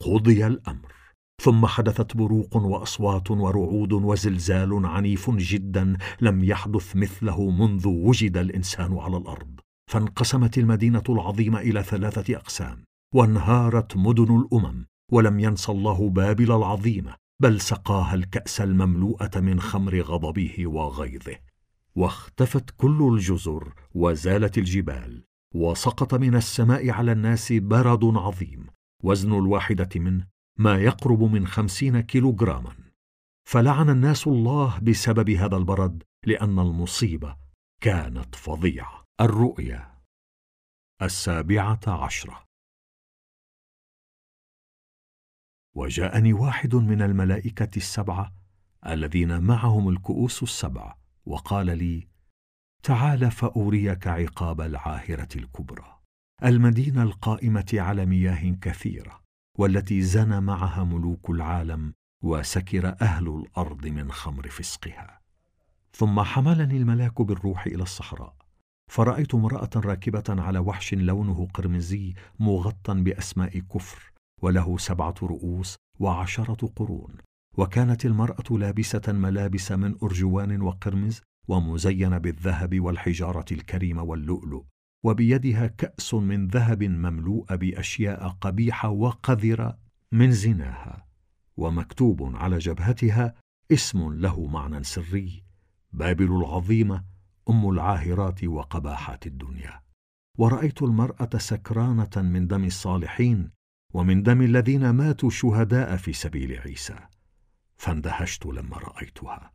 قضي 0.00 0.46
الأمر. 0.46 0.99
ثم 1.40 1.66
حدثت 1.66 2.16
بروق 2.16 2.56
وأصوات 2.56 3.30
ورعود 3.30 3.92
وزلزال 3.92 4.86
عنيف 4.86 5.30
جدا 5.30 5.96
لم 6.20 6.44
يحدث 6.44 6.96
مثله 6.96 7.50
منذ 7.50 7.88
وجد 7.88 8.36
الإنسان 8.36 8.98
على 8.98 9.16
الأرض 9.16 9.60
فانقسمت 9.90 10.58
المدينة 10.58 11.02
العظيمة 11.08 11.60
إلى 11.60 11.82
ثلاثة 11.82 12.36
أقسام 12.36 12.84
وانهارت 13.14 13.96
مدن 13.96 14.36
الأمم 14.40 14.86
ولم 15.12 15.40
ينس 15.40 15.70
الله 15.70 16.10
بابل 16.10 16.52
العظيمة 16.52 17.14
بل 17.42 17.60
سقاها 17.60 18.14
الكأس 18.14 18.60
المملوءة 18.60 19.40
من 19.40 19.60
خمر 19.60 20.00
غضبه 20.00 20.66
وغيظه. 20.66 21.36
واختفت 21.96 22.70
كل 22.76 23.10
الجزر 23.12 23.74
وزالت 23.94 24.58
الجبال 24.58 25.24
وسقط 25.54 26.14
من 26.14 26.34
السماء 26.34 26.90
على 26.90 27.12
الناس 27.12 27.52
برد 27.52 28.04
عظيم 28.04 28.66
وزن 29.02 29.32
الواحدة 29.32 29.88
منه 29.96 30.29
ما 30.60 30.78
يقرب 30.78 31.22
من 31.22 31.46
خمسين 31.46 32.00
كيلوغراما. 32.00 32.74
فلعن 33.48 33.90
الناس 33.90 34.26
الله 34.26 34.78
بسبب 34.78 35.30
هذا 35.30 35.56
البرد 35.56 36.02
لأن 36.26 36.58
المصيبة 36.58 37.36
كانت 37.82 38.34
فظيعة. 38.34 39.04
الرؤيا 39.20 40.00
السابعة 41.02 41.80
عشرة. 41.86 42.44
وجاءني 45.76 46.32
واحد 46.32 46.74
من 46.74 47.02
الملائكة 47.02 47.76
السبعة 47.76 48.32
الذين 48.86 49.40
معهم 49.42 49.88
الكؤوس 49.88 50.42
السبع 50.42 50.96
وقال 51.26 51.78
لي 51.78 52.08
تعال 52.82 53.30
فأريك 53.30 54.06
عقاب 54.06 54.60
العاهرة 54.60 55.28
الكبرى. 55.36 56.00
المدينة 56.44 57.02
القائمة 57.02 57.70
على 57.74 58.06
مياه 58.06 58.50
كثيرة. 58.62 59.19
والتي 59.60 60.02
زنى 60.02 60.40
معها 60.40 60.84
ملوك 60.84 61.30
العالم 61.30 61.92
وسكر 62.22 62.96
أهل 63.02 63.28
الأرض 63.28 63.86
من 63.86 64.12
خمر 64.12 64.48
فسقها. 64.48 65.20
ثم 65.92 66.20
حملني 66.20 66.76
الملاك 66.76 67.22
بالروح 67.22 67.66
إلى 67.66 67.82
الصحراء. 67.82 68.34
فرأيت 68.90 69.34
امرأة 69.34 69.70
راكبة 69.76 70.24
على 70.28 70.58
وحش 70.58 70.94
لونه 70.94 71.48
قرمزي 71.54 72.14
مغطى 72.38 72.94
بأسماء 72.94 73.58
كفر 73.58 74.12
وله 74.42 74.78
سبعة 74.78 75.14
رؤوس 75.22 75.76
وعشرة 75.98 76.66
قرون. 76.76 77.16
وكانت 77.56 78.04
المرأة 78.04 78.56
لابسة 78.58 79.12
ملابس 79.12 79.72
من 79.72 79.96
أرجوان 80.02 80.62
وقرمز 80.62 81.20
ومزينة 81.48 82.18
بالذهب 82.18 82.80
والحجارة 82.80 83.46
الكريمة 83.52 84.02
واللؤلؤ. 84.02 84.64
وبيدها 85.02 85.66
كأس 85.66 86.14
من 86.14 86.48
ذهب 86.48 86.82
مملوء 86.82 87.56
بأشياء 87.56 88.28
قبيحة 88.28 88.88
وقذرة 88.88 89.78
من 90.12 90.32
زناها 90.32 91.06
ومكتوب 91.56 92.36
على 92.36 92.58
جبهتها 92.58 93.34
اسم 93.72 94.12
له 94.12 94.46
معنى 94.46 94.84
سري 94.84 95.44
بابل 95.92 96.36
العظيمة 96.36 97.04
أم 97.48 97.70
العاهرات 97.70 98.44
وقباحات 98.44 99.26
الدنيا. 99.26 99.80
ورأيت 100.38 100.82
المرأة 100.82 101.38
سكرانة 101.38 102.10
من 102.16 102.46
دم 102.46 102.64
الصالحين 102.64 103.50
ومن 103.94 104.22
دم 104.22 104.42
الذين 104.42 104.90
ماتوا 104.90 105.30
شهداء 105.30 105.96
في 105.96 106.12
سبيل 106.12 106.58
عيسى. 106.58 106.98
فاندهشت 107.76 108.46
لما 108.46 108.76
رأيتها. 108.76 109.52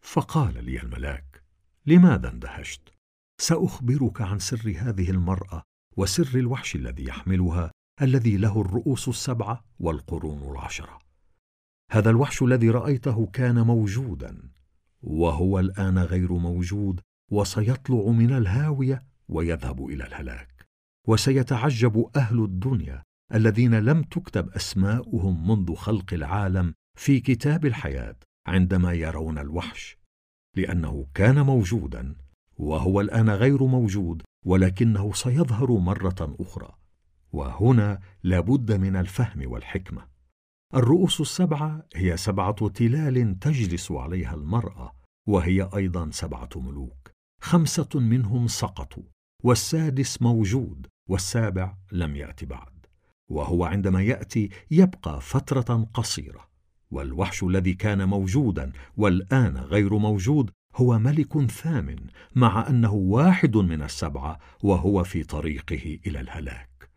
فقال 0.00 0.64
لي 0.64 0.82
الملاك 0.82 1.42
لماذا 1.86 2.30
اندهشت؟ 2.30 2.97
سأخبرك 3.40 4.20
عن 4.20 4.38
سر 4.38 4.74
هذه 4.76 5.10
المرأة 5.10 5.62
وسر 5.96 6.38
الوحش 6.38 6.76
الذي 6.76 7.04
يحملها 7.04 7.70
الذي 8.02 8.36
له 8.36 8.60
الرؤوس 8.60 9.08
السبعة 9.08 9.64
والقرون 9.78 10.50
العشرة. 10.50 10.98
هذا 11.90 12.10
الوحش 12.10 12.42
الذي 12.42 12.70
رأيته 12.70 13.26
كان 13.26 13.60
موجودا 13.60 14.50
وهو 15.02 15.58
الآن 15.58 15.98
غير 15.98 16.32
موجود 16.32 17.00
وسيطلع 17.30 18.10
من 18.10 18.32
الهاوية 18.32 19.04
ويذهب 19.28 19.86
إلى 19.86 20.06
الهلاك. 20.06 20.66
وسيتعجب 21.08 22.10
أهل 22.16 22.44
الدنيا 22.44 23.02
الذين 23.34 23.74
لم 23.74 24.02
تكتب 24.02 24.48
أسماؤهم 24.48 25.50
منذ 25.50 25.74
خلق 25.74 26.14
العالم 26.14 26.74
في 26.98 27.20
كتاب 27.20 27.66
الحياة 27.66 28.16
عندما 28.46 28.92
يرون 28.92 29.38
الوحش 29.38 29.98
لأنه 30.56 31.06
كان 31.14 31.40
موجودا. 31.40 32.27
وهو 32.58 33.00
الآن 33.00 33.30
غير 33.30 33.62
موجود 33.66 34.22
ولكنه 34.46 35.12
سيظهر 35.12 35.72
مرة 35.72 36.36
أخرى. 36.40 36.74
وهنا 37.32 38.00
لابد 38.22 38.72
من 38.72 38.96
الفهم 38.96 39.50
والحكمة. 39.50 40.06
الرؤوس 40.74 41.20
السبعة 41.20 41.86
هي 41.94 42.16
سبعة 42.16 42.68
تلال 42.68 43.38
تجلس 43.38 43.92
عليها 43.92 44.34
المرأة 44.34 44.94
وهي 45.26 45.68
أيضا 45.76 46.10
سبعة 46.10 46.48
ملوك. 46.56 47.10
خمسة 47.40 47.88
منهم 47.94 48.46
سقطوا 48.46 49.02
والسادس 49.44 50.22
موجود 50.22 50.86
والسابع 51.08 51.74
لم 51.92 52.16
يات 52.16 52.44
بعد. 52.44 52.86
وهو 53.28 53.64
عندما 53.64 54.02
يأتي 54.02 54.48
يبقى 54.70 55.20
فترة 55.20 55.88
قصيرة. 55.94 56.48
والوحش 56.90 57.42
الذي 57.42 57.74
كان 57.74 58.08
موجودا 58.08 58.72
والآن 58.96 59.56
غير 59.56 59.98
موجود 59.98 60.50
هو 60.78 60.98
ملك 60.98 61.50
ثامن 61.50 61.96
مع 62.34 62.68
أنه 62.68 62.92
واحد 62.92 63.56
من 63.56 63.82
السبعة 63.82 64.38
وهو 64.62 65.04
في 65.04 65.22
طريقه 65.22 65.98
إلى 66.06 66.20
الهلاك. 66.20 66.90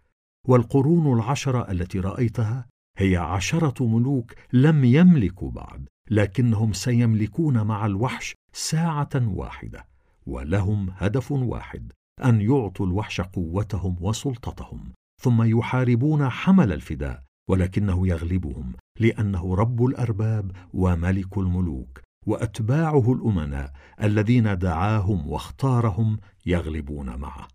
والقرون 0.48 1.20
العشرة 1.20 1.72
التي 1.72 2.00
رأيتها 2.00 2.68
هي 2.98 3.18
عشرة 3.18 3.88
ملوك 3.88 4.34
لم 4.54 4.84
يملكوا 4.84 5.52
بعد 5.52 5.88
لكنهم 6.10 6.74
سيملكون 6.74 7.62
مع 7.62 7.86
الوحش 7.86 8.36
ساعة 8.54 9.10
واحدة 9.16 9.86
ولهم 10.26 10.90
هدف 10.98 11.32
واحد 11.32 11.92
أن 12.24 12.42
يعطوا 12.42 12.86
الوحش 12.86 13.22
قوتهم 13.22 13.96
وسلطتهم 14.02 14.92
ثم 15.22 15.44
يحاربون 15.44 16.30
حمل 16.30 16.74
الفداء 16.74 17.24
ولكنه 17.50 18.08
يغلبهم 18.08 18.74
لأنه 19.00 19.56
رب 19.56 19.86
الأرباب 19.86 20.52
وملك 20.74 21.38
الملوك. 21.38 22.02
وأتباعه 22.26 23.14
الأمناء 23.14 23.72
الذين 24.04 24.58
دعاهم 24.58 25.28
واختارهم 25.28 26.20
يغلبون 26.46 27.16
معه. 27.16 27.48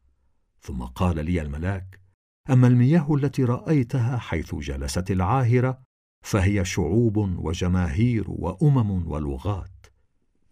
ثم 0.60 0.82
قال 0.82 1.24
لي 1.24 1.42
الملاك 1.42 2.00
أما 2.50 2.66
المياه 2.66 3.14
التي 3.14 3.44
رأيتها 3.44 4.18
حيث 4.18 4.54
جلست 4.54 5.10
العاهرة 5.10 5.82
فهي 6.24 6.64
شعوب 6.64 7.16
وجماهير 7.16 8.24
وأمم 8.28 9.08
ولغات 9.08 9.86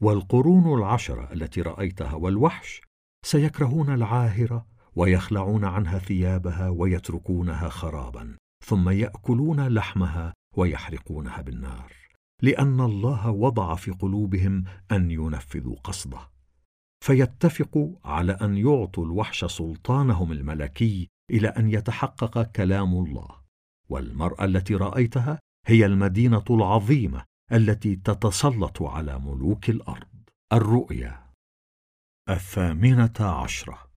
والقرون 0.00 0.78
العشره 0.78 1.32
التي 1.32 1.62
رأيتها 1.62 2.14
والوحش 2.14 2.80
سيكرهون 3.26 3.94
العاهرة 3.94 4.66
ويخلعون 4.96 5.64
عنها 5.64 5.98
ثيابها 5.98 6.68
ويتركونها 6.68 7.68
خرابا 7.68 8.36
ثم 8.64 8.88
يأكلون 8.88 9.68
لحمها 9.68 10.32
ويحرقونها 10.56 11.40
بالنار. 11.42 12.03
لأن 12.44 12.80
الله 12.80 13.30
وضع 13.30 13.74
في 13.74 13.90
قلوبهم 13.90 14.64
أن 14.92 15.10
ينفذوا 15.10 15.76
قصده. 15.76 16.30
فيتفقوا 17.04 17.96
على 18.04 18.32
أن 18.32 18.56
يعطوا 18.56 19.04
الوحش 19.04 19.44
سلطانهم 19.44 20.32
الملكي 20.32 21.08
إلى 21.30 21.48
أن 21.48 21.68
يتحقق 21.68 22.42
كلام 22.42 22.94
الله. 22.94 23.28
والمرأة 23.88 24.44
التي 24.44 24.74
رأيتها 24.74 25.40
هي 25.66 25.86
المدينة 25.86 26.44
العظيمة 26.50 27.24
التي 27.52 27.96
تتسلط 27.96 28.82
على 28.82 29.18
ملوك 29.18 29.70
الأرض. 29.70 30.30
الرؤيا 30.52 31.24
الثامنة 32.28 33.20
عشرة. 33.20 33.90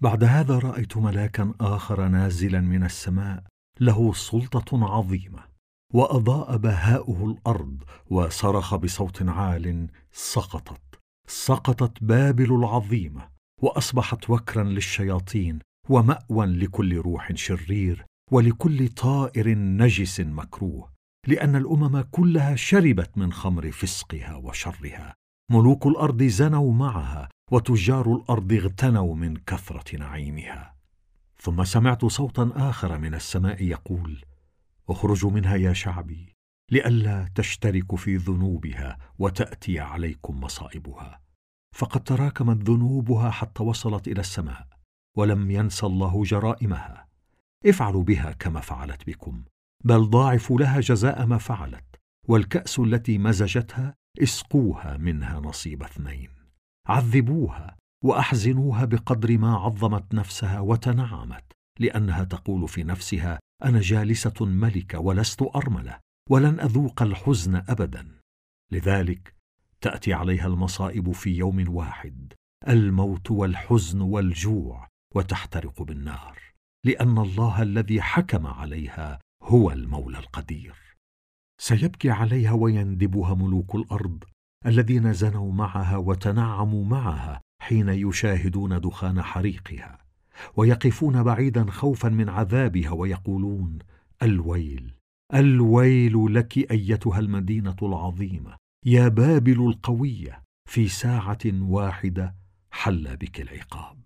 بعد 0.00 0.24
هذا 0.24 0.58
رأيت 0.58 0.96
ملاكا 0.96 1.54
آخر 1.60 2.08
نازلا 2.08 2.60
من 2.60 2.84
السماء 2.84 3.49
له 3.80 4.12
سلطة 4.12 4.94
عظيمة 4.94 5.44
وأضاء 5.94 6.56
بهاؤه 6.56 7.30
الأرض 7.30 7.82
وصرخ 8.10 8.74
بصوت 8.74 9.22
عال 9.22 9.88
سقطت 10.12 11.00
سقطت 11.28 12.04
بابل 12.04 12.54
العظيمة 12.54 13.28
وأصبحت 13.62 14.30
وكرا 14.30 14.64
للشياطين 14.64 15.58
ومأوى 15.88 16.46
لكل 16.46 16.96
روح 16.96 17.32
شرير 17.34 18.06
ولكل 18.30 18.88
طائر 18.88 19.48
نجس 19.58 20.20
مكروه 20.20 20.90
لأن 21.26 21.56
الأمم 21.56 22.00
كلها 22.00 22.56
شربت 22.56 23.18
من 23.18 23.32
خمر 23.32 23.70
فسقها 23.70 24.36
وشرها. 24.36 25.14
ملوك 25.50 25.86
الأرض 25.86 26.22
زنوا 26.22 26.72
معها 26.72 27.28
وتجار 27.52 28.14
الأرض 28.14 28.52
اغتنوا 28.52 29.14
من 29.14 29.36
كثرة 29.36 29.96
نعيمها. 29.96 30.74
ثم 31.42 31.64
سمعت 31.64 32.04
صوتا 32.04 32.52
آخر 32.56 32.98
من 32.98 33.14
السماء 33.14 33.62
يقول 33.62 34.24
اخرجوا 34.88 35.30
منها 35.30 35.56
يا 35.56 35.72
شعبي 35.72 36.34
لئلا 36.70 37.28
تشتركوا 37.34 37.98
في 37.98 38.16
ذنوبها 38.16 38.98
وتأتي 39.18 39.80
عليكم 39.80 40.40
مصائبها. 40.40 41.20
فقد 41.76 42.04
تراكمت 42.04 42.70
ذنوبها 42.70 43.30
حتى 43.30 43.62
وصلت 43.62 44.08
إلى 44.08 44.20
السماء 44.20 44.66
ولم 45.16 45.50
ينس 45.50 45.84
الله 45.84 46.24
جرائمها. 46.24 47.08
افعلوا 47.66 48.02
بها 48.02 48.32
كما 48.32 48.60
فعلت 48.60 49.06
بكم 49.06 49.44
بل 49.84 50.10
ضاعفوا 50.10 50.58
لها 50.58 50.80
جزاء 50.80 51.26
ما 51.26 51.38
فعلت 51.38 51.84
والكأس 52.28 52.78
التي 52.78 53.18
مزجتها 53.18 53.94
اسقوها 54.22 54.96
منها 54.96 55.40
نصيب 55.40 55.82
اثنين. 55.82 56.30
عذبوها 56.86 57.76
وأحزنوها 58.04 58.84
بقدر 58.84 59.38
ما 59.38 59.56
عظمت 59.56 60.14
نفسها 60.14 60.60
وتنعمت 60.60 61.44
لأنها 61.78 62.24
تقول 62.24 62.68
في 62.68 62.84
نفسها 62.84 63.40
أنا 63.64 63.80
جالسة 63.80 64.34
ملكة 64.40 64.98
ولست 64.98 65.42
أرملة 65.42 66.00
ولن 66.30 66.60
أذوق 66.60 67.02
الحزن 67.02 67.56
ابدا. 67.56 68.20
لذلك 68.72 69.34
تأتي 69.80 70.12
عليها 70.12 70.46
المصائب 70.46 71.12
في 71.12 71.30
يوم 71.30 71.64
واحد 71.68 72.32
الموت 72.68 73.30
والحزن 73.30 74.00
والجوع 74.00 74.88
وتحترق 75.14 75.82
بالنار 75.82 76.38
لأن 76.86 77.18
الله 77.18 77.62
الذي 77.62 78.02
حكم 78.02 78.46
عليها 78.46 79.18
هو 79.42 79.70
المولى 79.70 80.18
القدير. 80.18 80.76
سيبكي 81.60 82.10
عليها 82.10 82.52
ويندبها 82.52 83.34
ملوك 83.34 83.74
الأرض 83.74 84.24
الذين 84.66 85.12
زنوا 85.12 85.52
معها 85.52 85.96
وتنعموا 85.96 86.84
معها 86.84 87.40
حين 87.60 87.88
يشاهدون 87.88 88.80
دخان 88.80 89.22
حريقها 89.22 89.98
ويقفون 90.56 91.22
بعيدا 91.22 91.70
خوفا 91.70 92.08
من 92.08 92.28
عذابها 92.28 92.90
ويقولون 92.90 93.78
الويل 94.22 94.94
الويل 95.34 96.34
لك 96.34 96.70
أيتها 96.70 97.18
المدينة 97.18 97.76
العظيمة 97.82 98.56
يا 98.86 99.08
بابل 99.08 99.66
القوية 99.66 100.42
في 100.68 100.88
ساعة 100.88 101.38
واحدة 101.46 102.34
حل 102.70 103.16
بك 103.16 103.40
العقاب. 103.40 103.98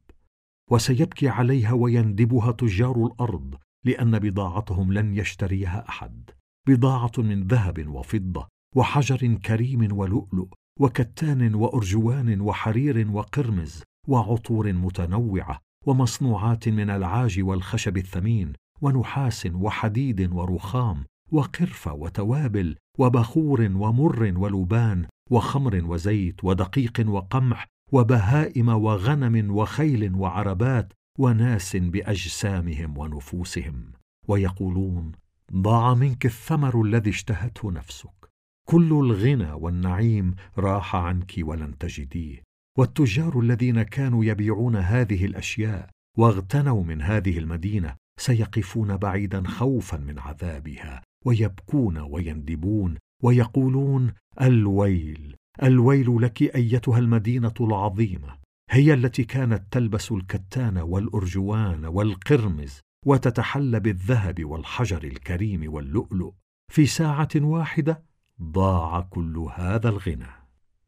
وسيبكي 0.71 1.29
عليها 1.29 1.73
ويندبها 1.73 2.53
تجار 2.53 3.07
الأرض 3.07 3.55
لأن 3.85 4.19
بضاعتهم 4.19 4.93
لن 4.93 5.17
يشتريها 5.17 5.89
أحد. 5.89 6.31
بضاعة 6.69 7.13
من 7.19 7.47
ذهب 7.47 7.89
وفضة 7.89 8.49
وحجر 8.77 9.35
كريم 9.35 9.89
ولؤلؤ 9.93 10.49
وكتان 10.81 11.55
وأرجوان 11.55 12.41
وحرير 12.41 13.11
وقرمز 13.11 13.83
وعطور 14.09 14.73
متنوعة 14.73 15.61
ومصنوعات 15.87 16.69
من 16.69 16.91
العاج 16.91 17.41
والخشب 17.41 17.97
الثمين 17.97 18.53
ونحاس 18.83 19.49
وحديد 19.55 20.33
ورخام 20.33 21.05
وقرفه 21.33 21.93
وتوابل 21.93 22.77
وبخور 22.99 23.63
ومر 23.63 24.33
ولبان 24.37 25.07
وخمر 25.31 25.85
وزيت 25.85 26.45
ودقيق 26.45 27.05
وقمح 27.09 27.67
وبهائم 27.93 28.69
وغنم 28.69 29.51
وخيل 29.57 30.15
وعربات 30.15 30.93
وناس 31.19 31.77
بأجسامهم 31.77 32.99
ونفوسهم. 32.99 33.93
ويقولون 34.29 35.13
ضاع 35.55 35.95
منك 35.95 36.27
الثمر 36.27 36.83
الذي 36.83 37.11
اشتهته 37.11 37.73
نفسك. 37.73 38.24
كل 38.69 38.93
الغنى 38.93 39.53
والنعيم 39.53 40.35
راح 40.59 40.97
عنك 40.97 41.33
ولن 41.39 41.79
تجديه. 41.79 42.43
والتجار 42.79 43.41
الذين 43.41 43.83
كانوا 43.83 44.25
يبيعون 44.25 44.77
هذه 44.77 45.25
الأشياء 45.25 45.91
واغتنوا 46.19 46.85
من 46.85 47.03
هذه 47.03 47.39
المدينة 47.39 47.97
سيقفون 48.21 48.97
بعيدا 48.97 49.49
خوفا 49.49 49.97
من 49.97 50.19
عذابها 50.19 51.03
ويبكون 51.25 51.99
ويندبون 51.99 52.95
ويقولون 53.23 54.13
الويل 54.41 55.37
الويل 55.63 56.23
لك 56.23 56.43
أيتها 56.57 56.99
المدينة 56.99 57.55
العظيمة 57.61 58.39
هي 58.71 58.95
التي 58.95 59.25
كانت 59.25 59.63
تلبس 59.71 60.13
الكتان 60.13 60.79
والأرجوان 60.79 61.85
والقرمز 61.85 62.81
وتتحلى 63.07 63.81
بالذهب 63.81 64.45
والحجر 64.45 65.05
الكريم 65.05 65.73
واللؤلؤ 65.73 66.33
في 66.73 66.87
ساعة 66.87 67.29
واحدة 67.37 68.03
ضاع 68.43 69.01
كل 69.01 69.49
هذا 69.55 69.89
الغنى 69.89 70.31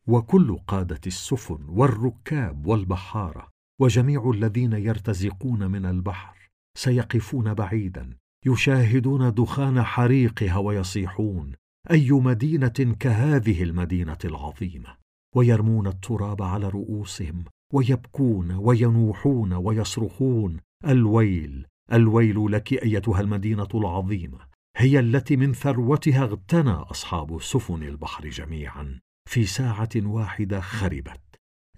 وكل 0.07 0.59
قادة 0.67 1.01
السفن 1.07 1.59
والركاب 1.69 2.67
والبحارة 2.67 3.49
وجميع 3.81 4.31
الذين 4.31 4.73
يرتزقون 4.73 5.71
من 5.71 5.87
البحر 5.87 6.51
سيقفون 6.79 7.55
بعيدا 7.55 8.17
يشاهدون 8.47 9.35
دخان 9.35 9.83
حريقها 9.83 10.59
ويصيحون 10.59 11.53
أي 11.91 12.13
مدينة 12.13 12.97
كهذه 13.01 13.63
المدينة 13.63 14.19
العظيمة؟ 14.25 14.97
ويرمون 15.35 15.87
التراب 15.87 16.43
على 16.43 16.69
رؤوسهم 16.69 17.45
ويبكون 17.73 18.53
وينوحون 18.53 19.53
ويصرخون 19.53 20.57
الويل 20.87 21.67
الويل 21.93 22.53
لك 22.53 22.73
أيتها 22.73 23.21
المدينة 23.21 23.69
العظيمة! 23.75 24.39
هي 24.79 25.01
التي 25.01 25.37
من 25.37 25.53
ثروتها 25.53 26.25
اغتنى 26.25 26.71
أصحاب 26.71 27.43
سفن 27.43 27.83
البحر 27.83 28.29
جميعا 28.29 29.01
في 29.29 29.47
ساعة 29.47 29.89
واحدة 29.97 30.61
خربت. 30.61 31.21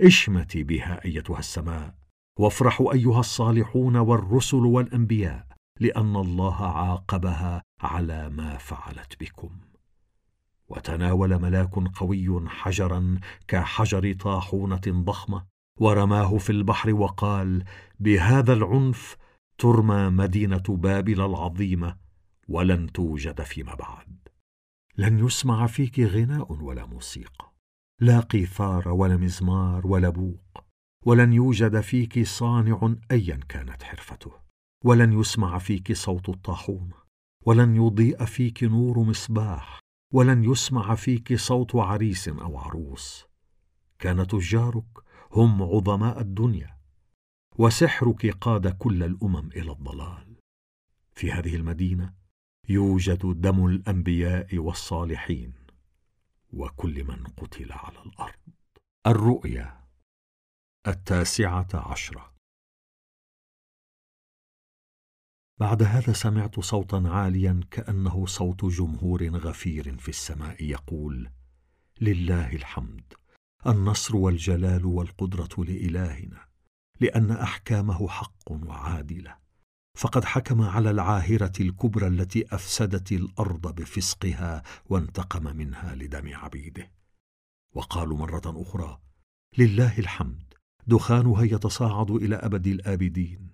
اشمتي 0.01 0.62
بها 0.62 1.05
أيتها 1.05 1.38
السماء. 1.38 1.94
وافرحوا 2.38 2.92
أيها 2.92 3.20
الصالحون 3.20 3.96
والرسل 3.96 4.57
والأنبياء 4.57 5.46
لأن 5.80 6.16
الله 6.16 6.66
عاقبها 6.66 7.62
على 7.80 8.30
ما 8.30 8.57
فعلت 8.57 9.20
بكم. 9.20 9.51
وتناول 10.68 11.38
ملاك 11.38 11.74
قوي 11.74 12.49
حجرا 12.49 13.20
كحجر 13.49 14.12
طاحونة 14.12 14.82
ضخمة 14.88 15.44
ورماه 15.80 16.38
في 16.38 16.51
البحر 16.51 16.92
وقال 16.92 17.64
بهذا 18.01 18.53
العنف 18.53 19.16
ترمى 19.59 20.11
مدينة 20.11 20.64
بابل 20.68 21.20
العظيمة. 21.20 22.07
ولن 22.49 22.92
توجد 22.92 23.42
فيما 23.42 23.74
بعد. 23.74 24.28
لن 24.96 25.26
يسمع 25.26 25.66
فيك 25.66 26.01
غناء 26.01 26.53
ولا 26.53 26.86
موسيقى. 26.86 27.53
لا 28.01 28.20
قيثار 28.20 28.88
ولا 28.88 29.16
مزمار 29.16 29.86
ولا 29.86 30.09
بوق. 30.09 30.64
ولن 31.07 31.32
يوجد 31.32 31.80
فيك 31.80 32.26
صانع 32.26 32.94
ايا 33.11 33.40
كانت 33.49 33.82
حرفته. 33.82 34.32
ولن 34.84 35.20
يسمع 35.20 35.59
فيك 35.59 35.92
صوت 35.92 36.28
الطاحون. 36.28 36.90
ولن 37.46 37.76
يضيء 37.76 38.24
فيك 38.24 38.64
نور 38.64 38.99
مصباح. 38.99 39.80
ولن 40.12 40.44
يسمع 40.44 40.94
فيك 40.94 41.34
صوت 41.34 41.76
عريس 41.76 42.28
أو 42.28 42.59
عروس. 42.59 43.24
كان 43.99 44.26
تجارك 44.26 44.84
هم 45.32 45.62
عظماء 45.62 46.20
الدنيا. 46.20 46.78
وسحرك 47.59 48.26
قاد 48.26 48.68
كل 48.76 49.03
الأمم 49.03 49.49
إلى 49.57 49.72
الضلال. 49.72 50.36
في 51.14 51.32
هذه 51.32 51.57
المدينة 51.57 52.17
يوجد 52.68 53.40
دم 53.40 53.66
الأنبياء 53.66 54.58
والصالحين 54.58 55.52
وكل 56.52 57.04
من 57.04 57.24
قتل 57.26 57.72
على 57.72 57.98
الأرض. 58.02 58.38
الرؤيا 59.06 59.84
التاسعة 60.86 61.68
عشرة. 61.74 62.34
بعد 65.60 65.82
هذا 65.82 66.12
سمعت 66.12 66.60
صوتا 66.60 67.02
عاليا 67.06 67.60
كأنه 67.70 68.26
صوت 68.26 68.64
جمهور 68.64 69.28
غفير 69.28 69.96
في 69.96 70.08
السماء 70.08 70.64
يقول 70.64 71.30
لله 72.00 72.52
الحمد 72.52 73.14
النصر 73.66 74.16
والجلال 74.16 74.86
والقدرة 74.86 75.64
لإلهنا 75.64 76.48
لأن 77.00 77.30
أحكامه 77.30 78.08
حق 78.08 78.50
وعادلة. 78.50 79.47
فقد 79.99 80.24
حكم 80.24 80.62
على 80.62 80.90
العاهرة 80.90 81.53
الكبرى 81.61 82.07
التي 82.07 82.44
أفسدت 82.55 83.12
الأرض 83.12 83.74
بفسقها 83.74 84.62
وانتقم 84.86 85.57
منها 85.57 85.94
لدم 85.94 86.34
عبيده. 86.34 86.90
وقالوا 87.74 88.16
مرة 88.16 88.42
أخرى 88.46 89.01
لله 89.59 89.99
الحمد 89.99 90.55
دخانها 90.86 91.42
يتصاعد 91.42 92.11
إلى 92.11 92.36
أبد 92.36 92.66
الآبدين. 92.66 93.49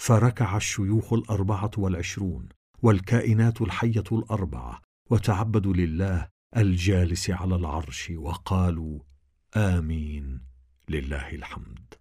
فركع 0.00 0.56
الشيوخ 0.56 1.12
الأربعة 1.12 1.70
والعشرون 1.78 2.48
والكائنات 2.82 3.62
الحية 3.62 4.04
الأربعة 4.12 4.82
وتعبدوا 5.10 5.74
لله 5.74 6.28
الجالس 6.56 7.30
على 7.30 7.56
العرش 7.56 8.12
وقالوا 8.16 8.98
آمين 9.56 10.40
لله 10.88 11.30
الحمد. 11.30 11.94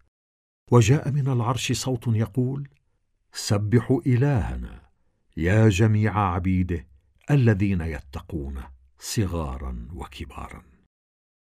وجاء 0.71 1.11
من 1.11 1.27
العرش 1.27 1.71
صوت 1.71 2.07
يقول 2.07 2.69
سبحوا 3.35 4.01
إلهنا 4.07 4.81
يا 5.37 5.69
جميع 5.69 6.19
عبيده 6.19 6.87
الذين 7.31 7.81
يتقون 7.81 8.63
صغارا 8.99 9.87
وكبارا. 9.93 10.63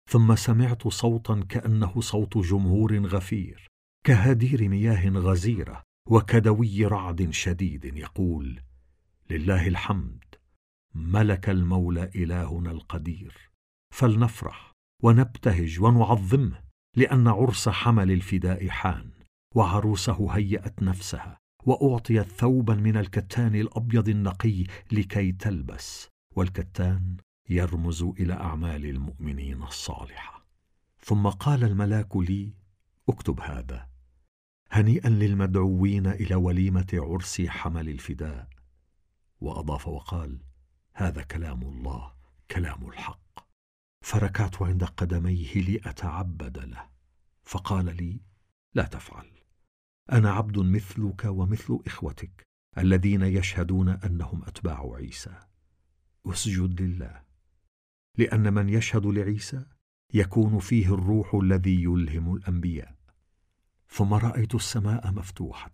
ثم 0.09 0.35
سمعت 0.35 0.87
صوتا 0.87 1.45
كأنه 1.49 2.01
صوت 2.01 2.37
جمهور 2.37 3.05
غفير 3.05 3.67
كهدير 4.05 4.69
مياه 4.69 5.09
غزيرة 5.09 5.83
وكدوي 6.09 6.85
رعد 6.85 7.29
شديد 7.29 7.85
يقول 7.85 8.61
لله 9.29 9.67
الحمد 9.67 10.23
ملك 10.95 11.49
المولى 11.49 12.11
إلهنا 12.15 12.71
القدير 12.71 13.51
فلنفرح 13.93 14.71
ونبتهج 15.03 15.79
ونعظمه 15.79 16.61
لأن 16.95 17.27
عرس 17.27 17.69
حمل 17.69 18.11
الفداء 18.11 18.67
حان 18.67 19.11
وعروسه 19.55 20.31
هيأت 20.31 20.83
نفسها 20.83 21.40
واعطيت 21.65 22.27
ثوبا 22.27 22.75
من 22.75 22.97
الكتان 22.97 23.55
الأبيض 23.55 24.09
النقي 24.09 24.63
لكي 24.91 25.31
تلبس 25.31 26.07
والكتان 26.35 27.17
يرمز 27.49 28.03
إلى 28.03 28.33
أعمال 28.33 28.85
المؤمنين 28.85 29.63
الصالحة. 29.63 30.45
ثم 30.99 31.27
قال 31.27 31.63
الملاك 31.63 32.17
لي 32.17 32.53
اكتب 33.09 33.39
هذا 33.39 33.89
هنيئا 34.71 35.09
للمدعوين 35.09 36.07
إلى 36.07 36.35
وليمة 36.35 36.87
عرس 36.93 37.41
حمل 37.41 37.89
الفداء. 37.89 38.47
وأضاف 39.41 39.87
وقال 39.87 40.41
هذا 40.93 41.23
كلام 41.23 41.61
الله 41.61 42.13
كلام 42.51 42.89
الحق. 42.89 43.21
فركعت 44.01 44.61
عند 44.61 44.83
قدميه 44.83 45.53
لأتعبد 45.53 46.57
له 46.57 46.89
فقال 47.43 47.85
لي 47.85 48.21
لا 48.73 48.83
تفعل. 48.83 49.40
أنا 50.11 50.31
عبد 50.31 50.59
مثلك 50.59 51.25
ومثل 51.25 51.79
إخوتك 51.87 52.43
الذين 52.77 53.21
يشهدون 53.21 53.89
أنهم 53.89 54.43
أتباع 54.43 54.95
عيسى. 54.95 55.39
أسجد 56.25 56.81
لله. 56.81 57.21
لأن 58.17 58.53
من 58.53 58.69
يشهد 58.69 59.05
لعيسى 59.05 59.65
يكون 60.13 60.59
فيه 60.59 60.93
الروح 60.93 61.35
الذي 61.35 61.83
يلهم 61.83 62.35
الأنبياء. 62.35 62.95
ثم 63.89 64.13
رأيت 64.13 64.55
السماء 64.55 65.11
مفتوحة 65.11 65.71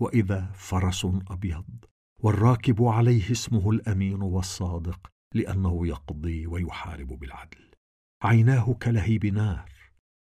وإذا 0.00 0.52
فرس 0.54 1.04
أبيض 1.04 1.84
والراكب 2.22 2.82
عليه 2.82 3.30
اسمه 3.30 3.70
الأمين 3.70 4.22
والصادق 4.22 5.10
لأنه 5.34 5.86
يقضي 5.86 6.46
ويحارب 6.46 7.08
بالعدل. 7.08 7.70
عيناه 8.22 8.74
كلهيب 8.82 9.26
نار 9.26 9.72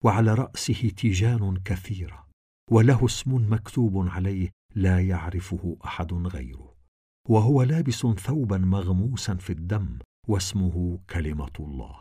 وعلى 0.03 0.33
رأسه 0.33 0.89
تيجان 0.97 1.57
كثيرة. 1.65 2.32
وله 2.71 3.05
اسم 3.05 3.53
مكتوب 3.53 4.07
عليه 4.09 4.49
لا 4.75 4.99
يعرفه 4.99 5.77
أحد 5.85 6.13
غيره 6.13 6.73
وهو 7.29 7.63
لابس 7.63 8.07
ثوبا 8.07 8.57
مغموسا 8.57 9.35
في 9.35 9.49
الدم 9.49 9.99
واسمه 10.27 10.99
كلمة 11.09 11.51
الله 11.59 11.95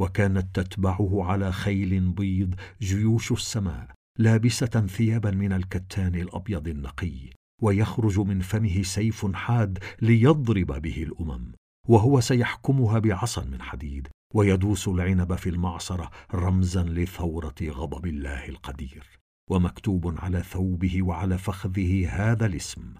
وكانت 0.00 0.60
تتبعه 0.60 1.24
على 1.24 1.52
خيل 1.52 2.10
بيض 2.10 2.54
جيوش 2.80 3.32
السماء 3.32 3.94
لابسة 4.18 4.86
ثيابا 4.86 5.30
من 5.30 5.52
الكتان 5.52 6.14
الأبيض 6.14 6.68
النقي 6.68 7.30
ويخرج 7.62 8.20
من 8.20 8.40
فمه 8.40 8.82
سيف 8.82 9.34
حاد 9.34 9.78
ليضرب 10.02 10.82
به 10.82 11.02
الأمم 11.02 11.52
وهو 11.88 12.20
سيحكمها 12.20 12.98
بعصا 12.98 13.44
من 13.44 13.62
حديد 13.62 14.08
ويدوس 14.34 14.88
العنب 14.88 15.34
في 15.34 15.48
المعصرة 15.48 16.10
رمزا 16.34 16.82
لثورة 16.82 17.54
غضب 17.62 18.06
الله 18.06 18.48
القدير. 18.48 19.21
ومكتوب 19.52 20.14
على 20.18 20.42
ثوبه 20.42 21.02
وعلى 21.02 21.38
فخذه 21.38 22.08
هذا 22.10 22.46
الاسم 22.46 22.94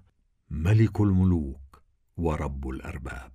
ملك 0.50 1.00
الملوك 1.00 1.82
ورب 2.16 2.68
الأرباب. 2.68 3.32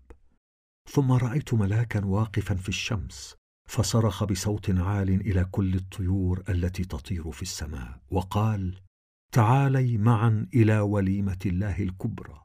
ثم 0.89 1.11
رأيت 1.11 1.53
ملاكا 1.53 2.05
واقفا 2.05 2.55
في 2.55 2.70
الشمس 2.70 3.36
فصرخ 3.70 4.24
بصوت 4.24 4.70
عال 4.70 5.09
إلى 5.09 5.45
كل 5.51 5.76
الطيور 5.76 6.43
التي 6.49 6.86
تطير 6.86 7.32
في 7.32 7.41
السماء 7.41 8.01
وقال 8.11 8.82
تعالي 9.32 9.97
معا 9.97 10.47
إلى 10.53 10.80
وليمة 10.80 11.39
الله 11.45 11.80
الكبرى 11.80 12.41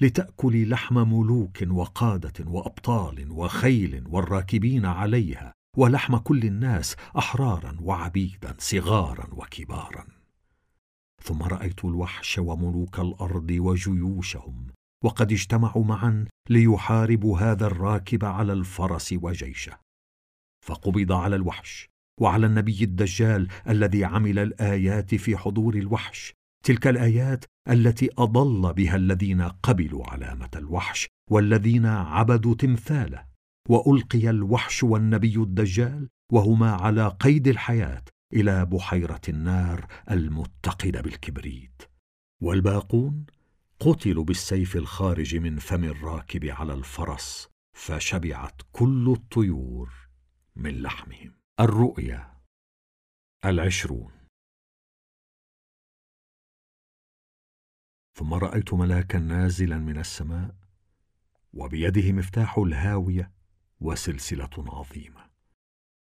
لتاكلي 0.00 0.64
لحم 0.64 0.94
ملوك 0.94 1.58
وقادة 1.70 2.50
وأبطال 2.50 3.30
وخيل 3.30 4.04
والراكبين 4.08 4.86
عليها 4.86 5.52
ولحم 5.76 6.16
كل 6.16 6.42
الناس 6.42 6.96
أحرارا 7.18 7.76
وعبيدا 7.80 8.56
صغارا 8.58 9.26
وكبارا. 9.32 10.15
ثم 11.26 11.42
رأيت 11.42 11.84
الوحش 11.84 12.38
وملوك 12.38 13.00
الأرض 13.00 13.50
وجيوشهم 13.50 14.66
وقد 15.04 15.32
اجتمعوا 15.32 15.84
معا 15.84 16.26
ليحاربوا 16.50 17.38
هذا 17.38 17.66
الراكب 17.66 18.24
على 18.24 18.52
الفرس 18.52 19.14
وجيشه. 19.22 19.78
فقبض 20.66 21.12
على 21.12 21.36
الوحش 21.36 21.88
وعلى 22.20 22.46
النبي 22.46 22.84
الدجال 22.84 23.48
الذي 23.68 24.04
عمل 24.04 24.38
الآيات 24.38 25.14
في 25.14 25.36
حضور 25.36 25.74
الوحش 25.74 26.32
تلك 26.64 26.86
الآيات 26.86 27.44
التي 27.68 28.10
أضل 28.18 28.72
بها 28.72 28.96
الذين 28.96 29.42
قبلوا 29.42 30.10
علامة 30.10 30.50
الوحش 30.56 31.08
والذين 31.30 31.86
عبدوا 31.86 32.54
تمثاله 32.54 33.26
وألقي 33.68 34.30
الوحش 34.30 34.82
والنبي 34.82 35.36
الدجال 35.36 36.08
وهما 36.32 36.70
على 36.70 37.08
قيد 37.08 37.48
الحياة 37.48 38.02
إلى 38.32 38.64
بحيرة 38.64 39.20
النار 39.28 39.86
المتقدة 40.10 41.00
بالكبريت. 41.00 41.82
والباقون 42.42 43.26
قتلوا 43.80 44.24
بالسيف 44.24 44.76
الخارج 44.76 45.36
من 45.36 45.58
فم 45.58 45.84
الراكب 45.84 46.44
على 46.44 46.74
الفرس 46.74 47.48
فشبعت 47.76 48.62
كل 48.72 49.14
الطيور 49.18 50.08
من 50.56 50.82
لحمهم. 50.82 51.32
الرؤيا 51.60 52.40
العشرون. 53.44 54.12
ثم 58.14 58.34
رأيت 58.34 58.74
ملاكا 58.74 59.18
نازلا 59.18 59.78
من 59.78 59.98
السماء 59.98 60.54
وبيده 61.52 62.12
مفتاح 62.12 62.58
الهاوية 62.58 63.32
وسلسلة 63.80 64.50
عظيمة. 64.58 65.25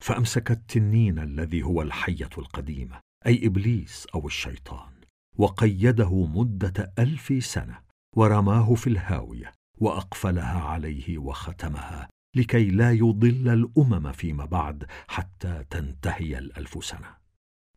فامسك 0.03 0.51
التنين 0.51 1.19
الذي 1.19 1.63
هو 1.63 1.81
الحية 1.81 2.29
القديمة 2.37 2.99
أي 3.25 3.47
إبليس 3.47 4.07
أو 4.15 4.27
الشيطان 4.27 4.93
وقيده 5.37 6.25
مدة 6.25 6.93
ألف 6.99 7.45
سنة 7.45 7.79
ورماه 8.15 8.73
في 8.73 8.87
الهاوية 8.87 9.51
وأقفلها 9.77 10.59
عليه 10.59 11.17
وختمها 11.17 12.09
لكي 12.35 12.69
لا 12.69 12.91
يضل 12.91 13.49
الأمم 13.49 14.11
فيما 14.11 14.45
بعد 14.45 14.85
حتى 15.07 15.63
تنتهي 15.69 16.37
الألف 16.37 16.85
سنة. 16.85 17.15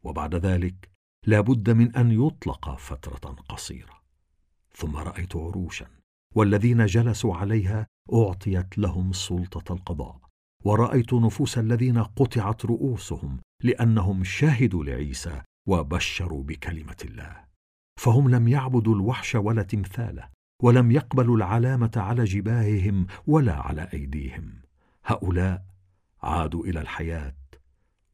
وبعد 0.03 0.35
ذلك 0.35 0.91
لا 1.27 1.41
بد 1.41 1.71
من 1.71 1.97
أن 1.97 2.27
يطلق 2.27 2.77
فترة 2.77 3.33
قصيرة. 3.49 4.03
ثم 4.75 4.97
رأيت 4.97 5.37
عروشا 5.37 5.87
والذين 6.35 6.87
جلسوا 6.87 7.37
عليها 7.37 7.87
أعطيت 8.13 8.79
لهم 8.79 9.13
سلطة 9.13 9.73
القضاء 9.73 10.26
ورأيت 10.67 11.15
نفوس 11.15 11.59
الذين 11.59 11.99
قطعت 12.03 12.65
رؤوسهم 12.65 13.41
لأنهم 13.63 14.25
شهدوا 14.25 14.85
لعيسى 14.85 15.43
وبشروا 15.69 16.43
بكلمة 16.43 16.97
الله. 17.05 17.45
فهم 18.01 18.29
لم 18.31 18.49
يعبدوا 18.49 18.95
الوحش 18.95 19.35
ولا 19.35 19.63
تمثاله 19.63 20.29
ولم 20.63 20.91
يقبلوا 20.91 21.37
العلامة 21.37 21.91
على 21.97 22.25
جباههم 22.25 23.07
ولا 23.27 23.55
على 23.55 23.89
أيديهم. 23.93 24.63
هؤلاء 25.05 25.67
عادوا 26.23 26.65
إلى 26.65 26.81
الحياة 26.81 27.37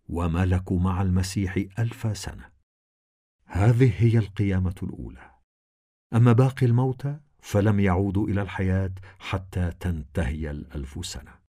وملكوا 0.09 0.81
مع 0.81 1.03
المسيح 1.03 1.57
ألف 1.79 2.19
سنة. 2.19 2.51
هذه 3.47 3.93
هي 3.97 4.19
القيامة 4.19 4.75
الأولى. 4.83 5.31
أما 6.15 6.33
باقي 6.33 6.67
الموتى 6.67 7.21
فلم 7.41 7.81
يعودوا 7.81 8.29
إلى 8.29 8.43
الحياة 8.43 8.93
حتى 9.19 9.73
تنتهي 9.81 10.51
الألف 10.51 11.07
سنة. 11.07 11.42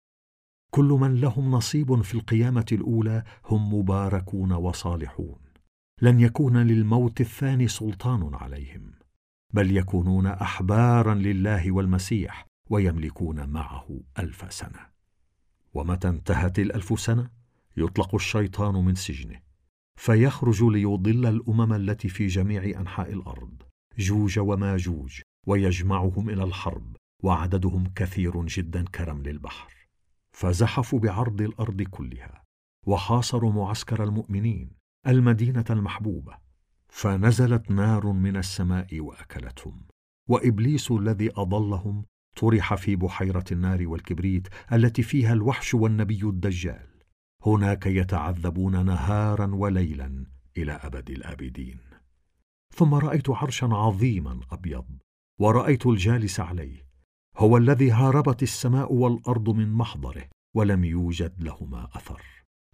كل 0.74 0.98
من 1.02 1.16
لهم 1.16 1.52
نصيب 1.52 2.02
في 2.02 2.14
القيامة 2.14 2.66
الأولى 2.72 3.24
هم 3.46 3.74
مباركون 3.74 4.52
وصالحون. 4.52 5.40
لن 6.02 6.20
يكون 6.20 6.58
للموت 6.58 7.22
الثاني 7.22 7.68
سلطان 7.68 8.36
عليهم 8.36 8.92
بل 9.54 9.78
يكونون 9.78 10.28
احبارا 10.28 11.14
لله 11.14 11.72
والمسيح 11.72 12.46
ويملكون 12.70 13.50
معه 13.50 14.00
ألف 14.20 14.54
سنة. 14.54 14.80
ومتى 15.74 16.10
انتهت 16.10 16.60
الألف 16.60 17.00
سنة؟ 17.00 17.30
يطلق 17.78 18.16
الشيطان 18.16 18.86
من 18.86 18.96
سجنه 18.96 19.40
فيخرج 19.96 20.64
ليضل 20.64 21.26
الأمم 21.26 21.74
التي 21.74 22.10
في 22.10 22.28
جميع 22.28 22.80
أنحاء 22.80 23.14
الأرض 23.14 23.64
جوج 23.98 24.40
وماجوج 24.40 25.22
ويجمعهم 25.48 26.30
إلى 26.30 26.44
الحرب 26.44 26.96
وعددهم 27.24 27.84
كثير 27.96 28.46
جدا 28.46 28.84
كرمل 28.84 29.30
البحر 29.30 29.73
فزحفوا 30.34 31.00
بعرض 31.00 31.42
الأرض 31.42 31.82
كلها 31.82 32.44
وحاصروا 32.88 33.52
معسكر 33.52 34.04
المؤمنين 34.04 34.72
المدينة 35.08 35.66
المحبوبة 35.70 36.38
فنزلت 36.90 37.72
نار 37.72 38.12
من 38.12 38.38
السماء 38.38 39.00
وأكلتهم. 39.00 39.86
وإبليس 40.30 40.92
الذي 40.92 41.32
أضلهم 41.38 42.06
طرح 42.36 42.76
في 42.76 42.96
بحيرة 42.96 43.44
النار 43.52 43.88
والكبريت 43.88 44.48
التي 44.74 45.04
فيها 45.04 45.34
الوحش 45.34 45.74
والنبي 45.74 46.24
الدجال. 46.24 46.88
هناك 47.46 47.86
يتعذبون 47.86 48.86
نهارا 48.86 49.56
وليلا 49.56 50.26
إلى 50.58 50.72
أبد 50.72 51.10
الآبدين. 51.10 51.80
ثم 52.76 52.94
رأيت 52.94 53.30
عرشا 53.30 53.68
عظيما 53.68 54.40
أبيض 54.52 54.86
ورأيت 55.40 55.86
الجالس 55.86 56.40
عليه 56.40 56.86
هو 57.38 57.58
الذي 57.58 57.92
هاربت 57.92 58.44
السماء 58.44 58.94
والأرض 58.94 59.50
من 59.50 59.74
محضره 59.74 60.24
ولم 60.56 60.84
يوجد 60.84 61.44
لهما 61.44 61.88
أثر. 61.96 62.22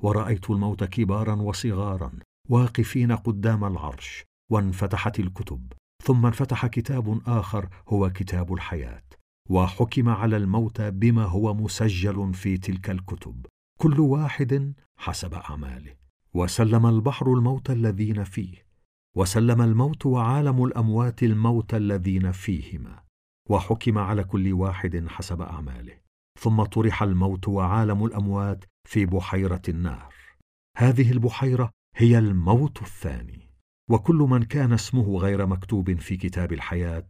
ورأيت 0.01 0.49
الموت 0.49 0.84
كبارا 0.84 1.36
وصغارا 1.36 2.12
واقفين 2.49 3.12
قدام 3.12 3.64
العرش 3.64 4.26
وانفتحت 4.51 5.20
الكتب 5.20 5.74
ثم 6.03 6.26
انفتح 6.26 6.68
كتاب 6.68 7.22
آخر 7.28 7.70
هو 7.88 8.10
كتاب 8.10 8.53
الحياة 8.53 9.03
وحكم 9.49 10.10
على 10.10 10.38
الموتى 10.38 10.91
بما 10.91 11.26
هو 11.26 11.53
مسجل 11.53 12.34
في 12.34 12.57
تلك 12.57 12.89
الكتب. 12.89 13.45
كل 13.80 13.99
واحد 13.99 14.74
حسب 14.97 15.34
أعماله. 15.34 15.93
وسلم 16.34 16.86
البحر 16.86 17.34
الموتى 17.34 17.74
الذين 17.74 18.24
فيه 18.24 18.66
وسلم 19.16 19.62
الموت 19.62 20.05
وعالم 20.05 20.64
الأموات 20.66 21.24
الموتى 21.24 21.78
الذين 21.78 22.32
فيهما. 22.32 23.09
وحكم 23.50 23.97
على 23.97 24.24
كل 24.24 24.54
واحد 24.54 25.08
حسب 25.08 25.41
أعماله. 25.41 26.00
ثم 26.39 26.64
طرح 26.64 27.04
الموت 27.04 27.47
وعالم 27.47 28.06
الأموات 28.06 28.66
في 28.88 29.06
بحيرة 29.06 29.62
النار. 29.70 30.14
هذه 30.78 31.12
البحيرة 31.12 31.72
هي 31.95 32.18
الموت 32.18 32.82
الثاني. 32.82 33.50
وكل 33.89 34.16
من 34.16 34.43
كان 34.43 34.74
اسمه 34.74 35.18
غير 35.18 35.45
مكتوب 35.45 36.00
في 36.00 36.18
كتاب 36.18 36.54
الحياة 36.54 37.08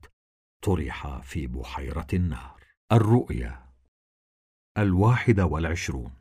طرح 0.64 1.22
في 1.22 1.48
بحيرة 1.48 2.08
النار. 2.14 2.64
الرؤيا 2.92 3.70
الواحدة 4.78 5.46
والعشرون. 5.46 6.12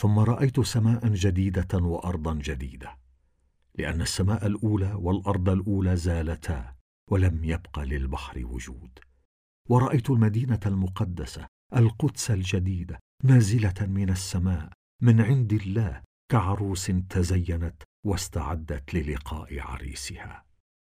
ثم 0.00 0.18
رأيت 0.18 0.60
سماء 0.60 1.08
جديدة 1.08 1.78
وأرضا 1.78 2.34
جديدة 2.34 2.98
لأن 3.74 4.02
السماء 4.02 4.46
الأولى 4.46 4.92
والأرض 4.92 5.48
الأولى 5.48 5.96
زالتا 5.96 6.79
ولم 7.10 7.44
يبق 7.44 7.78
للبحر 7.78 8.46
وجود. 8.46 8.98
ورأيت 9.68 10.10
المدينة 10.10 10.60
المقدسة 10.66 11.46
القدس 11.76 12.30
الجديدة 12.30 12.98
نازلة 13.24 13.86
من 13.86 14.10
السماء 14.10 14.72
من 15.02 15.20
عند 15.20 15.52
الله 15.52 16.02
كعروس 16.30 16.86
تزينت 16.86 17.82
واستعدت 18.06 18.94
للقاء 18.94 19.60
عريسها. 19.60 20.44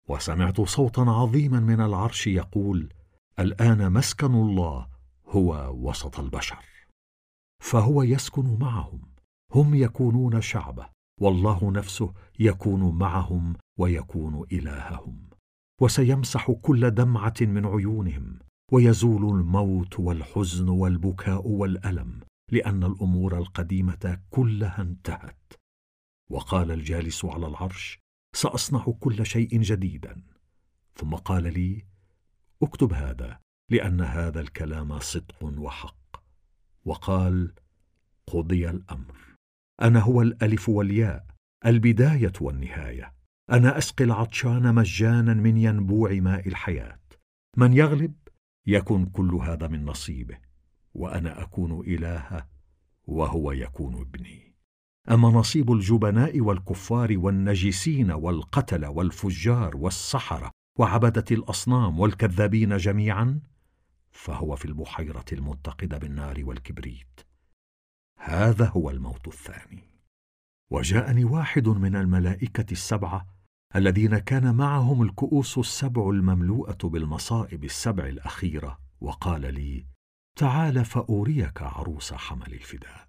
وسمعت 0.09 0.61
صوتا 0.61 1.01
عظيما 1.01 1.61
من 1.61 1.81
العرش 1.81 2.27
يقول 2.27 2.93
الآن 3.39 3.93
مسكن 3.93 4.35
الله 4.35 4.89
هو 5.27 5.73
وسط 5.89 6.21
البشر. 6.21 6.65
فهو 7.63 8.03
يسكن 8.03 8.59
معهم 8.59 9.03
هم 9.55 9.75
يكونون 9.75 10.41
شعبه 10.41 10.89
والله 11.21 11.71
نفسه 11.71 12.15
يكون 12.39 12.99
معهم 12.99 13.57
ويكون 13.79 14.47
إلههم. 14.53 15.32
وسيمسح 15.83 16.51
كل 16.51 16.91
دمعة 16.91 17.35
من 17.41 17.67
عيونهم 17.67 18.39
ويزول 18.73 19.39
الموت 19.39 20.01
والحزن 20.01 20.69
والبكاء 20.69 21.49
والألم 21.49 22.21
لأن 22.51 22.85
الأمور 22.85 23.39
القديمة 23.39 24.21
كلها 24.31 24.83
انتهت. 24.83 25.53
وقال 26.31 26.71
الجالس 26.71 27.25
على 27.25 27.47
العرش 27.47 27.99
سأصنع 28.37 28.85
كل 29.01 29.27
شيء 29.27 29.61
جديدا. 29.61 30.23
ثم 30.95 31.15
قال 31.15 31.53
لي 31.53 31.85
اكتب 32.63 32.93
هذا 32.93 33.41
لأن 33.71 34.01
هذا 34.01 34.41
الكلام 34.41 34.99
صدق 34.99 35.45
وحق. 35.45 36.17
وقال 36.85 37.55
قضي 38.27 38.71
الأمر. 38.71 39.17
أنا 39.83 40.01
هو 40.01 40.23
الألف 40.23 40.69
والياء 40.69 41.27
البداية 41.67 42.33
والنهاية. 42.41 43.22
أنا 43.53 43.79
أسقي 43.79 44.05
العطشان 44.05 44.75
مجانا 44.75 45.35
من 45.35 45.57
ينبوع 45.57 46.13
ماء 46.13 46.49
الحياة. 46.49 46.99
من 47.57 47.73
يغلب 47.73 48.15
يكن 48.67 49.07
كل 49.07 49.35
هذا 49.35 49.69
من 49.69 49.85
نصيبه 49.85 50.39
وأنا 50.95 51.43
أكون 51.43 51.81
إلهه 51.81 52.49
وهو 53.05 53.53
يكون 53.53 54.01
ابني. 54.01 54.55
أما 55.11 55.29
نصيب 55.29 55.73
الجبناء 55.73 56.41
والكفار 56.41 57.19
والنجسين 57.19 58.11
والقتل 58.11 58.87
والفجار 58.87 59.77
والسحرة 59.77 60.51
وعبدة 60.79 61.25
الأصنام 61.31 62.01
والكذابين 62.01 62.77
جميعا 62.77 63.41
فهو 64.11 64.57
في 64.57 64.65
البحيرة 64.65 65.25
المتقده 65.33 65.99
بالنار 65.99 66.45
والكبريت. 66.45 67.21
هذا 68.19 68.69
هو 68.69 68.91
الموت 68.91 69.29
الثاني. 69.29 69.93
وجاءني 70.71 71.25
واحد 71.25 71.69
من 71.69 71.97
الملائكة 71.97 72.73
السبعة 72.73 73.42
الذين 73.77 74.19
كان 74.19 74.55
معهم 74.55 75.03
الكؤوس 75.03 75.59
السبع 75.59 76.11
المملوءة 76.11 76.79
بالمصائب 76.85 77.65
السبع 77.65 78.07
الأخيرة 78.07 78.79
وقال 79.01 79.55
لي 79.55 79.87
تعال 80.39 80.85
فاريك 80.85 81.63
عروس 81.63 82.13
حمل 82.13 82.53
الفداء. 82.55 83.09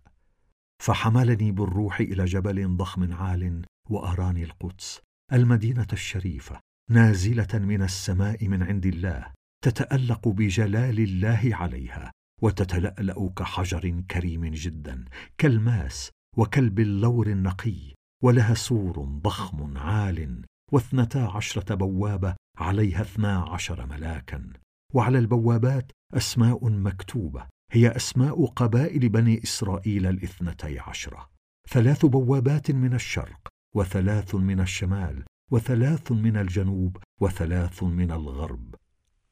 فحملني 0.83 1.51
بالروح 1.51 1.99
إلى 1.99 2.25
جبل 2.25 2.77
ضخم 2.77 3.13
عال 3.13 3.65
وأراني 3.89 4.43
القدس 4.43 5.01
المدينة 5.33 5.87
الشريفة 5.93 6.59
نازلة 6.89 7.47
من 7.53 7.81
السماء 7.81 8.47
من 8.47 8.63
عند 8.63 8.85
الله 8.85 9.31
تتألق 9.63 10.27
بجلال 10.27 10.99
الله 10.99 11.49
عليها 11.51 12.11
وتتلألأ 12.41 13.29
كحجر 13.35 14.03
كريم 14.11 14.45
جدا 14.45 15.05
كالماس 15.37 16.11
وكالبلور 16.37 17.27
النقي 17.27 17.93
ولها 18.23 18.53
سور 18.53 19.03
ضخم 19.03 19.77
عال 19.77 20.45
واثنتا 20.71 21.19
عشرة 21.19 21.75
بوابة 21.75 22.35
عليها 22.57 23.01
اثنا 23.01 23.37
عشر 23.37 23.85
ملاكا. 23.85 24.53
وعلى 24.93 25.19
البوابات 25.19 25.91
أسماء 26.13 26.69
مكتوبة. 26.69 27.47
هي 27.71 27.95
أسماء 27.95 28.45
قبائل 28.45 29.09
بني 29.09 29.43
إسرائيل 29.43 30.07
الاثنتي 30.07 30.79
عشرة. 30.79 31.29
ثلاث 31.69 32.05
بوابات 32.05 32.71
من 32.71 32.93
الشرق 32.93 33.47
وثلاث 33.75 34.35
من 34.35 34.59
الشمال 34.59 35.23
وثلاث 35.51 36.11
من 36.11 36.37
الجنوب 36.37 36.97
وثلاث 37.21 37.83
من 37.83 38.11
الغرب. 38.11 38.75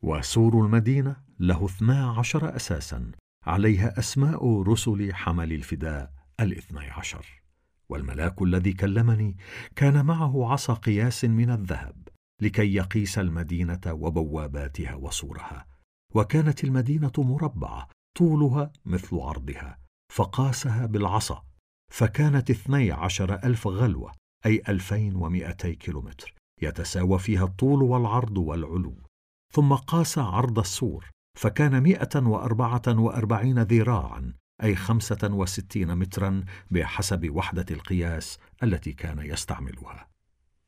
وسور 0.02 0.66
المدينة 0.66 1.16
له 1.40 1.66
اثنا 1.66 2.12
عشر 2.12 2.56
أساسا. 2.56 3.12
عليها 3.46 4.00
أسماء 4.00 4.62
رسل 4.62 5.14
حمل 5.14 5.54
الفداء 5.54 6.14
الاثني 6.40 6.90
عشر. 6.90 7.41
والملاك 7.92 8.42
الذي 8.42 8.74
كلمني 8.74 9.38
كان 9.76 10.06
معه 10.06 10.52
عصا 10.52 10.74
قياس 10.74 11.26
من 11.26 11.50
الذهب 11.52 12.08
لكي 12.42 12.76
يقيس 12.76 13.20
المدينة 13.20 13.82
وبواباتها 13.88 14.96
وسورها 14.96 15.66
وكانت 16.16 16.64
المدينة 16.64 17.12
مربعة 17.18 17.88
طولها 18.18 18.72
مثل 18.86 19.16
عرضها 19.16 19.80
فقاسها 20.14 20.86
بالعصا 20.86 21.44
فكانت 21.92 22.50
اثني 22.50 22.92
عشر 22.92 23.34
ألف 23.34 23.68
غلوة 23.68 24.12
أي 24.46 24.62
ألفين 24.70 25.16
ومائتي 25.16 25.76
كيلومتر 25.76 26.34
يتساوى 26.62 27.20
فيها 27.20 27.44
الطول 27.44 27.84
والعرض 27.84 28.38
والعلو. 28.38 28.96
ثم 29.54 29.74
قاس 29.74 30.18
عرض 30.18 30.60
السور 30.60 31.10
فكان 31.40 31.84
مئة 31.84 32.20
وأربعة 32.28 32.82
وأربعين 32.88 33.60
ذراعا 33.60 34.34
أي 34.64 34.76
خمسة 34.76 35.20
وستين 35.24 35.96
مترا 35.96 36.44
بحسب 36.72 37.30
وحدة 37.30 37.66
القياس 37.72 38.40
التي 38.64 38.94
كان 38.94 39.20
يستعملها. 39.20 40.08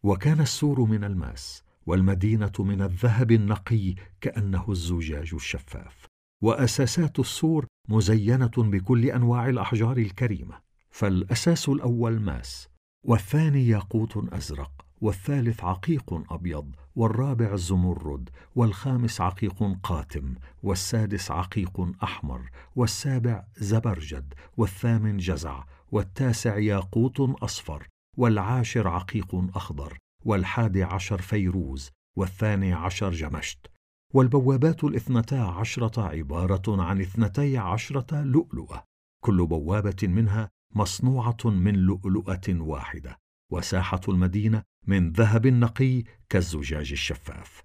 وكان 0.03 0.41
السور 0.41 0.81
من 0.81 1.03
الماس 1.03 1.63
والمدينة 1.85 2.51
من 2.59 2.81
الذهب 2.81 3.31
النقي 3.31 3.95
كأنه 4.21 4.65
الزجاج 4.69 5.29
الشفاف. 5.33 6.05
وأساسات 6.41 7.19
السور 7.19 7.65
مزينة 7.89 8.51
بكل 8.57 9.05
أنواع 9.05 9.49
الأحجار 9.49 9.97
الكريمة. 9.97 10.59
فالأساس 10.91 11.69
الأول 11.69 12.19
ماس 12.19 12.67
والثاني 13.03 13.67
ياقوت 13.67 14.33
أزرق. 14.33 14.82
والثالث 15.03 15.63
عقيق 15.63 16.33
أبيض 16.33 16.75
والرابع 16.95 17.55
زمرد 17.55 18.29
والخامس 18.55 19.21
عقيق 19.21 19.77
قاتم 19.83 20.35
والسادس 20.63 21.31
عقيق 21.31 21.91
أحمر 22.03 22.49
والسابع 22.75 23.43
زبرجد 23.57 24.33
والثامن 24.57 25.17
جزع 25.17 25.63
والتاسع 25.91 26.57
ياقوت 26.57 27.19
أصفر 27.19 27.87
والعاشر 28.17 28.87
عقيق 28.87 29.35
أخضر 29.55 29.97
والحادي 30.25 30.83
عشر 30.83 31.21
فيروز 31.21 31.91
والثاني 32.17 32.73
عشر 32.73 33.11
جمشت. 33.11 33.67
والبوابات 34.13 34.83
الاثنتا 34.83 35.35
عشرة 35.35 36.01
عبارة 36.01 36.81
عن 36.81 37.01
اثنتي 37.01 37.57
عشرة 37.57 38.21
لؤلؤة. 38.21 38.83
كل 39.23 39.45
بوابة 39.45 40.07
منها 40.07 40.49
مصنوعة 40.75 41.37
من 41.45 41.75
لؤلؤة 41.75 42.49
واحدة. 42.49 43.22
وساحة 43.53 44.01
المدينة 44.09 44.63
من 44.87 45.11
ذهب 45.11 45.47
نقي 45.47 46.03
كالزجاج 46.29 46.91
الشفاف. 46.91 47.63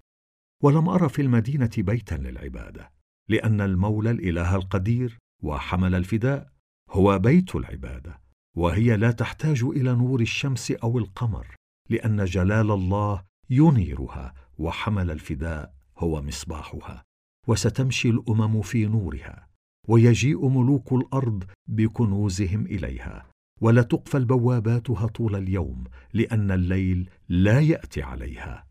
ولم 0.63 0.89
أر 0.89 1.09
في 1.09 1.23
المدينة 1.23 1.71
بيتا 1.79 2.15
للعبادة 2.15 2.91
لأن 3.29 3.61
المولى 3.61 4.11
الإله 4.11 4.57
القدير 4.57 5.19
وحمل 5.43 5.95
الفداء 5.95 6.53
هو 6.91 7.19
بيت 7.19 7.57
العبادة 7.57 8.21
وهي 8.57 8.97
لا 8.97 9.11
تحتاج 9.11 9.63
إلى 9.65 9.95
نور 9.95 10.21
الشمس 10.21 10.71
أو 10.71 10.99
القمر 10.99 11.47
لأن 11.91 12.25
جلال 12.25 12.71
الله 12.71 13.25
ينيرها 13.51 14.35
وحمل 14.59 15.11
الفداء 15.11 15.75
هو 15.99 16.23
مصباحها 16.23 17.05
وستمشي 17.47 18.11
الأمم 18.11 18.63
في 18.63 18.87
نورها 18.87 19.49
ويجيء 19.89 20.49
ملوك 20.49 20.93
الأرض 20.93 21.45
بكنوزهم 21.67 22.67
إليها. 22.67 23.28
ولا 23.61 23.83
تقفل 23.83 24.25
بواباتها 24.25 25.07
طول 25.07 25.37
اليوم 25.37 25.85
لأن 26.13 26.51
الليل 26.51 27.11
لا 27.29 27.61
يأتي 27.61 28.03
عليها. 28.03 28.67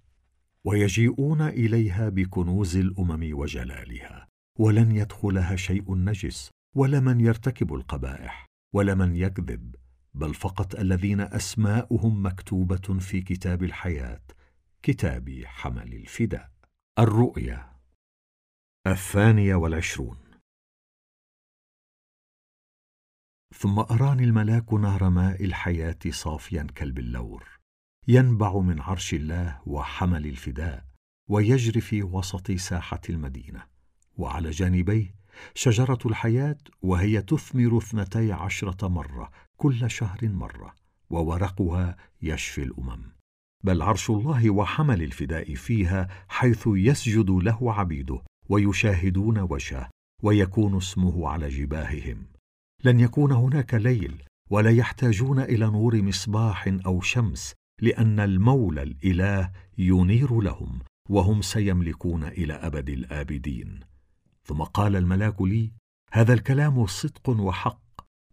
ويجيئون 0.63 1.41
إليها 1.41 2.09
بكنوز 2.09 2.77
الأمم 2.77 3.29
وجلالها. 3.33 4.27
ولن 4.59 4.91
يدخلها 4.91 5.55
شيء 5.55 5.95
نجس 5.95 6.51
ولا 6.75 6.99
من 6.99 7.19
يرتكب 7.19 7.73
القبائح 7.73 8.45
ولا 8.73 8.95
من 8.95 9.15
يكذب 9.15 9.75
بل 10.13 10.33
فقط 10.33 10.75
الذين 10.75 11.21
أسماؤهم 11.21 12.25
مكتوبة 12.25 12.99
في 12.99 13.21
كتاب 13.21 13.63
الحياة 13.63 14.21
كتاب 14.83 15.41
حمل 15.45 15.93
الفداء. 15.93 16.51
الرؤيا 16.99 17.71
الثانية 18.87 19.55
والعشرون. 19.55 20.26
ثم 23.55 23.79
أراني 23.79 24.23
الملاك 24.23 24.73
نهر 24.73 25.09
ماء 25.09 25.43
الحياة 25.43 25.99
صافيا 26.09 26.67
كالبلور. 26.75 27.43
ينبع 28.07 28.59
من 28.59 28.81
عرش 28.81 29.13
الله 29.13 29.59
وحمل 29.65 30.25
الفداء 30.25 30.85
ويجري 31.29 31.81
في 31.81 32.03
وسط 32.03 32.51
ساحة 32.51 33.01
المدينة. 33.09 33.63
وعلى 34.15 34.49
جانبيه 34.49 35.15
شجرة 35.55 35.99
الحياة 36.05 36.57
وهي 36.81 37.21
تثمر 37.21 37.77
اثنتي 37.77 38.31
عشرة 38.31 38.87
مرة 38.87 39.31
كل 39.57 39.91
شهر 39.91 40.19
مرة 40.23 40.75
وورقها 41.09 41.97
يشفي 42.21 42.63
الأمم. 42.63 43.11
بل 43.63 43.81
عرش 43.81 44.09
الله 44.09 44.49
وحمل 44.49 45.03
الفداء 45.03 45.55
فيها 45.55 46.07
حيث 46.27 46.63
يسجد 46.67 47.29
له 47.29 47.73
عبيده 47.73 48.21
ويشاهدون 48.49 49.39
وجهه 49.39 49.89
ويكون 50.23 50.77
اسمه 50.77 51.29
على 51.29 51.49
جباههم. 51.49 52.36
لن 52.87 52.99
يكون 52.99 53.31
هناك 53.31 53.73
ليل 53.73 54.23
ولا 54.49 54.71
يحتاجون 54.71 55.39
إلى 55.39 55.65
نور 55.65 56.01
مصباح 56.01 56.67
أو 56.85 57.01
شمس 57.01 57.53
لأن 57.81 58.19
المولى 58.19 58.83
الإله 58.83 59.51
ينير 59.77 60.41
لهم 60.41 60.79
وهم 61.09 61.41
سيملكون 61.41 62.23
إلى 62.23 62.53
أبد 62.53 62.89
الآبدين. 62.89 63.79
ثم 64.43 64.61
قال 64.61 64.95
الملاك 64.95 65.41
لي 65.41 65.71
هذا 66.11 66.33
الكلام 66.33 66.85
صدق 66.85 67.29
وحق. 67.29 67.81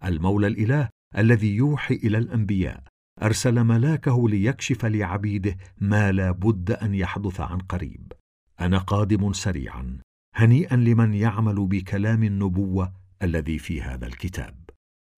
المولى 0.05 0.47
الإله 0.47 0.89
الذي 1.18 1.55
يوحي 1.55 1.94
إلى 1.94 2.18
الأنبياء 2.18 2.82
أرسل 3.22 3.64
ملاكه 3.64 4.28
ليكشف 4.28 4.85
لعبيده 4.85 5.56
ما 5.78 6.12
لا 6.12 6.31
بد 6.31 6.70
أن 6.70 6.94
يحدث 6.94 7.40
عن 7.40 7.59
قريب. 7.59 8.12
أنا 8.60 8.78
قادم 8.78 9.32
سريعا 9.32 9.98
هنيئا 10.35 10.76
لمن 10.76 11.14
يعمل 11.14 11.66
بكلام 11.66 12.22
النبوة 12.22 13.03
الذي 13.25 13.59
في 13.59 13.83
هذا 13.83 14.07
الكتاب. 14.07 14.71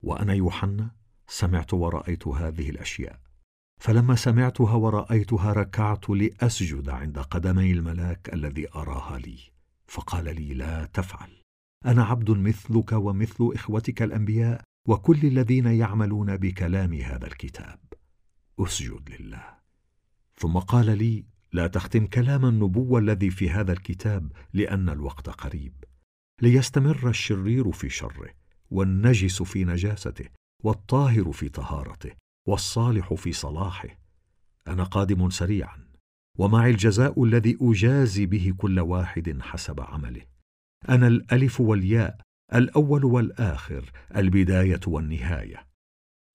وأنا 0.03 0.35
يوحنا 0.35 0.91
سمعت 1.29 1.75
ورأيت 1.75 2.29
هذه 2.29 2.71
الأشياء. 2.71 3.21
فلما 3.81 4.15
سمعتها 4.15 4.75
ورأيتها 4.75 5.53
ركعت 5.53 6.11
لأسجد 6.11 6.89
عند 6.89 7.19
قدمي 7.19 7.73
الملاك 7.73 8.35
الذي 8.35 8.69
أراها 8.75 9.19
لي. 9.19 9.39
فقال 9.87 10.25
لي 10.25 10.55
لا 10.55 10.85
تفعل. 10.85 11.43
أنا 11.87 12.05
عبد 12.05 12.31
مثلك 12.31 12.93
ومثل 12.93 13.51
إخوتك 13.55 14.03
الأنبياء 14.03 14.63
وكل 14.89 15.27
الذين 15.27 15.67
يعملون 15.67 16.37
بكلام 16.37 16.95
هذا 16.95 17.27
الكتاب. 17.27 17.79
أسجد 18.61 19.11
لله. 19.19 19.45
ثم 20.37 20.59
قال 20.59 20.99
لي 20.99 21.25
لا 21.53 21.67
تختم 21.67 22.07
كلام 22.07 22.47
النبوة 22.47 23.01
الذي 23.01 23.31
في 23.31 23.51
هذا 23.51 23.73
الكتاب 23.73 24.33
لأن 24.53 24.89
الوقت 24.89 25.29
قريب. 25.29 25.85
ليستمر 26.43 27.09
الشرير 27.09 27.73
في 27.73 27.89
شره 27.89 28.31
والنجس 28.71 29.43
في 29.43 29.65
نجاسته 29.65 30.29
والطاهر 30.65 31.33
في 31.33 31.49
طهارته 31.49 32.11
والصالح 32.49 33.15
في 33.15 33.33
صلاحه. 33.33 33.89
أنا 34.69 34.85
قادم 34.85 35.31
سريعا 35.31 35.89
ومعي 36.39 36.71
الجزاء 36.71 37.25
الذي 37.25 37.59
أجازي 37.61 38.27
به 38.27 38.55
كل 38.59 38.81
واحد 38.81 39.39
حسب 39.43 39.81
عمله. 39.81 40.23
أنا 40.89 41.07
الألف 41.07 41.61
والياء 41.61 42.21
الأول 42.55 43.05
والآخر 43.05 43.93
البداية 44.17 44.81
والنهاية. 44.87 45.67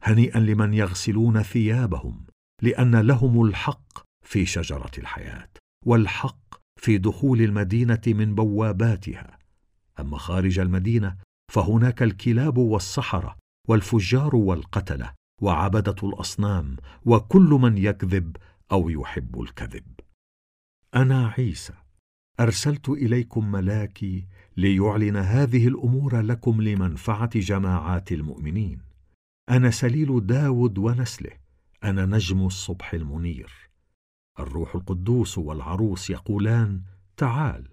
هنيئا 0.04 0.40
لمن 0.40 0.74
يغسلون 0.74 1.42
ثيابهم 1.42 2.26
لأن 2.62 2.96
لهم 2.96 3.46
الحق 3.46 4.06
في 4.26 4.46
شجرة 4.46 4.92
الحياة 4.98 5.50
والحق 5.86 6.62
في 6.80 6.98
دخول 6.98 7.42
المدينة 7.42 8.02
من 8.08 8.36
بواباتها. 8.36 9.41
أما 10.02 10.18
خارج 10.18 10.60
المدينة 10.60 11.18
فهناك 11.54 12.04
الكلاب 12.04 12.58
والسحره 12.58 13.38
والفجار 13.68 14.36
والقتلة 14.36 15.14
وعبدة 15.42 15.96
الأصنام 16.04 16.78
وكل 17.06 17.50
من 17.62 17.78
يكذب 17.78 18.38
أو 18.72 18.90
يحب 18.90 19.42
الكذب. 19.42 20.00
أنا 20.96 21.28
عيسى 21.28 21.74
أرسلت 22.40 22.90
إليكم 22.90 23.52
ملاكي 23.52 24.28
ليعلن 24.58 25.18
هذه 25.18 25.68
الأمور 25.68 26.22
لكم 26.22 26.62
لمنفعة 26.62 27.40
جماعات 27.40 28.12
المؤمنين. 28.12 28.82
أنا 29.50 29.72
سليل 29.72 30.26
داود 30.26 30.78
ونسله 30.78 31.32
أنا 31.84 32.06
نجم 32.06 32.46
الصبح 32.46 32.94
المنير. 32.94 33.72
الروح 34.40 34.76
القدوس 34.76 35.38
والعروس 35.38 36.10
يقولان 36.10 36.82
تعال 37.18 37.68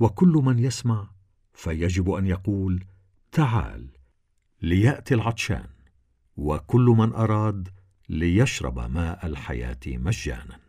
وكل 0.00 0.28
من 0.44 0.58
يسمع 0.58 1.10
فيجب 1.56 2.10
أن 2.10 2.26
يقول 2.26 2.84
تعال 3.32 3.86
ليأتي 4.62 5.14
العطشان 5.14 5.66
وكل 6.36 6.84
من 6.98 7.12
أراد 7.12 7.68
ليشرب 8.08 8.78
ماء 8.78 9.26
الحياة 9.26 9.78
مجانا. 9.86 10.60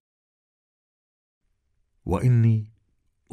وإني 2.05 2.71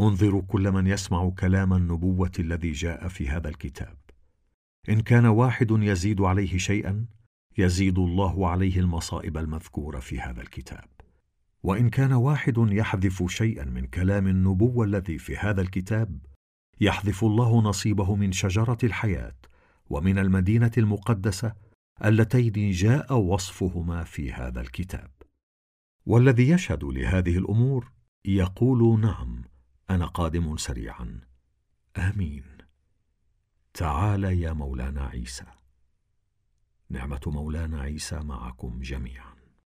أنظر 0.01 0.41
كل 0.41 0.73
من 0.73 0.87
يسمع 0.87 1.31
كلام 1.31 1.73
النبوة 1.73 2.33
الذي 2.39 2.73
جاء 2.73 3.09
في 3.09 3.29
هذا 3.29 3.49
الكتاب. 3.49 3.97
إن 4.89 5.01
كان 5.01 5.27
واحد 5.27 5.71
يزيد 5.71 6.21
عليه 6.21 6.59
شيئا 6.59 7.07
يزيد 7.59 7.99
الله 7.99 8.49
عليه 8.49 8.81
المصائب 8.81 9.39
المذكورة 9.39 10.01
في 10.01 10.21
هذا 10.21 10.41
الكتاب. 10.41 10.89
وإن 11.63 11.91
كان 11.91 12.13
واحد 12.13 12.55
يحذف 12.59 13.31
شيئا 13.31 13.65
من 13.65 13.87
كلام 13.87 14.29
النبوة 14.29 14.85
الذي 14.85 15.19
في 15.19 15.37
هذا 15.37 15.61
الكتاب 15.61 16.19
يحذف 16.81 17.25
الله 17.25 17.63
نصيبه 17.63 18.15
من 18.15 18.33
شجرة 18.33 18.79
الحياة 18.85 19.35
ومن 19.91 20.19
المدينة 20.19 20.71
المقدسة 20.79 21.55
اللتين 22.05 22.71
جاء 22.71 23.15
وصفهما 23.17 24.05
في 24.05 24.33
هذا 24.33 24.61
الكتاب. 24.61 25.11
والذي 26.07 26.49
يشهد 26.49 26.85
لهذه 26.85 27.39
الأمور 27.39 27.93
يقول 28.25 29.01
نعم 29.01 29.45
أنا 29.91 30.07
قادم 30.07 30.57
سريعا. 30.57 31.21
آمين. 31.97 32.45
تعال 33.75 34.25
يا 34.25 34.53
مولانا 34.53 35.07
عيسى. 35.07 35.45
نعمة 36.91 37.21
مولانا 37.27 37.81
عيسى 37.81 38.21
معكم 38.21 38.81
جميعا. 38.83 39.34